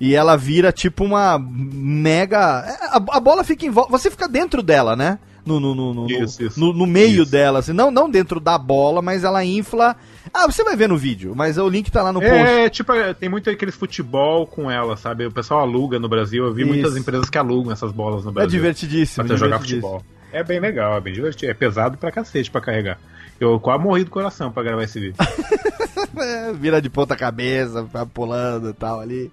[0.01, 2.63] E ela vira tipo uma mega.
[2.67, 3.91] é, A, a bola fica em volta.
[3.91, 5.19] Você fica dentro dela, né?
[5.45, 6.59] No, no, no, no, no- Isso, isso.
[6.59, 7.31] no- no meio Isso.
[7.31, 7.59] dela.
[7.59, 9.95] Assim, não, não dentro da bola, mas ela infla.
[10.33, 12.33] Ah, você vai ver no vídeo, mas o link tá lá no post.
[12.35, 15.25] É, tipo, é, tem muito aqueles futebol com ela, sabe?
[15.25, 16.45] O pessoal aluga no Brasil.
[16.45, 16.71] Eu vi Isso.
[16.71, 18.49] muitas empresas que alugam essas bolas no É Brasil.
[18.51, 19.25] divertidíssimo.
[19.25, 20.03] Pra jogar futebol.
[20.31, 21.51] É bem legal, é bem divertido.
[21.51, 22.99] É pesado pra cacete pra carregar.
[23.39, 25.15] Eu quase morri do coração pra gravar esse vídeo.
[26.17, 29.31] É, vira de ponta cabeça, pulando e tal ali.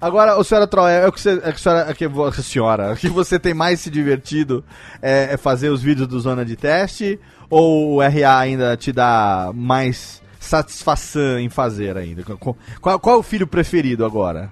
[0.00, 2.32] Agora, o senhora Troll, é o que você, é que a senhora, é que a
[2.42, 4.64] senhora, o que você tem mais se divertido
[5.00, 9.50] é, é fazer os vídeos do Zona de Teste ou o RA ainda te dá
[9.54, 12.24] mais satisfação em fazer ainda?
[12.24, 12.56] Qual,
[12.98, 14.50] qual, é o filho preferido agora?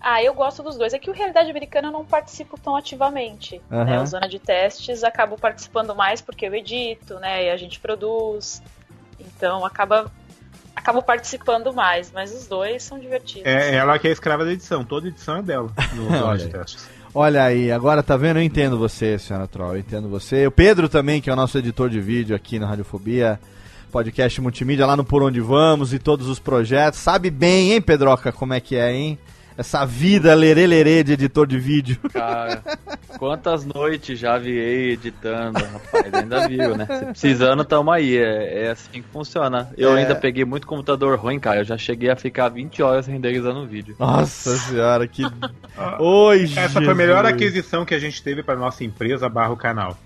[0.00, 0.92] Ah, eu gosto dos dois.
[0.92, 3.60] É que o Realidade Americana eu não participo tão ativamente.
[3.70, 3.84] Aham.
[3.84, 4.02] Né?
[4.02, 7.46] O Zona de Testes acabo participando mais porque eu edito, né?
[7.46, 8.62] E a gente produz.
[9.18, 10.12] Então acaba
[10.76, 13.46] acabo participando mais, mas os dois são divertidos.
[13.46, 14.84] É ela que é escrava da edição.
[14.84, 16.50] Toda edição é dela no Zona Olha de aí.
[16.50, 16.88] Testes.
[17.14, 18.40] Olha aí, agora tá vendo?
[18.40, 20.48] Eu entendo você, senhora Troll, eu entendo você.
[20.48, 23.38] O Pedro também, que é o nosso editor de vídeo aqui na Radiofobia,
[23.94, 26.98] podcast multimídia lá no Por Onde Vamos e todos os projetos.
[26.98, 29.16] Sabe bem, hein, Pedroca, como é que é, hein?
[29.56, 31.96] Essa vida lerê lerê de editor de vídeo.
[32.12, 32.60] Cara,
[33.20, 36.88] quantas noites já virei editando, rapaz, ainda viu, né?
[36.90, 39.70] Se precisando, tamo aí, é, é assim que funciona.
[39.78, 40.00] Eu É.
[40.00, 43.66] ainda peguei muito computador ruim, cara, eu já cheguei a ficar 20 horas renderizando o
[43.66, 43.94] vídeo.
[43.96, 45.22] Nossa senhora, que.
[46.00, 47.34] Oi, Essa foi a melhor Jesus.
[47.34, 49.96] aquisição que a gente teve para nossa empresa barra o canal.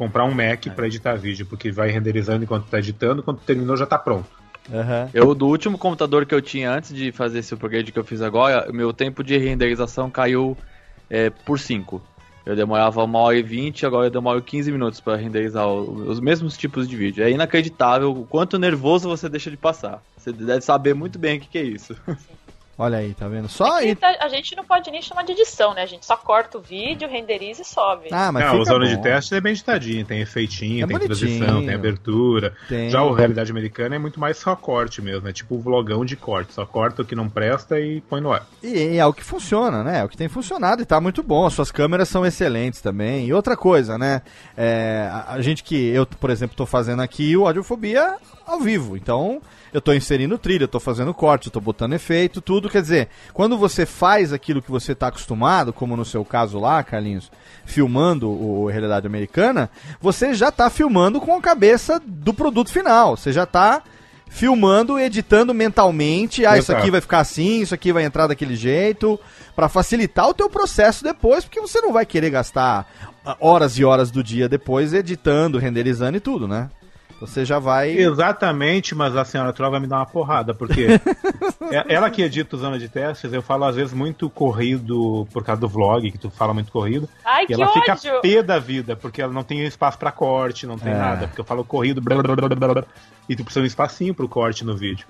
[0.00, 3.84] Comprar um Mac pra editar vídeo, porque vai renderizando enquanto tá editando, quando terminou já
[3.84, 4.26] tá pronto.
[4.72, 5.10] Aham.
[5.12, 8.22] Eu, do último computador que eu tinha antes de fazer esse upgrade que eu fiz
[8.22, 10.56] agora, o meu tempo de renderização caiu
[11.10, 12.02] é, por 5.
[12.46, 16.18] Eu demorava uma hora e 20, agora eu demoro 15 minutos para renderizar o- os
[16.18, 17.22] mesmos tipos de vídeo.
[17.22, 20.02] É inacreditável o quanto nervoso você deixa de passar.
[20.16, 21.94] Você deve saber muito bem o que, que é isso.
[22.82, 23.46] Olha aí, tá vendo?
[23.46, 23.90] Só aí.
[23.90, 25.82] E tá- a gente não pode nem chamar de edição, né?
[25.82, 28.08] A gente só corta o vídeo, renderiza e sobe.
[28.10, 28.90] Ah, mas Não, o Zona bom.
[28.96, 31.28] de Teste é bem editadinho, tem efeitinho, É tem bonitinho.
[31.38, 32.54] transição, tem abertura.
[32.70, 32.88] Tem.
[32.88, 36.16] Já o Realidade Americana é muito mais só corte mesmo, é tipo o vlogão de
[36.16, 38.46] corte, só corta o que não presta e põe no ar.
[38.62, 39.98] E é o que funciona, né?
[39.98, 41.44] É o que tem funcionado e tá muito bom.
[41.44, 43.26] As suas câmeras são excelentes também.
[43.26, 44.22] E outra coisa, né?
[44.56, 48.16] É, a, a gente que eu, por exemplo, tô fazendo aqui o Audiofobia
[48.46, 48.96] ao vivo.
[48.96, 49.42] Então,
[49.72, 52.69] eu tô inserindo trilha, eu tô fazendo corte, eu tô botando efeito, tudo.
[52.70, 56.82] Quer dizer, quando você faz aquilo que você tá acostumado, como no seu caso lá,
[56.82, 57.30] Carlinhos,
[57.64, 59.68] filmando o Realidade Americana,
[60.00, 63.16] você já tá filmando com a cabeça do produto final.
[63.16, 63.82] Você já tá
[64.30, 66.46] filmando, editando mentalmente.
[66.46, 69.20] Ah, isso aqui vai ficar assim, isso aqui vai entrar daquele jeito,
[69.54, 72.88] Pra facilitar o teu processo depois, porque você não vai querer gastar
[73.22, 76.70] ah, horas e horas do dia depois editando, renderizando e tudo, né?
[77.20, 77.90] Você já vai.
[77.90, 80.86] Exatamente, mas a senhora Troll vai me dar uma porrada, porque
[81.72, 85.44] é- ela que edita o Zona de Testes, eu falo às vezes muito corrido por
[85.44, 87.08] causa do vlog, que tu fala muito corrido.
[87.24, 88.20] Ai, E que ela fica ódio!
[88.22, 90.96] pé da vida, porque ela não tem espaço pra corte, não tem É.
[90.96, 91.26] nada.
[91.28, 92.84] Porque eu falo corrido, blá, blá, blá, blá, blá,
[93.28, 95.06] e tu precisa de um espacinho pro corte no vídeo.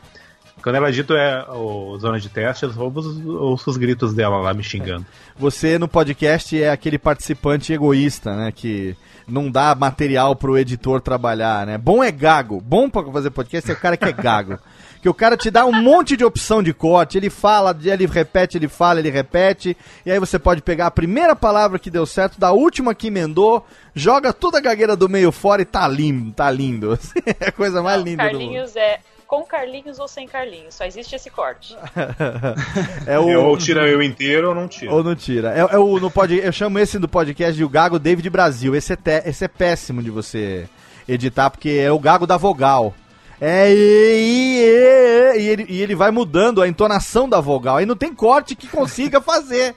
[0.63, 4.37] Quando ela edita é, o Zona de Teste, eu ouço os, ouço os gritos dela
[4.43, 5.07] lá me xingando.
[5.39, 8.53] Você no podcast é aquele participante egoísta, né?
[8.53, 8.95] Que
[9.31, 11.79] não dá material pro editor trabalhar, né?
[11.79, 12.61] Bom é gago.
[12.61, 14.59] Bom pra fazer podcast é o cara que é gago.
[15.01, 18.59] Que o cara te dá um monte de opção de corte, ele fala, ele repete,
[18.59, 19.75] ele fala, ele repete,
[20.05, 23.65] e aí você pode pegar a primeira palavra que deu certo, da última que emendou,
[23.95, 26.99] joga toda a gagueira do meio fora e tá lindo, tá lindo.
[27.41, 28.41] É a coisa mais linda do mundo.
[28.41, 29.01] Carlinhos é
[29.31, 30.75] com Carlinhos ou sem Carlinhos.
[30.75, 31.77] Só existe esse corte.
[33.07, 33.45] É o...
[33.45, 34.93] Ou tira eu inteiro ou não tira.
[34.93, 35.55] Ou não tira.
[35.55, 38.75] É, é o, no pod, eu chamo esse do podcast de o Gago David Brasil.
[38.75, 40.69] Esse é, te- esse é péssimo de você
[41.09, 42.93] editar, porque é o Gago da vogal.
[43.41, 47.77] É, e, e, e, e ele, e ele vai mudando a entonação da vogal.
[47.77, 49.77] Aí não tem corte que consiga fazer.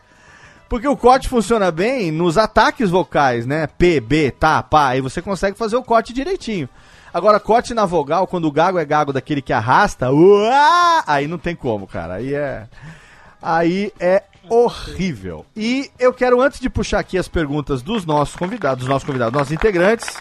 [0.67, 3.67] Porque o corte funciona bem nos ataques vocais, né?
[3.67, 4.87] P, B, tá, pá.
[4.89, 6.67] Aí você consegue fazer o corte direitinho.
[7.13, 11.37] Agora, corte na vogal, quando o gago é gago daquele que arrasta, uá, aí não
[11.37, 12.15] tem como, cara.
[12.15, 12.65] Aí é.
[13.41, 15.45] Aí é horrível.
[15.55, 19.33] E eu quero, antes de puxar aqui as perguntas dos nossos convidados, dos nossos convidados,
[19.37, 20.17] nossos integrantes,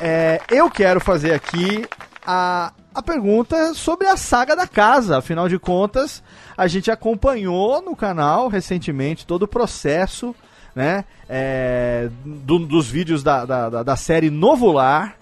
[0.00, 1.86] é, eu quero fazer aqui
[2.26, 5.18] a, a pergunta sobre a saga da casa.
[5.18, 6.22] Afinal de contas,
[6.56, 10.34] a gente acompanhou no canal recentemente todo o processo
[10.74, 15.16] né, é, do- dos vídeos da, da, da- da série Novo Lar.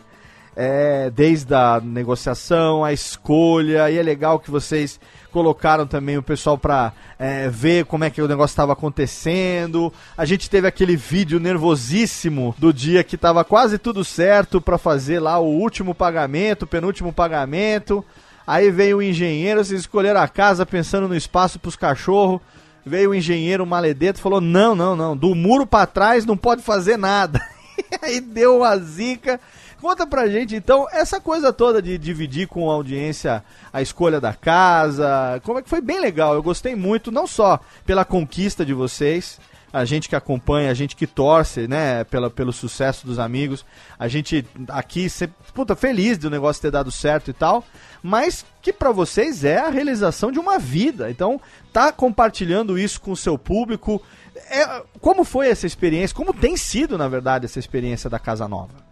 [0.55, 5.01] É, desde a negociação, a escolha, e é legal que vocês
[5.33, 9.93] colocaram também o pessoal pra é, ver como é que o negócio estava acontecendo.
[10.17, 15.19] A gente teve aquele vídeo nervosíssimo do dia que tava quase tudo certo pra fazer
[15.19, 18.05] lá o último pagamento, penúltimo pagamento.
[18.47, 22.41] Aí veio o engenheiro, vocês escolheram a casa pensando no espaço pros cachorros.
[22.85, 26.63] veio o engenheiro Maledeto e falou: não, não, não, do muro pra trás não pode
[26.63, 27.41] fazer nada.
[28.03, 29.41] Aí deu uma zica.
[29.83, 33.43] Conta pra gente, então, essa coisa toda de dividir com a audiência
[33.73, 36.35] a escolha da casa, como é que foi bem legal.
[36.35, 39.41] Eu gostei muito, não só pela conquista de vocês,
[39.73, 43.65] a gente que acompanha, a gente que torce, né, pela, pelo sucesso dos amigos,
[43.99, 47.65] a gente aqui sempre, puta, feliz do negócio ter dado certo e tal,
[48.01, 51.11] mas que pra vocês é a realização de uma vida.
[51.11, 51.41] Então,
[51.73, 54.01] tá compartilhando isso com o seu público.
[54.49, 56.17] É, como foi essa experiência?
[56.17, 58.92] Como tem sido, na verdade, essa experiência da Casa Nova?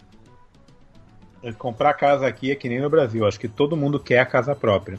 [1.57, 3.27] Comprar casa aqui é que nem no Brasil.
[3.27, 4.99] Acho que todo mundo quer a casa própria.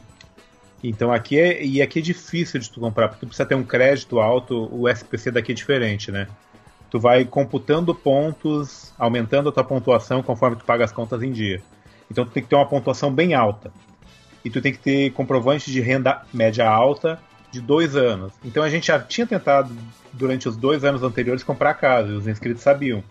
[0.82, 3.62] Então aqui é, e aqui é difícil de tu comprar, porque tu precisa ter um
[3.62, 6.26] crédito alto, o SPC daqui é diferente, né?
[6.90, 11.62] Tu vai computando pontos, aumentando a tua pontuação conforme tu paga as contas em dia.
[12.10, 13.72] Então tu tem que ter uma pontuação bem alta.
[14.44, 17.20] E tu tem que ter comprovante de renda média alta
[17.52, 18.32] de dois anos.
[18.44, 19.74] Então a gente já tinha tentado,
[20.12, 23.04] durante os dois anos anteriores, comprar casa, e os inscritos sabiam.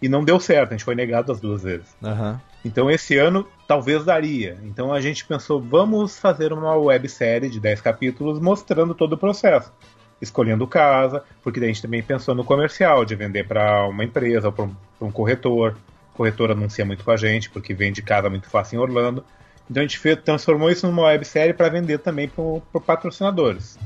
[0.00, 1.94] E não deu certo, a gente foi negado as duas vezes.
[2.02, 2.40] Aham.
[2.64, 4.58] Então esse ano talvez daria.
[4.62, 9.72] Então a gente pensou, vamos fazer uma websérie de 10 capítulos mostrando todo o processo.
[10.20, 14.48] Escolhendo casa, porque daí a gente também pensou no comercial, de vender para uma empresa
[14.48, 15.76] ou para um, um corretor.
[16.14, 19.24] O corretor anuncia muito com a gente, porque vende casa muito fácil em Orlando.
[19.70, 23.78] Então a gente fez, transformou isso numa websérie para vender também para patrocinadores.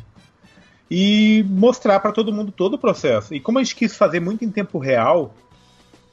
[0.90, 3.34] E mostrar para todo mundo todo o processo.
[3.34, 5.34] E como a gente quis fazer muito em tempo real,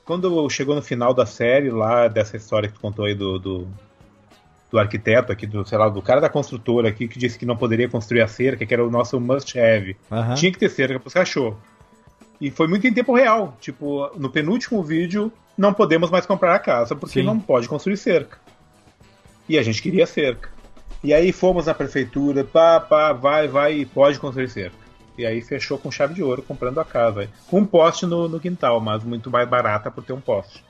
[0.05, 3.67] quando chegou no final da série lá, dessa história que tu contou aí do, do,
[4.69, 7.57] do arquiteto aqui, do, sei lá, do cara da construtora aqui, que disse que não
[7.57, 9.97] poderia construir a cerca, que era o nosso must-have.
[10.35, 11.57] Tinha que ter cerca pros cachorros.
[12.39, 13.57] E foi muito em tempo real.
[13.59, 17.25] Tipo, no penúltimo vídeo, não podemos mais comprar a casa porque Sim.
[17.25, 18.37] não pode construir cerca.
[19.49, 20.49] E a gente queria cerca.
[21.03, 24.84] E aí fomos na prefeitura, pá, pá, vai, vai, e pode construir cerca.
[25.17, 27.29] E aí fechou com chave de ouro comprando a casa.
[27.47, 30.63] Com um poste no, no quintal, mas muito mais barata por ter um poste.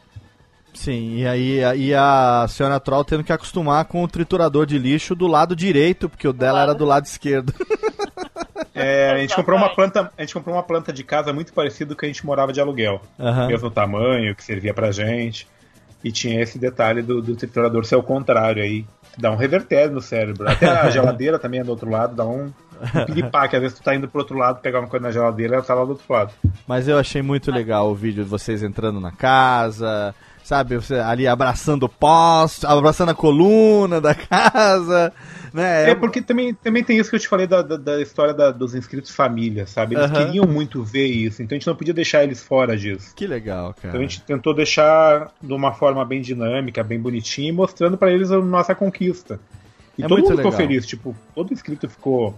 [0.73, 5.15] Sim, e aí e a senhora Troll tendo que acostumar com o triturador de lixo
[5.15, 7.53] do lado direito, porque o dela era do lado esquerdo.
[8.77, 11.95] É, a gente comprou uma planta, a gente comprou uma planta de casa muito parecida
[11.95, 13.01] com que a gente morava de aluguel.
[13.17, 13.47] Aham.
[13.47, 15.47] Mesmo tamanho, que servia pra gente.
[16.03, 18.85] E tinha esse detalhe do, do triturador ser o contrário aí.
[19.17, 20.49] Dá um revertério no cérebro.
[20.49, 22.51] Até a geladeira também é do outro lado, dá um
[23.05, 23.55] piripaque.
[23.55, 25.73] Às vezes tu tá indo pro outro lado pegar uma coisa na geladeira, ela tá
[25.73, 26.31] lá do outro lado.
[26.67, 30.75] Mas eu achei muito legal o vídeo de vocês entrando na casa, sabe?
[30.75, 35.11] Você ali abraçando o poste, abraçando a coluna da casa,
[35.53, 35.91] né?
[35.91, 38.51] É, porque também, também tem isso que eu te falei da, da, da história da-
[38.51, 39.95] dos inscritos família, sabe?
[39.95, 40.25] Eles Aham.
[40.25, 43.13] queriam muito ver isso, então a gente não podia deixar eles fora disso.
[43.15, 43.87] Que legal, cara.
[43.89, 48.11] Então a gente tentou deixar de uma forma bem dinâmica, bem bonitinha, e mostrando pra
[48.11, 49.39] eles a nossa conquista.
[49.97, 50.57] E É todo mundo ficou legal.
[50.57, 52.37] feliz, tipo, todo inscrito ficou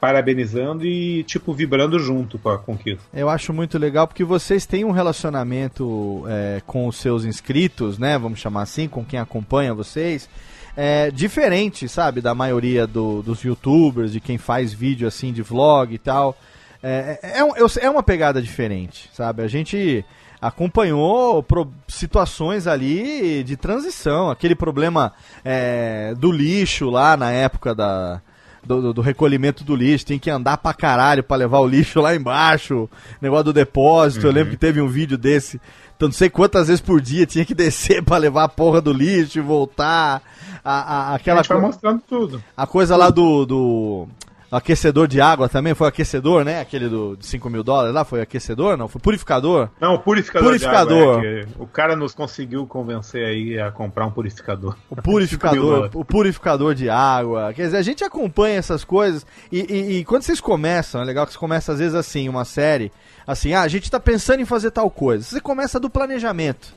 [0.00, 3.02] parabenizando e, tipo, vibrando junto com a conquista.
[3.14, 8.18] Eu acho muito legal porque vocês têm um relacionamento é, com os seus inscritos, né?
[8.18, 10.28] Vamos chamar assim, com quem acompanha vocês.
[10.76, 15.94] É, diferente, sabe, da maioria do- dos youtubers, de quem faz vídeo assim de vlog
[15.94, 16.36] e tal.
[16.82, 19.42] É, é, é é uma pegada diferente, sabe?
[19.42, 20.04] A gente
[20.40, 25.12] acompanhou pro- situações ali de transição, aquele problema
[25.44, 28.20] é, do lixo lá na época da,
[28.64, 32.00] do, do- do recolhimento do lixo, tem que andar pra caralho pra levar o lixo
[32.00, 32.88] lá embaixo,
[33.20, 35.60] negócio do depósito, eu lembro que teve um vídeo desse,
[35.96, 38.92] então não sei quantas vezes por dia tinha que descer pra levar a porra do
[38.92, 40.22] lixo e voltar,
[40.64, 40.72] a,
[41.12, 42.42] a- aquela gente vai co- mostrando tudo.
[42.56, 44.08] a coisa lá do, do
[44.50, 46.60] aquecedor de água também, foi aquecedor, né?
[46.60, 48.76] Aquele do, de 5 mil dólares lá, foi aquecedor?
[48.76, 49.68] Não, foi purificador?
[49.80, 50.48] Não, o purificador.
[50.48, 51.20] Purificador.
[51.20, 54.76] De água, é o cara nos conseguiu convencer aí a comprar um purificador.
[54.88, 57.52] O purificador, o purificador de água.
[57.54, 61.26] Quer dizer, a gente acompanha essas coisas e, e- e quando vocês começam, é legal
[61.26, 62.92] que você começa às vezes assim, uma série,
[63.26, 65.24] assim, ah, a gente tá pensando em fazer tal coisa.
[65.24, 66.68] Você começa do planejamento,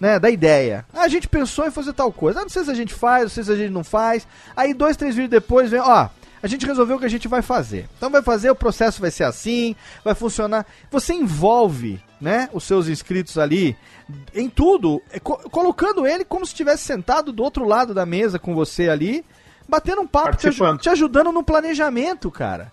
[0.00, 0.84] né, da ideia.
[0.92, 2.40] Ah, a gente pensou em fazer tal coisa.
[2.40, 4.26] Ah, não sei se a gente faz, não sei se a gente não faz.
[4.56, 6.08] Aí dois, três vídeos depois vem, ó,
[6.44, 7.88] a gente resolveu o que a gente vai fazer.
[7.96, 10.66] Então vai fazer, o processo vai ser assim, vai funcionar.
[10.90, 13.74] Você envolve, né, os seus inscritos ali
[14.34, 18.38] em tudo, é, co- colocando ele como se estivesse sentado do outro lado da mesa
[18.38, 19.24] com você ali,
[19.66, 20.80] batendo um papo, te, Participando.
[20.80, 22.70] te ajudando no planejamento, cara.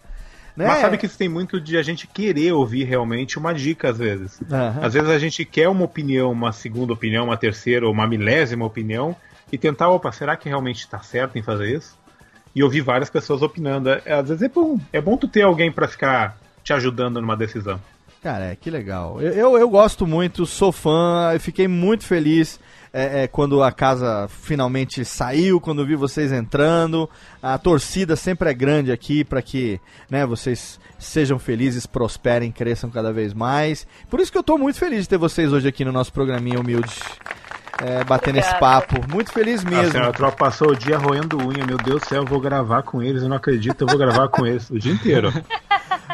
[0.53, 0.67] Né?
[0.67, 3.97] Mas sabe que isso tem muito de a gente querer ouvir realmente uma dica às
[3.97, 4.37] vezes.
[4.51, 4.79] Aham.
[4.85, 8.65] Às vezes a gente quer uma opinião, uma segunda opinião, uma terceira ou uma milésima
[8.65, 9.15] opinião
[9.49, 11.97] e tentar, opa, será que realmente está certo em fazer isso?
[12.55, 13.89] E ouvir várias pessoas opinando.
[13.89, 17.35] É, Às vezes é bom, é bom tu ter alguém para ficar te ajudando numa
[17.35, 17.79] decisão.
[18.21, 19.19] Cara, é, que legal.
[19.19, 22.59] Eu, eu, eu gosto muito, sou fã, eu fiquei muito feliz
[22.93, 27.09] é, é, quando a casa finalmente saiu, quando vi vocês entrando.
[27.41, 29.79] A torcida sempre é grande aqui para que
[30.09, 33.87] né, vocês sejam felizes, prosperem, cresçam cada vez mais.
[34.09, 36.59] Por isso que eu tô muito feliz de ter vocês hoje aqui no nosso programinha
[36.59, 36.93] humilde.
[37.83, 38.95] É, batendo esse papo.
[39.11, 39.91] Muito feliz A mesmo.
[39.91, 41.65] senhora tropa passou o dia roendo unha.
[41.65, 43.23] Meu Deus do céu, eu vou gravar com eles.
[43.23, 45.31] Eu não acredito, eu vou gravar com eles o dia inteiro.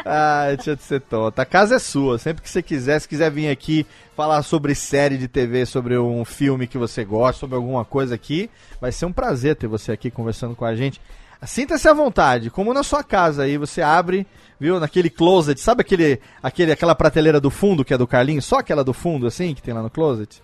[0.04, 1.42] Ah, deixa de ser tonta.
[1.42, 2.16] A casa é sua.
[2.18, 3.84] Sempre que você quiser, se quiser vir aqui
[4.16, 8.48] falar sobre série de TV, sobre um filme que você gosta, sobre alguma coisa aqui,
[8.80, 10.98] vai ser um prazer ter você aqui conversando com a gente.
[11.42, 14.26] Sinta-se à vontade, como na sua casa aí, você abre,
[14.58, 18.44] viu, naquele closet, sabe aquele, aquele, aquela prateleira do fundo que é do Carlinhos?
[18.46, 20.42] Só aquela do fundo, assim, que tem lá no closet?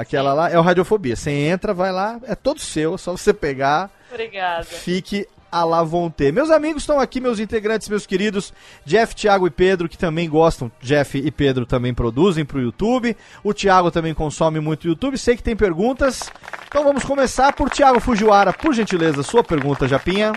[0.00, 1.14] Aquela lá é o Radiofobia.
[1.14, 4.64] Você entra, vai lá, é todo seu, só você pegar, Obrigada.
[4.64, 6.32] fique à la vontade.
[6.32, 8.52] Meus amigos estão aqui, meus integrantes, meus queridos,
[8.84, 13.16] Jeff, Thiago e Pedro, que também gostam, Jeff e Pedro também produzem pro YouTube.
[13.42, 16.30] O Thiago também consome muito YouTube, sei que tem perguntas.
[16.68, 20.32] Então vamos começar por Thiago Fujiwara, por gentileza, sua pergunta, Japinha.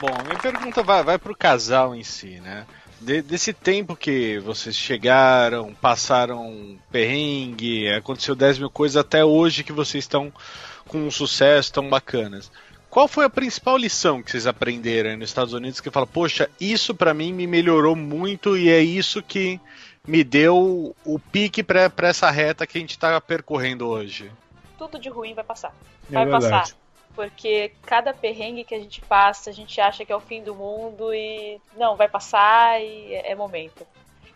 [0.00, 2.64] Bom, a minha pergunta vai, vai pro casal em si, né?
[3.00, 9.72] De- desse tempo que vocês chegaram, passaram perrengue, aconteceu 10 mil coisas até hoje que
[9.72, 10.32] vocês estão
[10.86, 12.50] com um sucesso tão bacanas.
[12.90, 16.50] Qual foi a principal lição que vocês aprenderam aí nos Estados Unidos que fala, poxa,
[16.60, 19.60] isso pra mim me melhorou muito e é isso que
[20.06, 24.30] me deu o pique pra pra essa reta que a gente tá percorrendo hoje?
[24.78, 25.72] Tudo de ruim vai passar.
[26.10, 26.50] É Vai verdade.
[26.50, 26.76] passar.
[27.18, 30.54] Porque cada perrengue que a gente passa, a gente acha que é o fim do
[30.54, 33.84] mundo e não, vai passar e é é momento.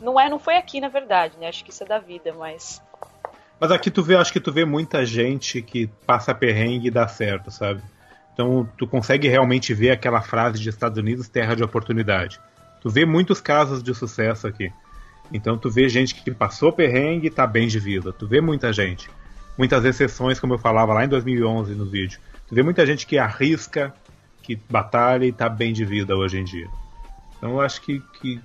[0.01, 1.47] Não é, não foi aqui na verdade, né?
[1.47, 2.83] Acho que isso é da vida, mas
[3.61, 7.07] Mas aqui tu vê, acho que tu vê muita gente que passa perrengue e dá
[7.07, 7.81] certo, sabe?
[8.35, 12.41] Então tu consegue realmente ver aquela frase de Estados Unidos, terra de oportunidade.
[12.81, 14.73] Tu vê muitos casos de sucesso aqui.
[15.33, 18.13] Então tu vê gente que passou perrengue e tá bem de vida.
[18.13, 19.09] Tu vê muita gente.
[19.57, 22.19] Muitas exceções, como eu falava lá em 2011 no vídeo.
[22.53, 23.95] Tu vê muita gente que arrisca,
[24.43, 26.69] que batalha e tá bem de vida hoje em dia.
[27.39, 28.39] Então eu acho que, que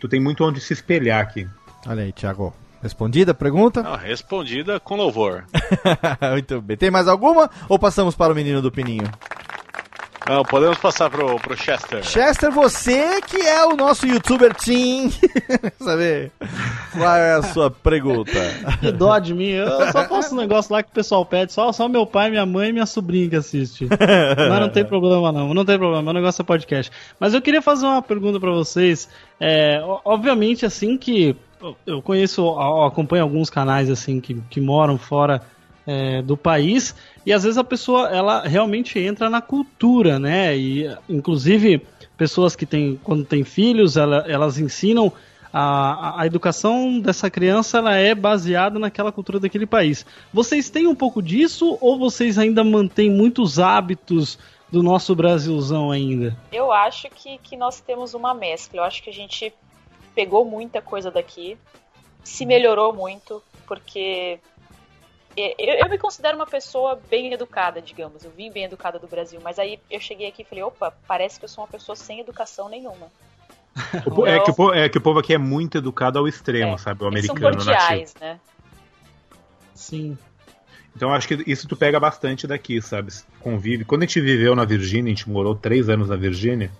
[0.00, 1.48] tu tem muito onde se espelhar aqui.
[1.86, 2.52] Olha aí, Thiago.
[2.82, 3.80] Respondida a pergunta?
[3.86, 5.44] Ah, respondida com louvor.
[6.32, 6.76] Muito bem.
[6.76, 7.48] Tem mais alguma?
[7.68, 9.08] Ou passamos para o menino do Pininho?
[10.28, 12.02] Não, podemos passar pro, pro Chester.
[12.04, 15.10] Chester, você que é o nosso youtuber team.
[15.80, 16.30] Saber
[16.92, 18.32] qual é a sua pergunta?
[18.80, 19.48] Que dó de mim.
[19.48, 21.52] Eu só faço um negócio lá que o pessoal pede.
[21.52, 23.88] Só, só meu pai, minha mãe e minha sobrinha que assiste.
[23.88, 25.52] Mas não tem problema, não.
[25.54, 26.10] Não tem problema.
[26.10, 26.92] O negócio é podcast.
[27.18, 29.08] Mas eu queria fazer uma pergunta pra vocês.
[29.40, 31.36] É, obviamente, assim que.
[31.86, 35.40] Eu conheço, acompanho alguns canais assim que, que moram fora
[35.86, 36.94] é, do país
[37.26, 40.56] e às vezes a pessoa ela realmente entra na cultura, né?
[40.56, 41.80] E inclusive
[42.16, 45.12] pessoas que têm quando têm filhos ela- elas ensinam
[45.52, 50.06] a, a- educação dessa criança ela é baseada naquela cultura daquele país.
[50.32, 54.38] Vocês têm um pouco disso ou vocês ainda mantêm muitos hábitos
[54.70, 56.34] do nosso Brasilzão ainda?
[56.50, 58.80] eu acho que, que nós temos uma mescla.
[58.80, 59.52] Eu acho que a gente
[60.14, 61.58] pegou muita coisa daqui,
[62.24, 64.38] se melhorou muito, porque
[65.36, 68.24] eu, eu me considero uma pessoa bem educada, digamos.
[68.24, 71.38] Eu vim bem educada do Brasil, mas aí eu cheguei aqui e falei, opa, parece
[71.38, 73.08] que eu sou uma pessoa sem educação nenhuma.
[74.06, 76.28] O po- é, que o povo, é que o povo aqui é muito educado ao
[76.28, 76.98] extremo, É, sabe?
[76.98, 77.64] O são americano nativo.
[77.64, 78.38] cordiais, né?
[79.74, 80.16] Sim.
[80.94, 83.10] Então acho que isso tu pega bastante daqui, sabe?
[83.40, 83.84] Convive.
[83.84, 86.70] Quando a gente viveu na Virgínia, a gente morou três anos na Virgínia,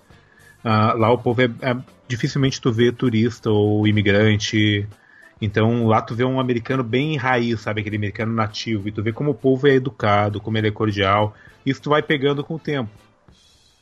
[0.62, 1.76] ah, lá o povo é, é-
[2.06, 4.86] dificilmente tu vê turista ou imigrante.
[5.44, 7.80] Então lá tu vê um americano bem raiz, sabe?
[7.80, 8.88] Aquele americano nativo.
[8.88, 11.34] E tu vê como o povo é educado, como ele é cordial.
[11.66, 12.88] Isso tu vai pegando com o tempo.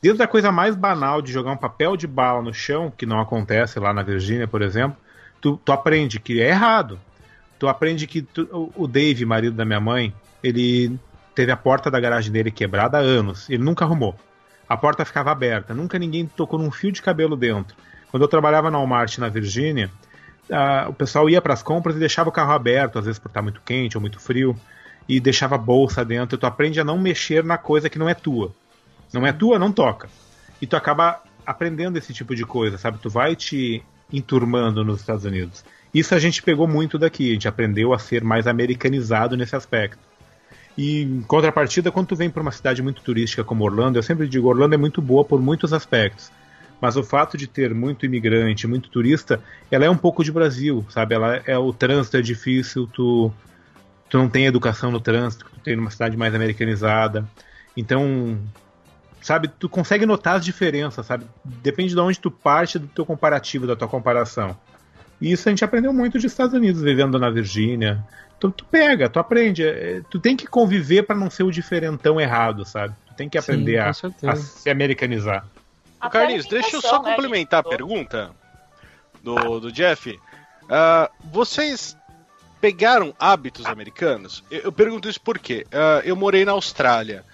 [0.03, 3.21] Desde a coisa mais banal de jogar um papel de bala no chão, que não
[3.21, 4.97] acontece lá na Virgínia, por exemplo,
[5.39, 6.99] tu, tu aprende que é errado.
[7.59, 10.99] Tu aprende que tu- o- Dave, marido da minha mãe, ele
[11.35, 13.51] teve a porta da garagem dele quebrada há anos.
[13.51, 14.15] Ele nunca arrumou.
[14.67, 17.77] A porta ficava aberta, nunca ninguém tocou num fio de cabelo dentro.
[18.11, 19.91] Quando eu trabalhava na Walmart na Virgínia,
[20.89, 23.43] o pessoal ia para as compras e deixava o carro aberto, às vezes por estar
[23.43, 24.57] muito quente ou muito frio,
[25.09, 26.39] e deixava a bolsa dentro.
[26.39, 28.53] Tu aprende a não mexer na coisa que não é tua.
[29.13, 30.09] Não é tua, não toca.
[30.61, 32.99] E tu acaba aprendendo esse tipo de coisa, sabe?
[32.99, 33.83] Tu vai te
[34.13, 35.65] enturmando nos Estados Unidos.
[35.93, 39.99] Isso a gente pegou muito daqui, a gente aprendeu a ser mais americanizado nesse aspecto.
[40.79, 44.29] E em contrapartida, quando tu vem para uma cidade muito turística como Orlando, eu sempre
[44.29, 46.31] digo, Orlando é muito boa por muitos aspectos.
[46.81, 50.85] Mas o fato de ter muito imigrante, muito turista, ela é um pouco de Brasil,
[50.89, 51.15] sabe?
[51.15, 53.33] Ela é o trânsito é difícil, tu
[54.09, 57.25] tu não tem educação no trânsito, tu tem uma cidade mais americanizada.
[57.77, 58.39] Então,
[59.21, 61.25] sabe, tu consegue notar as diferenças, sabe?
[61.45, 64.57] Depende de onde tu parte do teu comparativo, da tua comparação.
[65.21, 68.03] E isso a gente aprendeu muito dos Estados Unidos, vivendo na Virgínia.
[68.41, 69.63] Tu, tu pega, tu aprende.
[69.63, 72.95] é, Tu tem que conviver para não ser o diferentão errado, sabe?
[73.07, 75.47] Tu tem que aprender com a, a se americanizar.
[76.01, 77.77] A Carlinhos, deixa eu só né, complementar a gente?
[77.77, 78.35] pergunta
[79.23, 80.19] do, do Jeff.
[80.69, 81.97] Ah, vocês
[82.61, 84.43] pegaram hábitos americanos?
[84.51, 87.25] Eu, eu pergunto isso porque ah, eu morei na Austrália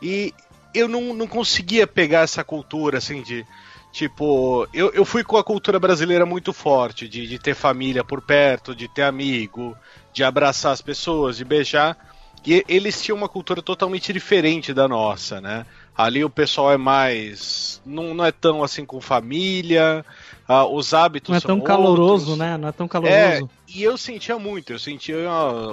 [0.00, 0.32] e
[0.74, 3.46] eu não, não conseguia pegar essa cultura assim de.
[3.92, 8.20] Tipo, eu, eu fui com a cultura brasileira muito forte, de, de ter família por
[8.20, 9.76] perto, de ter amigo,
[10.12, 11.96] de abraçar as pessoas, de beijar.
[12.44, 15.64] E eles tinham uma cultura totalmente diferente da nossa, né?
[15.96, 17.80] Ali o pessoal é mais.
[17.86, 20.04] Não, não é tão assim com família,
[20.48, 22.38] ah, os hábitos Não é tão caloroso, outros.
[22.38, 22.56] né?
[22.56, 23.50] Não é tão É, caloroso.
[23.68, 25.16] e eu sentia muito, eu sentia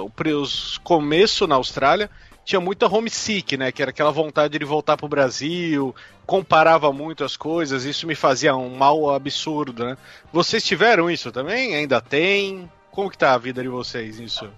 [0.00, 2.08] o pre- os começo na Austrália,
[2.44, 3.72] tinha muita homesick, né?
[3.72, 5.94] Que era aquela vontade de voltar pro Brasil,
[6.24, 9.96] comparava muito as coisas, isso me fazia um mal absurdo, né?
[10.32, 11.74] Vocês tiveram isso também?
[11.74, 12.70] Ainda tem?
[12.92, 14.48] Como que tá a vida de vocês nisso?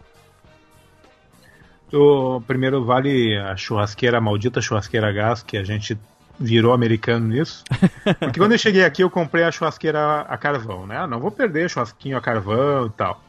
[1.93, 5.99] O primeiro vale a churrasqueira, a maldita churrasqueira a gás, que a gente
[6.39, 7.63] virou americano nisso.
[8.19, 10.99] Porque quando eu cheguei aqui, eu comprei a churrasqueira a carvão, né?
[10.99, 13.23] Ah, não vou perder churrasquinho a carvão e tal.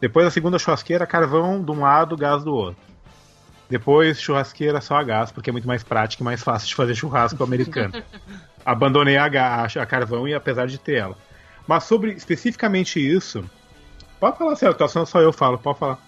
[0.00, 2.90] Depois a segunda churrasqueira, carvão de um lado, gás do outro.
[3.68, 6.94] Depois churrasqueira só a gás, porque é muito mais prático e mais fácil de fazer
[6.94, 8.02] churrasco americano.
[8.64, 11.16] Abandonei a, gás, a carvão e apesar de ter ela.
[11.66, 13.48] Mas sobre especificamente isso,
[14.18, 15.98] pode falar, só só eu falo, pode falar.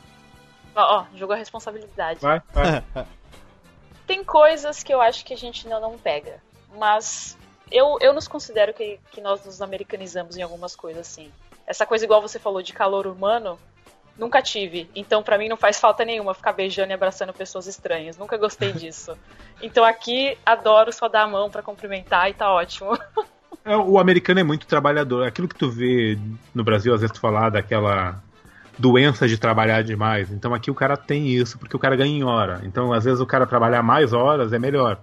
[0.74, 2.20] Ó, ó, jogou a responsabilidade.
[2.20, 2.82] Vai, vai.
[4.07, 6.40] Tem coisas que eu acho que a gente não, não pega.
[6.77, 7.36] Mas
[7.70, 11.31] eu, eu nos considero que, que nós nos americanizamos em algumas coisas, assim.
[11.66, 13.59] Essa coisa igual você falou de calor humano,
[14.19, 14.90] nunca tive.
[14.94, 18.19] Então pra mim não faz falta nenhuma ficar beijando e abraçando pessoas estranhas.
[18.19, 19.16] Nunca gostei disso.
[19.62, 22.99] Então aqui adoro só dar a mão pra cumprimentar e tá ótimo.
[23.65, 25.27] É, O americano é muito trabalhador.
[25.27, 26.19] Aquilo que tu vê
[26.55, 28.20] no Brasil, às vezes tu falar daquela
[28.83, 30.33] doença de trabalhar demais.
[30.33, 32.61] Então aqui o cara tem isso, porque o cara ganha em hora.
[32.65, 35.01] Então, às vezes, o cara trabalhar mais horas é melhor.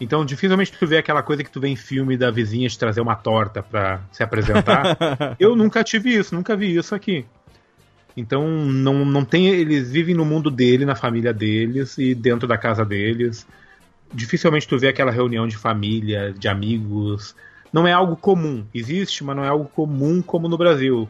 [0.00, 3.00] Então, dificilmente tu vê aquela coisa que tu vê em filme da vizinha de trazer
[3.00, 4.96] uma torta pra se apresentar.
[5.38, 7.26] Eu nunca tive isso, nunca vi isso aqui.
[8.16, 9.48] Então, não, não tem.
[9.48, 13.46] Eles vivem no mundo dele, na família deles e dentro da casa deles.
[14.14, 17.34] Dificilmente tu vê aquela reunião de família, de amigos.
[17.72, 18.64] Não é algo comum.
[18.72, 21.08] Existe, mas não é algo comum como no Brasil.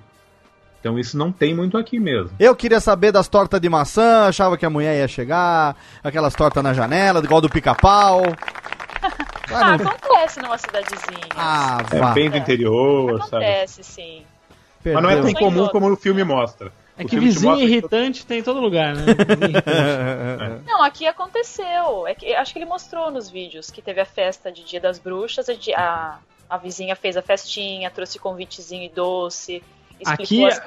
[0.82, 2.30] Então isso não tem muito aqui mesmo.
[2.40, 6.60] Eu queria saber das tortas de maçã, achava que a mulher ia chegar, aquelas tortas
[6.60, 8.22] na janela, igual do pica-pau.
[9.54, 11.26] Ah, Ah, não- acontece numa cidadezinha.
[11.36, 12.12] ah, É vá.
[12.12, 13.44] bem do interior, sabe?
[13.44, 14.22] acontece, sim.
[14.84, 15.40] Mas não é tão Perdeu.
[15.40, 16.72] comum como o filme mostra.
[16.96, 19.02] É O que te vizinho mostra que- irritante tem em todo lugar, né?
[19.46, 20.62] Irritante.
[20.66, 22.06] Não, aqui aconteceu.
[22.06, 24.98] É que, acho que ele mostrou nos vídeos que teve a festa de Dia das
[24.98, 26.18] Bruxas, a, a,
[26.48, 29.62] a vizinha fez a festinha, trouxe convitezinho e doce.
[30.06, 30.60] Aqui, as-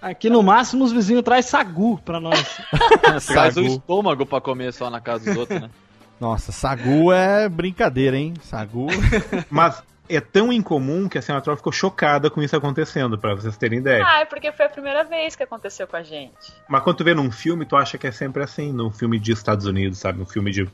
[0.00, 2.60] aqui no máximo os vizinhos traz sagu pra nós.
[3.26, 5.70] Traz o estômago pra comer só na casa dos outros, né?
[6.20, 8.32] Nossa, sagu é brincadeira, hein?
[8.42, 8.86] Sagu.
[9.50, 13.56] Mas é tão incomum que a senhora Troll ficou chocada com isso acontecendo, pra vocês
[13.56, 14.02] terem ideia.
[14.06, 16.32] Ah, é porque foi a primeira vez que aconteceu com a gente.
[16.68, 19.32] Mas quando tu vê num filme, tu acha que é sempre assim, num filme de
[19.32, 20.18] Estados Unidos, sabe?
[20.18, 20.66] Num filme de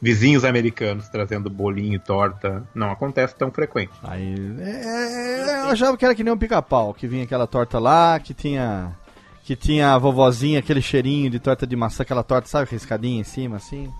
[0.00, 2.62] vizinhos americanos trazendo bolinho e torta.
[2.74, 3.92] Não acontece tão frequente.
[4.02, 8.18] Aí, é, eu achava que era que nem um pica-pau, que vinha aquela torta lá,
[8.18, 8.96] que tinha
[9.42, 13.24] que tinha a vovozinha, aquele cheirinho de torta de maçã, aquela torta, sabe, riscadinha em
[13.24, 13.92] cima, assim.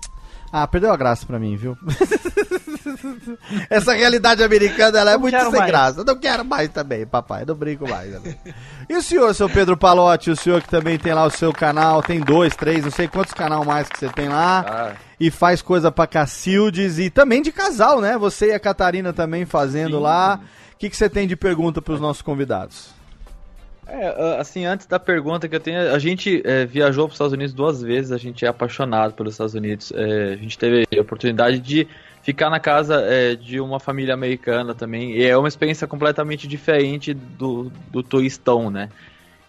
[0.51, 1.77] Ah, perdeu a graça pra mim, viu?
[3.69, 5.65] Essa realidade americana, ela é Não muito sem mais.
[5.71, 5.99] graça.
[6.01, 8.09] Eu não quero mais também, papai, não brinco mais.
[8.21, 8.35] né?
[8.89, 12.01] E o senhor, seu Pedro Palotti, o senhor que também tem lá o seu canal,
[12.03, 15.61] tem dois, três, não sei quantos canal mais que você tem lá Ah, e faz
[15.61, 18.17] coisa pra Cacildes e também de casal, né?
[18.17, 20.39] Você e a Catarina também fazendo lá.
[20.73, 22.89] O que, que você tem de pergunta pros nossos convidados?
[23.87, 27.33] É, assim, antes da pergunta que eu tenho, a gente é, viajou para os Estados
[27.33, 29.91] Unidos duas vezes, a gente é apaixonado pelos Estados Unidos.
[29.95, 31.87] É, a gente teve a oportunidade de
[32.21, 37.13] ficar na casa é, de uma família americana também, e é uma experiência completamente diferente
[37.13, 38.89] do, do turistão, né?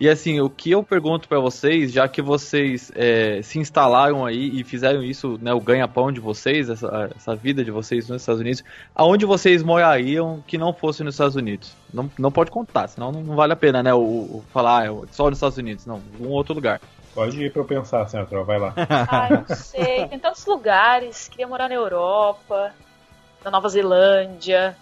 [0.03, 4.51] E assim, o que eu pergunto para vocês, já que vocês é, se instalaram aí
[4.59, 8.41] e fizeram isso, né, o ganha-pão de vocês, essa, essa vida de vocês nos Estados
[8.41, 8.65] Unidos,
[8.97, 11.77] aonde vocês morariam que não fosse nos Estados Unidos?
[11.95, 13.95] Não, não pode contar, senão não vale a pena, né?
[13.95, 16.81] O, o falar ah, só nos Estados Unidos, não, um outro lugar.
[17.15, 18.75] Pode ir pra eu pensar, senhora Troll, vai lá.
[19.09, 20.09] Ah, eu não sei.
[20.09, 21.29] Tem tantos lugares.
[21.29, 22.75] Queria morar na Europa,
[23.45, 24.77] na Nova Zelândia.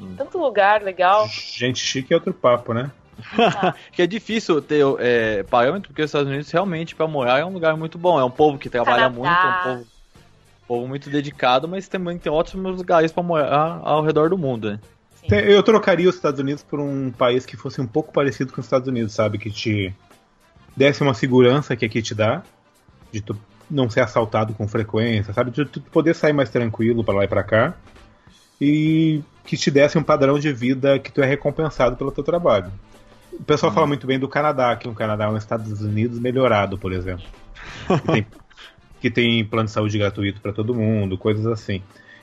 [0.00, 0.14] Hum.
[0.16, 1.26] Tanto lugar legal.
[1.26, 2.92] Gente chique é outro papo, né?
[3.92, 7.52] Que é difícil ter é, parâmetro, porque os Estados Unidos realmente para morar é um
[7.52, 8.18] lugar muito bom.
[8.18, 9.14] É um povo que trabalha Canadá.
[9.14, 9.86] muito, é um povo,
[10.66, 14.80] povo muito dedicado, mas também tem ótimos lugares para morar ao redor do mundo, né?
[15.30, 18.66] Eu trocaria os Estados Unidos por um país que fosse um pouco parecido com os
[18.66, 19.36] Estados Unidos, sabe?
[19.36, 19.94] Que te
[20.74, 22.42] desse uma segurança que aqui te dá,
[23.12, 23.36] de tu
[23.70, 25.50] não ser assaltado com frequência, sabe?
[25.50, 27.74] De tu poder sair mais tranquilo pra lá e pra cá.
[28.60, 32.72] E que te desse um padrão de vida que tu é recompensado pelo teu trabalho.
[33.32, 36.78] O pessoal fala muito bem do Canadá, que o Canadá é um Estados Unidos melhorado,
[36.78, 37.24] por exemplo.
[37.86, 38.26] Que tem,
[39.00, 41.82] que tem plano de saúde gratuito pra todo mundo, coisas assim.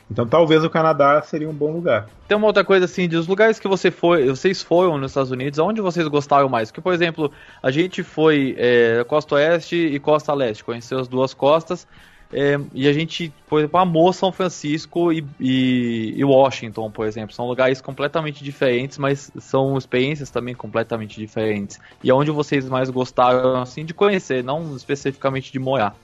[0.10, 2.08] Então talvez o Canadá seria um bom lugar.
[2.28, 5.58] Tem uma outra coisa assim, dos lugares que você foi, vocês foram nos Estados Unidos,
[5.58, 6.70] aonde vocês gostaram mais?
[6.70, 11.34] Porque, por exemplo, a gente foi é, Costa Oeste e Costa Leste, conheceu as duas
[11.34, 11.88] costas,
[12.38, 17.34] é, e a gente, por exemplo, amou São Francisco e, e- e Washington, por exemplo.
[17.34, 21.80] São lugares completamente diferentes, mas são experiências também completamente diferentes.
[22.04, 25.96] E aonde vocês mais gostaram, assim, de conhecer, não especificamente de morar?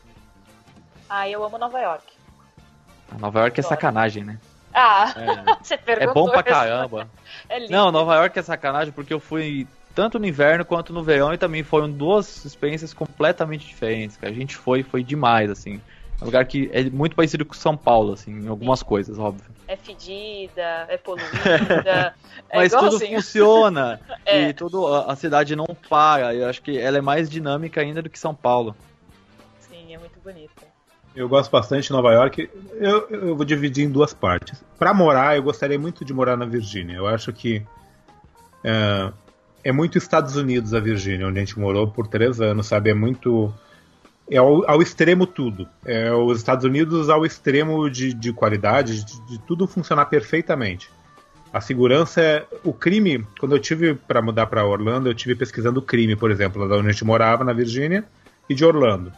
[1.09, 2.05] Ah, eu amo Nova York.
[3.19, 4.37] Nova York é sacanagem, né?
[4.73, 5.55] Ah, É.
[5.61, 6.13] você É perguntou.
[6.13, 7.09] bom pra caramba.
[7.49, 7.67] É.
[7.67, 11.37] Não, Nova York é sacanagem porque eu fui tanto no inverno quanto no verão e
[11.37, 14.17] também foram duas experiências completamente diferentes.
[14.21, 15.81] A gente foi, foi demais, assim.
[16.21, 19.49] É um lugar que é muito parecido com São Paulo, assim, em algumas coisas, óbvio.
[19.67, 22.13] É fedida, é poluída.
[22.47, 23.15] é Mas tudo igualzinho.
[23.15, 24.49] funciona É.
[24.49, 26.35] e tudo, a, a cidade não para.
[26.35, 28.75] Eu acho que ela é mais dinâmica ainda do que São Paulo.
[29.59, 30.61] Sim, é muito bonita.
[31.15, 32.49] Eu gosto bastante de Nova York.
[32.75, 34.63] Eu, eu vou dividir em duas partes.
[34.77, 36.95] Pra morar, eu gostaria muito de morar na Virgínia.
[36.95, 37.65] Eu acho que
[38.63, 39.11] é,
[39.63, 42.91] é muito Estados Unidos a Virgínia, onde a gente morou por três anos, sabe?
[42.91, 43.51] É muito.
[44.31, 45.67] É ao, ao extremo tudo.
[45.85, 50.89] É os Estados Unidos ao extremo de, de qualidade, de, de tudo funcionar perfeitamente.
[51.53, 52.45] A segurança é.
[52.63, 56.63] O crime, quando eu tive para mudar para Orlando, eu tive pesquisando crime, por exemplo,
[56.63, 58.05] lá onde a gente morava, na Virgínia,
[58.49, 59.11] e de Orlando.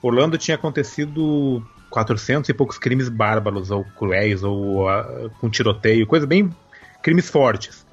[0.00, 1.60] Orlando tinha acontecido
[1.90, 6.50] 400 e poucos crimes bárbaros, ou cruéis, ou ah, com tiroteio, coisa bem.
[7.02, 7.84] crimes fortes.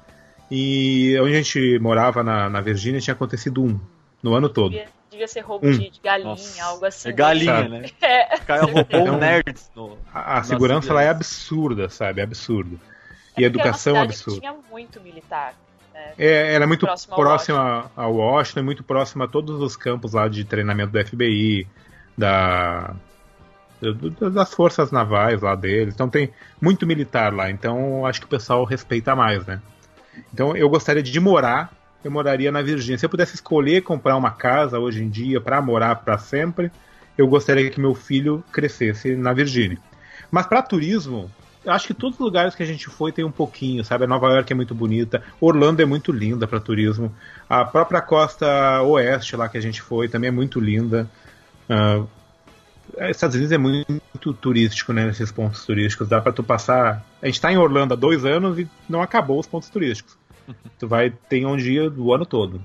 [0.48, 3.78] E onde a gente morava na, na Virgínia tinha acontecido um,
[4.22, 4.70] no ano todo.
[4.70, 5.72] Devia, devia ser roubo Hum.
[5.72, 7.08] de, de galinha, Nossa, algo assim.
[7.08, 7.68] É galinha, Sabe.
[7.68, 7.88] né?
[8.00, 8.36] É.
[8.36, 9.98] O cara roubou Então, um nerds no.
[10.12, 12.20] A, a segurança lá é absurda, sabe?
[12.20, 12.80] É absurdo.
[13.36, 14.40] É E a era uma educação é absurda.
[14.40, 15.54] Tinha muito militar.
[15.92, 16.12] né?
[16.18, 20.26] É, ela é muito próxima ao Washington, é muito próxima a todos os campos lá
[20.28, 21.66] de treinamento do FBI,
[22.16, 22.94] da
[24.30, 25.94] das forças navais lá deles.
[25.94, 26.30] Então tem
[26.60, 29.60] muito militar lá, então acho que o pessoal respeita mais, né?
[30.34, 31.72] Então eu gostaria de morar,
[32.04, 32.98] eu moraria na Virgínia.
[32.98, 36.70] Se eu pudesse escolher comprar uma casa hoje em dia para morar para sempre,
[37.16, 39.78] eu gostaria que meu filho crescesse na Virgínia.
[40.30, 41.30] Mas para turismo,
[41.64, 44.06] eu acho que todos os lugares que a gente foi tem um pouquinho, sabe?
[44.06, 47.14] Nova York é muito bonita, Orlando é muito linda para turismo,
[47.48, 51.10] a própria costa oeste lá que a gente foi também é muito linda.
[51.68, 52.04] Ah,
[53.08, 55.06] Estados Unidos é muito turístico, né?
[55.06, 56.08] Nesses pontos turísticos.
[56.08, 57.04] Dá pra tu passar.
[57.22, 60.18] A gente tá em Orlando há dois anos e não acabou os pontos turísticos.
[60.78, 62.60] Tu vai ter um dia do ano todo.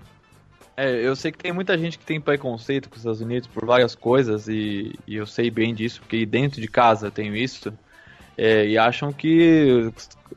[0.78, 3.66] É, eu sei que tem muita gente que tem preconceito com os Estados Unidos por
[3.66, 7.74] várias coisas e, e eu sei bem disso, porque dentro de casa tenho isso.
[8.38, 9.92] é, e acham que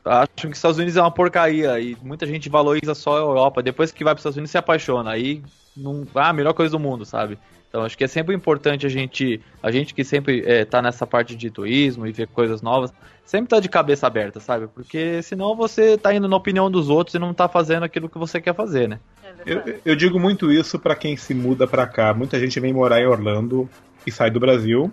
[0.05, 3.61] acham que os Estados Unidos é uma porcaria e muita gente valoriza só a Europa.
[3.61, 5.11] Depois que vai para os Estados Unidos se apaixona.
[5.11, 5.43] Aí
[5.75, 7.37] não, ah, a melhor coisa do mundo, sabe?
[7.67, 11.05] Então acho que é sempre importante a gente, a gente que sempre é, tá nessa
[11.05, 12.91] parte de turismo e ver coisas novas,
[13.29, 14.67] sempre tá de cabeça aberta, sabe?
[14.67, 18.17] Porque senão você tá indo na opinião dos outros e não tá fazendo aquilo que
[18.17, 18.99] você quer fazer, né?
[19.23, 22.11] É Eu, eu digo muito isso pra quem se muda pra cá.
[22.11, 23.69] Muita gente vem morar em Orlando
[24.05, 24.91] e sai do Brasil.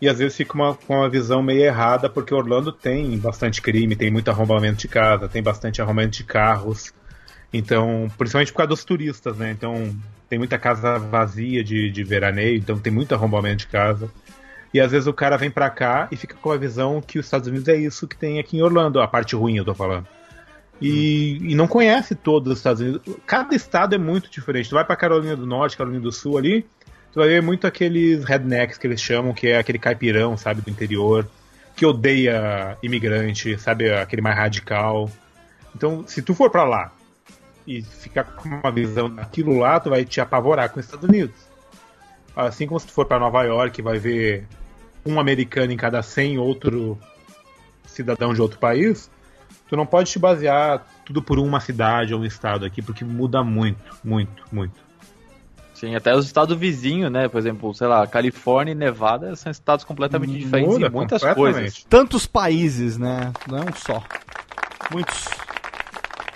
[0.00, 3.96] E às vezes fica uma, com uma visão meio errada, porque Orlando tem bastante crime,
[3.96, 6.94] tem muito arrombamento de casa, tem bastante arrombamento de carros.
[7.52, 9.50] Então, principalmente por causa dos turistas, né?
[9.50, 9.92] Então,
[10.28, 14.08] tem muita casa vazia de, de veraneio, então tem muito arrombamento de casa.
[14.72, 17.26] E às vezes o cara vem pra cá e fica com a visão que os
[17.26, 20.06] Estados Unidos é isso que tem aqui em Orlando, a parte ruim eu tô falando.
[20.80, 23.02] E, e não conhece todos os Estados Unidos.
[23.26, 24.68] Cada estado é muito diferente.
[24.68, 26.66] Tu vai pra Carolina do Norte, Carolina do Sul ali,
[27.12, 30.68] tu vai ver muito aqueles rednecks que eles chamam, que é aquele caipirão, sabe, do
[30.68, 31.26] interior,
[31.74, 35.10] que odeia imigrante, sabe, aquele mais radical.
[35.74, 36.92] Então, se tu for pra lá
[37.66, 41.45] e ficar com uma visão daquilo lá, tu vai te apavorar com os Estados Unidos.
[42.36, 44.46] Assim como se tu for pra Nova York, vai ver
[45.04, 46.98] um americano em cada 100 outro
[47.86, 49.10] cidadão de outro país,
[49.68, 53.42] tu não pode te basear tudo por uma cidade ou um estado aqui, porque muda
[53.42, 54.86] muito, muito, muito.
[55.72, 57.28] Sim, até os estados vizinhos, né?
[57.28, 61.84] Por exemplo, sei lá, Califórnia e Nevada são estados completamente diferentes Muda em muitas coisas.
[61.88, 63.32] Tantos países, né?
[63.46, 64.02] Não é um só.
[64.90, 65.45] Muitos.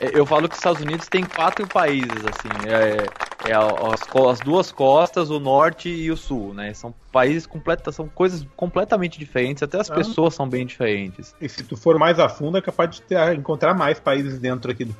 [0.01, 2.65] É, Eu falo que os Estados Unidos tem quatro países, assim.
[2.67, 3.13] É,
[3.43, 6.75] É a- as, as duas costas, o norte e o sul, né?
[6.75, 9.95] São países completos, são coisas completamente diferentes, até as Ah.
[9.95, 11.35] pessoas são bem diferentes.
[11.41, 14.71] E se tu for mais a fundo, é capaz de ter- encontrar mais países dentro
[14.71, 14.85] aqui.
[14.85, 14.95] do-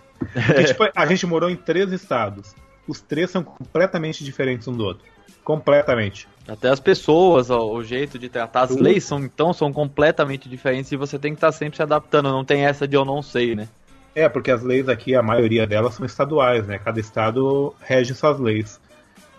[0.47, 2.55] Porque, tipo, a gente morou em três estados.
[2.89, 5.05] Os três são completamente diferentes um do outro.
[5.45, 6.27] Completamente.
[6.49, 10.91] Até as pessoas, ó, o jeito de tratar, as leis são então são completamente diferentes
[10.93, 13.55] e você tem que estar sempre se adaptando, não tem essa de eu não sei,
[13.55, 13.69] né?
[14.15, 16.79] É, porque as leis aqui, a maioria delas são estaduais, né?
[16.79, 18.81] Cada estado rege suas leis.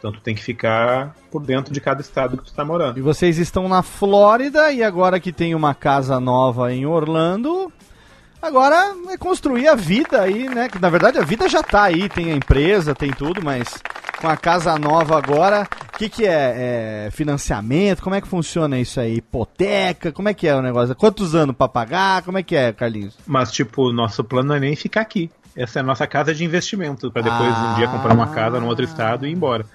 [0.01, 2.97] Então tu tem que ficar por dentro de cada estado que tu tá morando.
[2.97, 7.71] E vocês estão na Flórida e agora que tem uma casa nova em Orlando,
[8.41, 10.69] agora é construir a vida aí, né?
[10.69, 13.67] Que na verdade a vida já tá aí, tem a empresa, tem tudo, mas
[14.21, 18.01] com a casa nova agora, o que, que é, É Financiamento?
[18.03, 19.15] Como é que funciona isso aí?
[19.17, 20.11] Hipoteca?
[20.11, 20.95] Como é que é o negócio?
[20.95, 22.21] Quantos anos pra pagar?
[22.21, 23.17] Como é que é, Carlinhos?
[23.25, 25.29] Mas, tipo, nosso plano não é nem ficar aqui.
[25.55, 27.73] Essa é a nossa casa de investimento, pra depois Ah.
[27.73, 29.65] um dia comprar uma casa num outro estado e ir embora.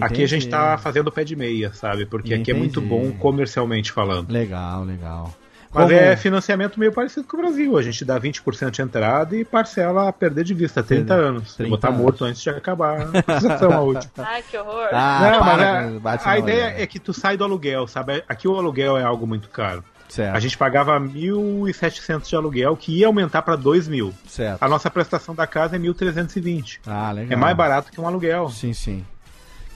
[0.00, 0.50] Aqui a gente Entendi.
[0.50, 2.04] tá fazendo pé de meia, sabe?
[2.06, 2.94] Porque aqui é muito Entendi.
[3.08, 4.30] bom comercialmente falando.
[4.30, 5.34] Legal, legal.
[5.74, 7.78] Mas Como- é financiamento meio parecido com o Brasil.
[7.78, 11.24] A gente dá 20% de entrada e parcela a perder de vista 30 Perder.
[11.28, 11.54] anos.
[11.54, 12.00] 30 Eu vou estar anos.
[12.00, 14.12] morto antes de acabar a a última.
[14.18, 14.88] Ai, que horror.
[14.92, 16.82] Ah, Não, mas para, a, bate a na ideia orelha.
[16.82, 18.22] é que tu sai do aluguel, sabe?
[18.28, 19.82] Aqui o aluguel é algo muito caro.
[20.08, 24.12] Certo, A gente pagava 1.700 de aluguel, que ia aumentar para 2.000.
[24.26, 24.62] certo.
[24.62, 26.80] A nossa prestação da casa é 1.320.
[26.86, 27.32] Ah, legal.
[27.32, 28.50] É mais barato que um aluguel.
[28.50, 29.04] Sim, sim.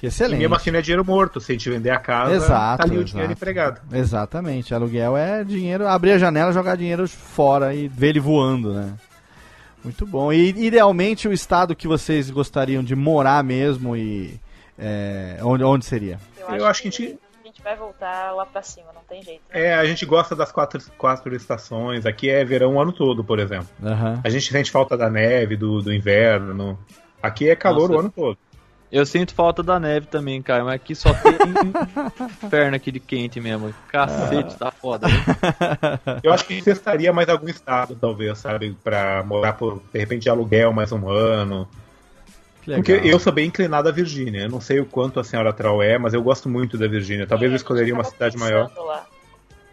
[0.08, 0.38] Que E excelente.
[0.38, 1.40] mesmo assim não é dinheiro morto.
[1.40, 3.04] Se a gente vender a casa, Exato, tá ali o exato.
[3.10, 3.80] dinheiro empregado.
[3.92, 4.74] Exatamente.
[4.74, 8.92] Aluguel é dinheiro, abrir a janela, jogar dinheiro fora e ver ele voando, né?
[9.84, 10.32] Muito bom.
[10.32, 14.38] E idealmente o estado que vocês gostariam de morar mesmo e
[14.78, 16.18] é, onde, onde seria?
[16.48, 19.42] Eu acho que a gente- a gente vai voltar lá pra cima, não tem jeito.
[19.52, 19.60] né?
[19.66, 22.04] É, a gente gosta das quatro, quatro estações.
[22.04, 23.68] Aqui é verão o ano todo, por exemplo.
[23.82, 24.20] Aham.
[24.24, 26.78] A gente sente falta da neve, do, do inverno.
[27.22, 27.94] Aqui é calor Nossa.
[27.94, 28.38] o ano todo.
[28.96, 31.34] Eu sinto falta da neve também, cara, mas aqui só tem
[32.46, 33.74] inferno aqui de quente mesmo.
[33.88, 35.06] Cacete, tá foda.
[35.06, 35.14] hein?
[36.22, 38.74] Eu acho que a gente testaria mais algum estado, talvez, sabe?
[38.82, 41.68] Pra morar por, de repente, de aluguel mais um ano.
[42.64, 44.44] Porque eu sou bem inclinado à Virgínia.
[44.44, 47.26] Eu não sei o quanto a senhora Troll é, mas eu gosto muito da Virgínia.
[47.26, 48.70] Talvez É, eu escolheria uma cidade maior.
[48.78, 49.04] lá.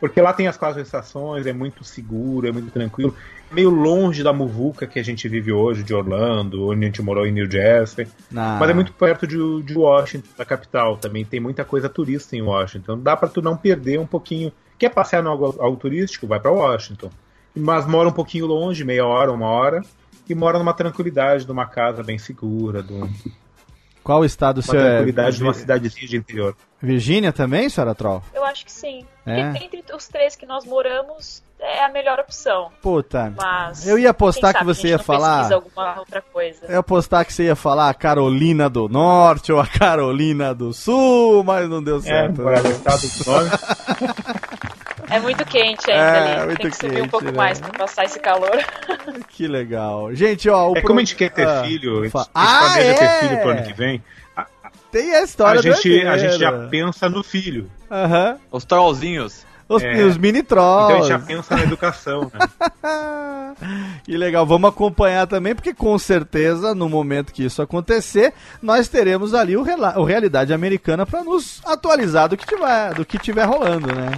[0.02, 3.16] Porque lá tem as quatro estações, é muito seguro, é muito tranquilo.
[3.54, 7.26] Meio longe da muvuca que a gente vive hoje, de Orlando, onde a gente morou
[7.26, 8.08] em New Jersey.
[8.32, 10.98] Na- Mas é muito perto de, de Washington, da capital.
[10.98, 12.98] Também tem muita coisa turista em Washington.
[13.00, 14.52] Dá pra tu não perder um pouquinho.
[14.80, 16.26] Quer passear no algo, algo turístico?
[16.26, 17.12] Vai pra Washington.
[17.56, 19.82] Mas mora um pouquinho longe, meia hora, uma hora.
[20.28, 23.08] E mora numa tranquilidade, numa casa bem segura, de uma
[24.04, 24.84] Qual estado seu é?
[24.96, 26.56] tranquilidade de uma cidadezinha de interior.
[26.82, 28.24] Virgínia também, senhora Troll?
[28.34, 29.06] Eu acho que sim.
[29.26, 29.42] É?
[29.64, 32.70] Entre os três que nós moramos, é a melhor opção.
[32.82, 33.34] Puta.
[33.36, 33.88] Mas.
[33.88, 36.66] Eu ia apostar que a você ia falar- alguma outra coisa.
[36.66, 40.74] Eu ia apostar que você ia falar a Carolina do Norte ou a Carolina do
[40.74, 42.42] Sul, mas não deu É, certo.
[42.44, 42.56] né?
[42.62, 43.50] do nome.
[45.10, 46.46] É muito quente ainda É, ali.
[46.48, 47.32] muito Tem que subir quente, um pouco né?
[47.34, 48.52] mais pra passar esse calor.
[49.30, 50.14] Que legal.
[50.14, 52.20] Gente, ó, o É pro- como a gente quer ter Ah, filho, a gente, fa-
[52.20, 52.94] a gente Ah, planeja é!
[52.96, 54.04] ter filho pro ano que vem,
[54.92, 57.70] Tem a a história do gente, a gente já pensa no filho.
[57.92, 58.38] Aham.
[58.52, 59.44] Os trollzinhos.
[59.76, 60.04] Os, É.
[60.04, 61.08] os mini Então a trolls.
[61.08, 62.48] gente já pensa na educação, né?
[64.04, 69.34] que legal, vamos acompanhar também, porque com certeza, no momento que isso acontecer, nós teremos
[69.34, 69.64] ali o,
[69.98, 74.12] o Realidade Americana para nos atualizar do que tiver, do que tiver rolando, né?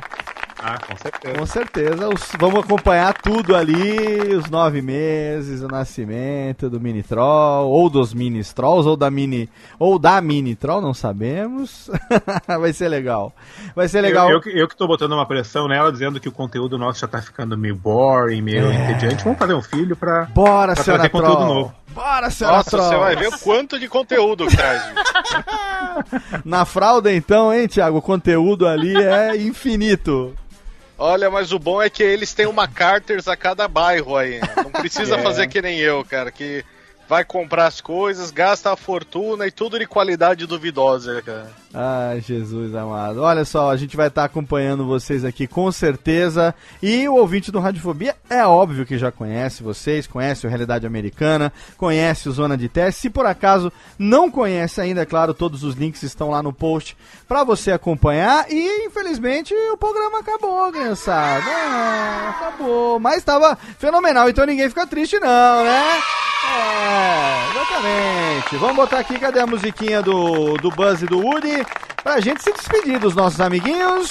[0.68, 1.38] Ah, com certeza.
[1.38, 7.70] Com certeza, os- vamos acompanhar tudo ali, os nove meses, o nascimento do mini troll,
[7.70, 9.48] ou dos mini trolls, ou da mini,
[9.78, 11.90] ou da mini troll, não sabemos.
[12.48, 13.32] Vai ser legal.
[13.76, 14.28] Vai ser legal.
[14.30, 17.00] Eu, eu, que- eu que tô botando uma pressão nela, dizendo que o conteúdo nosso
[17.02, 18.90] já tá ficando meio boring, meio É.
[18.92, 19.24] entediante.
[19.24, 20.26] Vamos fazer um filho pra.
[20.34, 21.48] Bora, pra trazer conteúdo troll.
[21.56, 21.74] novo.
[21.94, 22.84] Bora, senhora Nossa, troll.
[22.90, 24.82] você vai ver o quanto de conteúdo traz.
[26.44, 28.00] Na fralda, então, hein, Thiago?
[28.00, 30.34] O conteúdo ali é infinito.
[30.98, 34.40] Olha, mas o bom é que eles têm uma Carters a cada bairro aí.
[34.58, 35.22] Não precisa É.
[35.22, 36.64] fazer que nem eu, cara, que
[37.08, 41.48] vai comprar as coisas, gasta a fortuna e tudo de qualidade duvidosa, cara.
[41.78, 43.22] Ai, Jesus amado.
[43.22, 46.56] Olha só, a gente vai estar acompanhando vocês aqui com certeza.
[46.82, 51.52] E o ouvinte do Radiofobia é óbvio que já conhece vocês, conhece o Realidade Americana,
[51.78, 53.02] conhece o Zona de Teste.
[53.02, 56.96] Se por acaso não conhece ainda, é claro, todos os links estão lá no post
[57.28, 58.50] para você acompanhar.
[58.50, 61.44] E infelizmente o programa acabou, criançada.
[61.44, 63.02] É, acabou.
[63.02, 66.00] Mas estava fenomenal, então ninguém fica triste, não, né?
[66.48, 68.56] É, exatamente.
[68.58, 71.65] Vamos botar aqui, cadê a musiquinha do, do Buzz e do Woody?
[72.04, 74.10] Pra gente se despedir dos nossos amiguinhos.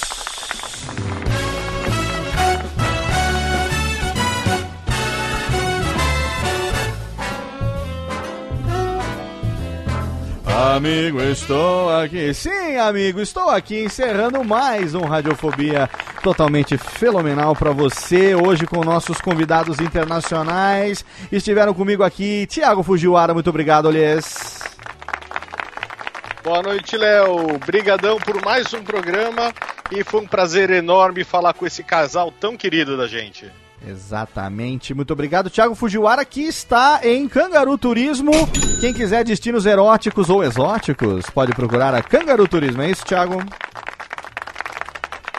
[10.75, 12.33] amigo, estou aqui.
[12.33, 15.89] Sim, amigo, estou aqui encerrando mais um Radiofobia
[16.21, 18.35] totalmente fenomenal para você.
[18.35, 21.05] Hoje com nossos convidados internacionais.
[21.31, 24.74] Estiveram comigo aqui Tiago Fujiwara, muito obrigado, Olies.
[26.45, 27.57] Boa noite, Léo.
[27.65, 29.51] Brigadão por mais um programa
[29.91, 33.51] e foi um prazer enorme falar com esse casal tão querido da gente.
[33.83, 35.49] Exatamente, muito obrigado.
[35.49, 38.31] Tiago Fujiwara, que está em Cangaru Turismo.
[38.79, 42.83] Quem quiser destinos eróticos ou exóticos, pode procurar a Cangaru Turismo.
[42.83, 43.43] É isso, Tiago?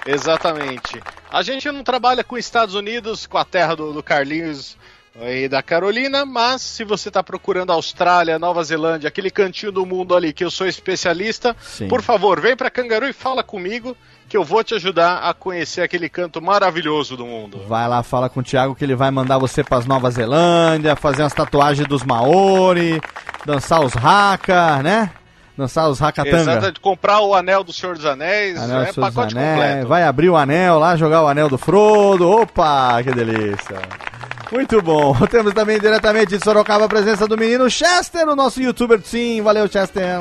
[0.04, 1.00] Exatamente.
[1.30, 4.76] A gente não trabalha com Estados Unidos, com a terra do, do Carlinhos
[5.22, 10.14] e da Carolina, mas se você está procurando Austrália, Nova Zelândia, aquele cantinho do mundo
[10.14, 11.88] ali que eu sou especialista, Sim.
[11.88, 13.96] por favor, vem para Cangaru e fala comigo
[14.28, 17.62] que eu vou te ajudar a conhecer aquele canto maravilhoso do mundo.
[17.66, 21.22] Vai lá, fala com o Thiago que ele vai mandar você para Nova Zelândia, fazer
[21.22, 23.00] umas tatuagens dos Maori,
[23.44, 25.10] dançar os haka, né?
[25.56, 26.58] Dançar os hakatanga.
[26.58, 29.88] Exato, comprar o anel do Senhor dos Anéis, Anel é Seus pacote Anéis, completo.
[29.88, 32.28] Vai abrir o anel lá, jogar o anel do Frodo.
[32.28, 33.80] Opa, que delícia.
[34.50, 35.14] Muito bom.
[35.26, 39.00] Temos também diretamente de Sorocaba a presença do menino Chester, o nosso youtuber.
[39.02, 40.20] Sim, valeu, Chester.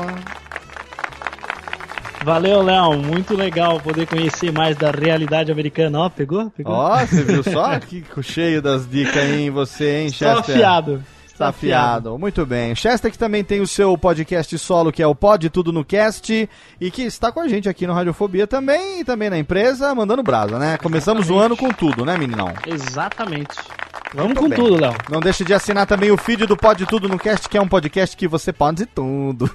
[2.23, 2.97] Valeu, Léo.
[2.97, 5.99] Muito legal poder conhecer mais da realidade americana.
[5.99, 6.49] Ó, pegou?
[6.49, 6.73] Pegou?
[6.73, 7.77] Ó, você viu só?
[7.80, 10.56] que cheio das dicas aí em você, hein, Chester?
[10.56, 11.03] afiado.
[11.38, 12.18] Tá afiado.
[12.18, 12.74] Muito bem.
[12.76, 16.49] Chester que também tem o seu podcast solo, que é o Pod Tudo no Cast,
[16.80, 20.24] e que está com a gente aqui no Radiofobia também, e também na empresa, mandando
[20.24, 20.78] brasa, né?
[20.78, 22.53] Começamos o ano com tudo, né, meninão?
[22.66, 23.57] Exatamente.
[24.14, 24.57] Vamos Muito com bem.
[24.57, 24.94] tudo, Léo.
[25.10, 27.68] Não deixe de assinar também o feed do Pod Tudo no Cast, que é um
[27.68, 29.49] podcast que você pode tudo.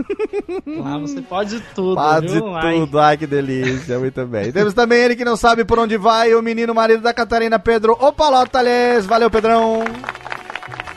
[0.67, 2.55] Lá você pode tudo, Pode viu?
[2.55, 2.75] Ai.
[2.75, 2.99] tudo.
[2.99, 3.99] Ai, que delícia.
[3.99, 4.53] Muito bem.
[4.53, 7.97] Temos também ele que não sabe por onde vai, o menino marido da Catarina, Pedro
[7.99, 9.07] Opalotales.
[9.07, 9.83] Valeu, Pedrão.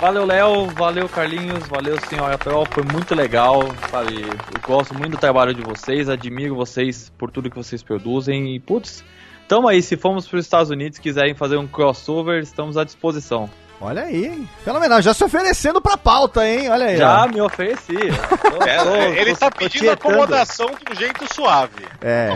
[0.04, 0.66] Valeu, Léo.
[0.72, 1.66] Valeu, Carlinhos.
[1.70, 2.66] Valeu, senhora Carol.
[2.70, 3.62] Foi muito legal.
[3.90, 4.22] Sabe?
[4.24, 6.10] Eu gosto muito do trabalho de vocês.
[6.10, 8.54] Admiro vocês por tudo que vocês produzem.
[8.54, 9.02] E, putz,
[9.48, 9.82] tamo aí.
[9.82, 13.50] Se formos para os Estados Unidos quiserem fazer um crossover, estamos à disposição.
[13.82, 14.48] Olha aí.
[14.64, 15.02] Fenomenal.
[15.02, 16.70] Já se oferecendo pra pauta, hein?
[16.70, 16.98] Olha aí.
[16.98, 17.28] Já ó.
[17.28, 17.94] me ofereci.
[18.42, 21.84] Tô- É, tô- ele tô- tá pedindo acomodação de um jeito suave.
[22.02, 22.30] É.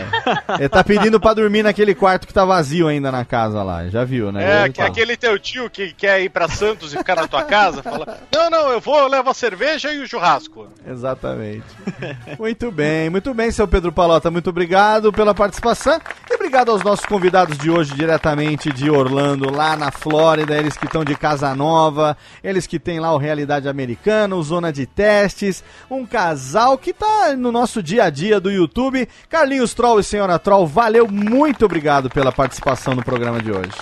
[0.58, 3.88] Ele tá pedindo pra dormir naquele quarto que tá vazio ainda na casa lá.
[3.88, 4.64] Já viu, né?
[4.64, 7.44] É, que tá- aquele teu tio que quer ir pra Santos e ficar na tua
[7.44, 10.68] casa, fala: Não, não, eu vou, eu levo a cerveja e o churrasco.
[10.86, 11.64] Exatamente.
[12.38, 14.30] muito bem, muito bem, seu Pedro Palota.
[14.30, 15.98] Muito obrigado pela participação.
[16.30, 20.56] E obrigado aos nossos convidados de hoje, diretamente de Orlando, lá na Flórida.
[20.56, 24.72] Eles que estão de casa nova, eles que têm lá o Realidade Americana, o Zona
[24.72, 25.62] de Testes.
[25.90, 29.06] Um casal que tá no nosso dia a dia do YouTube.
[29.28, 33.76] Carlinhos Troll e Senhora Troll, valeu, muito obrigado pela participação no programa de hoje.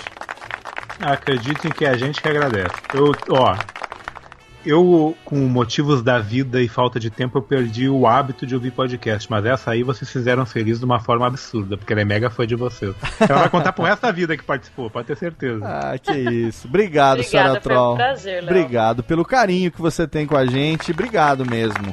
[0.99, 2.75] Acreditem que é a gente que agradece.
[2.93, 3.55] Eu, ó,
[4.69, 8.71] eu, com motivos da vida e falta de tempo, eu perdi o hábito de ouvir
[8.71, 9.29] podcast.
[9.29, 12.45] Mas essa aí vocês fizeram feliz de uma forma absurda, porque ela é mega fã
[12.45, 12.93] de vocês.
[13.19, 15.65] Ela vai contar pro resto da vida que participou, pode ter certeza.
[15.65, 16.67] Ah, que isso.
[16.67, 17.95] Obrigado, Obrigada, Senhora foi um Troll.
[17.95, 18.51] prazer, Léo.
[18.51, 20.91] Obrigado pelo carinho que você tem com a gente.
[20.91, 21.91] Obrigado mesmo.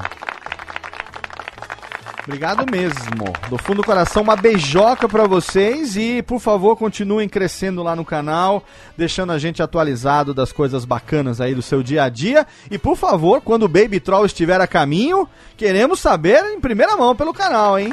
[2.27, 3.25] Obrigado mesmo.
[3.51, 8.05] Do fundo do coração, uma beijoca pra vocês e, por favor, continuem crescendo lá no
[8.05, 8.65] canal,
[8.97, 12.47] deixando a gente atualizado das coisas bacanas aí do seu dia a dia.
[12.71, 17.15] E, por favor, quando o Baby Troll estiver a caminho, queremos saber em primeira mão
[17.15, 17.93] pelo canal, hein?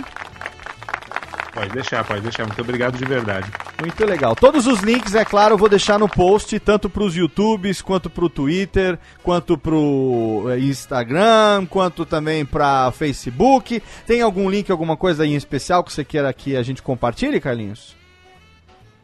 [1.53, 2.45] Pode deixar, pode deixar.
[2.45, 3.52] Muito obrigado de verdade.
[3.80, 4.36] Muito legal.
[4.36, 8.10] Todos os links, é claro, eu vou deixar no post, tanto para os YouTubes, quanto
[8.10, 13.84] para o Twitter, quanto para o Instagram, quanto também para Facebook.
[14.07, 17.40] Tem algum link, alguma coisa aí em especial que você queira que a gente compartilhe,
[17.41, 17.95] Carlinhos?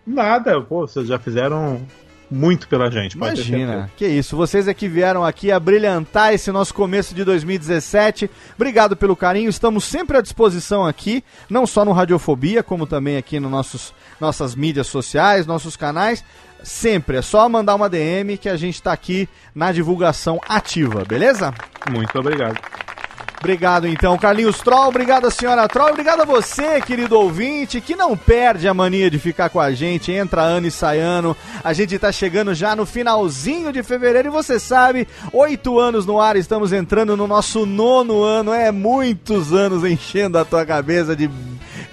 [0.05, 1.81] Nada, pô, vocês já fizeram
[2.29, 4.35] muito pela gente, Imagina, que isso.
[4.35, 8.29] Vocês é que vieram aqui a brilhantar esse nosso começo de 2017.
[8.55, 9.49] Obrigado pelo carinho.
[9.49, 14.55] Estamos sempre à disposição aqui, não só no Radiofobia, como também aqui nos nossos nossas
[14.55, 16.23] mídias sociais, nossos canais.
[16.63, 21.53] Sempre é só mandar uma DM que a gente está aqui na divulgação ativa, beleza?
[21.89, 22.59] Muito obrigado.
[23.39, 28.67] Obrigado então, Carlinhos Troll, obrigado senhora Troll, obrigado a você, querido ouvinte, que não perde
[28.67, 32.11] a mania de ficar com a gente, entra ano e sai ano, a gente tá
[32.11, 37.15] chegando já no finalzinho de fevereiro e você sabe, oito anos no ar, estamos entrando
[37.15, 41.29] no nosso nono ano, é muitos anos enchendo a tua cabeça de,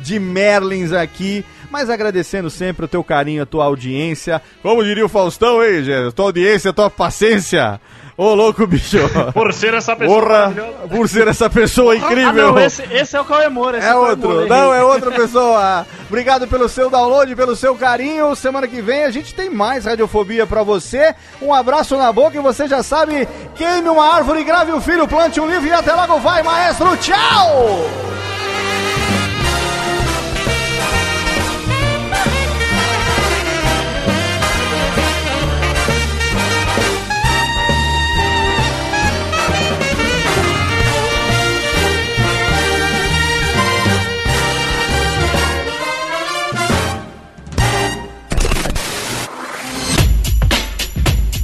[0.01, 4.41] de Merlins aqui, mas agradecendo sempre o teu carinho, a tua audiência.
[4.63, 6.13] Como diria o Faustão, hein, Gê?
[6.13, 7.81] Tua audiência, tua paciência.
[8.17, 8.99] Ô, louco, bicho.
[9.35, 10.53] Por ser essa pessoa Porra,
[10.89, 12.51] por ser essa pessoa incrível.
[12.51, 13.79] Ah, não, esse, esse é o Cauê Moura.
[13.79, 15.85] esse É Cauê outro, Moura, não, é outra pessoa.
[16.07, 18.37] Obrigado pelo seu download, pelo seu carinho.
[18.37, 21.13] Semana que vem a gente tem mais radiofobia pra você.
[21.43, 23.27] Um abraço na boca e você já sabe:
[23.57, 26.97] queime uma árvore, grave um filho, plante um livro e até logo vai, maestro.
[26.99, 27.91] Tchau!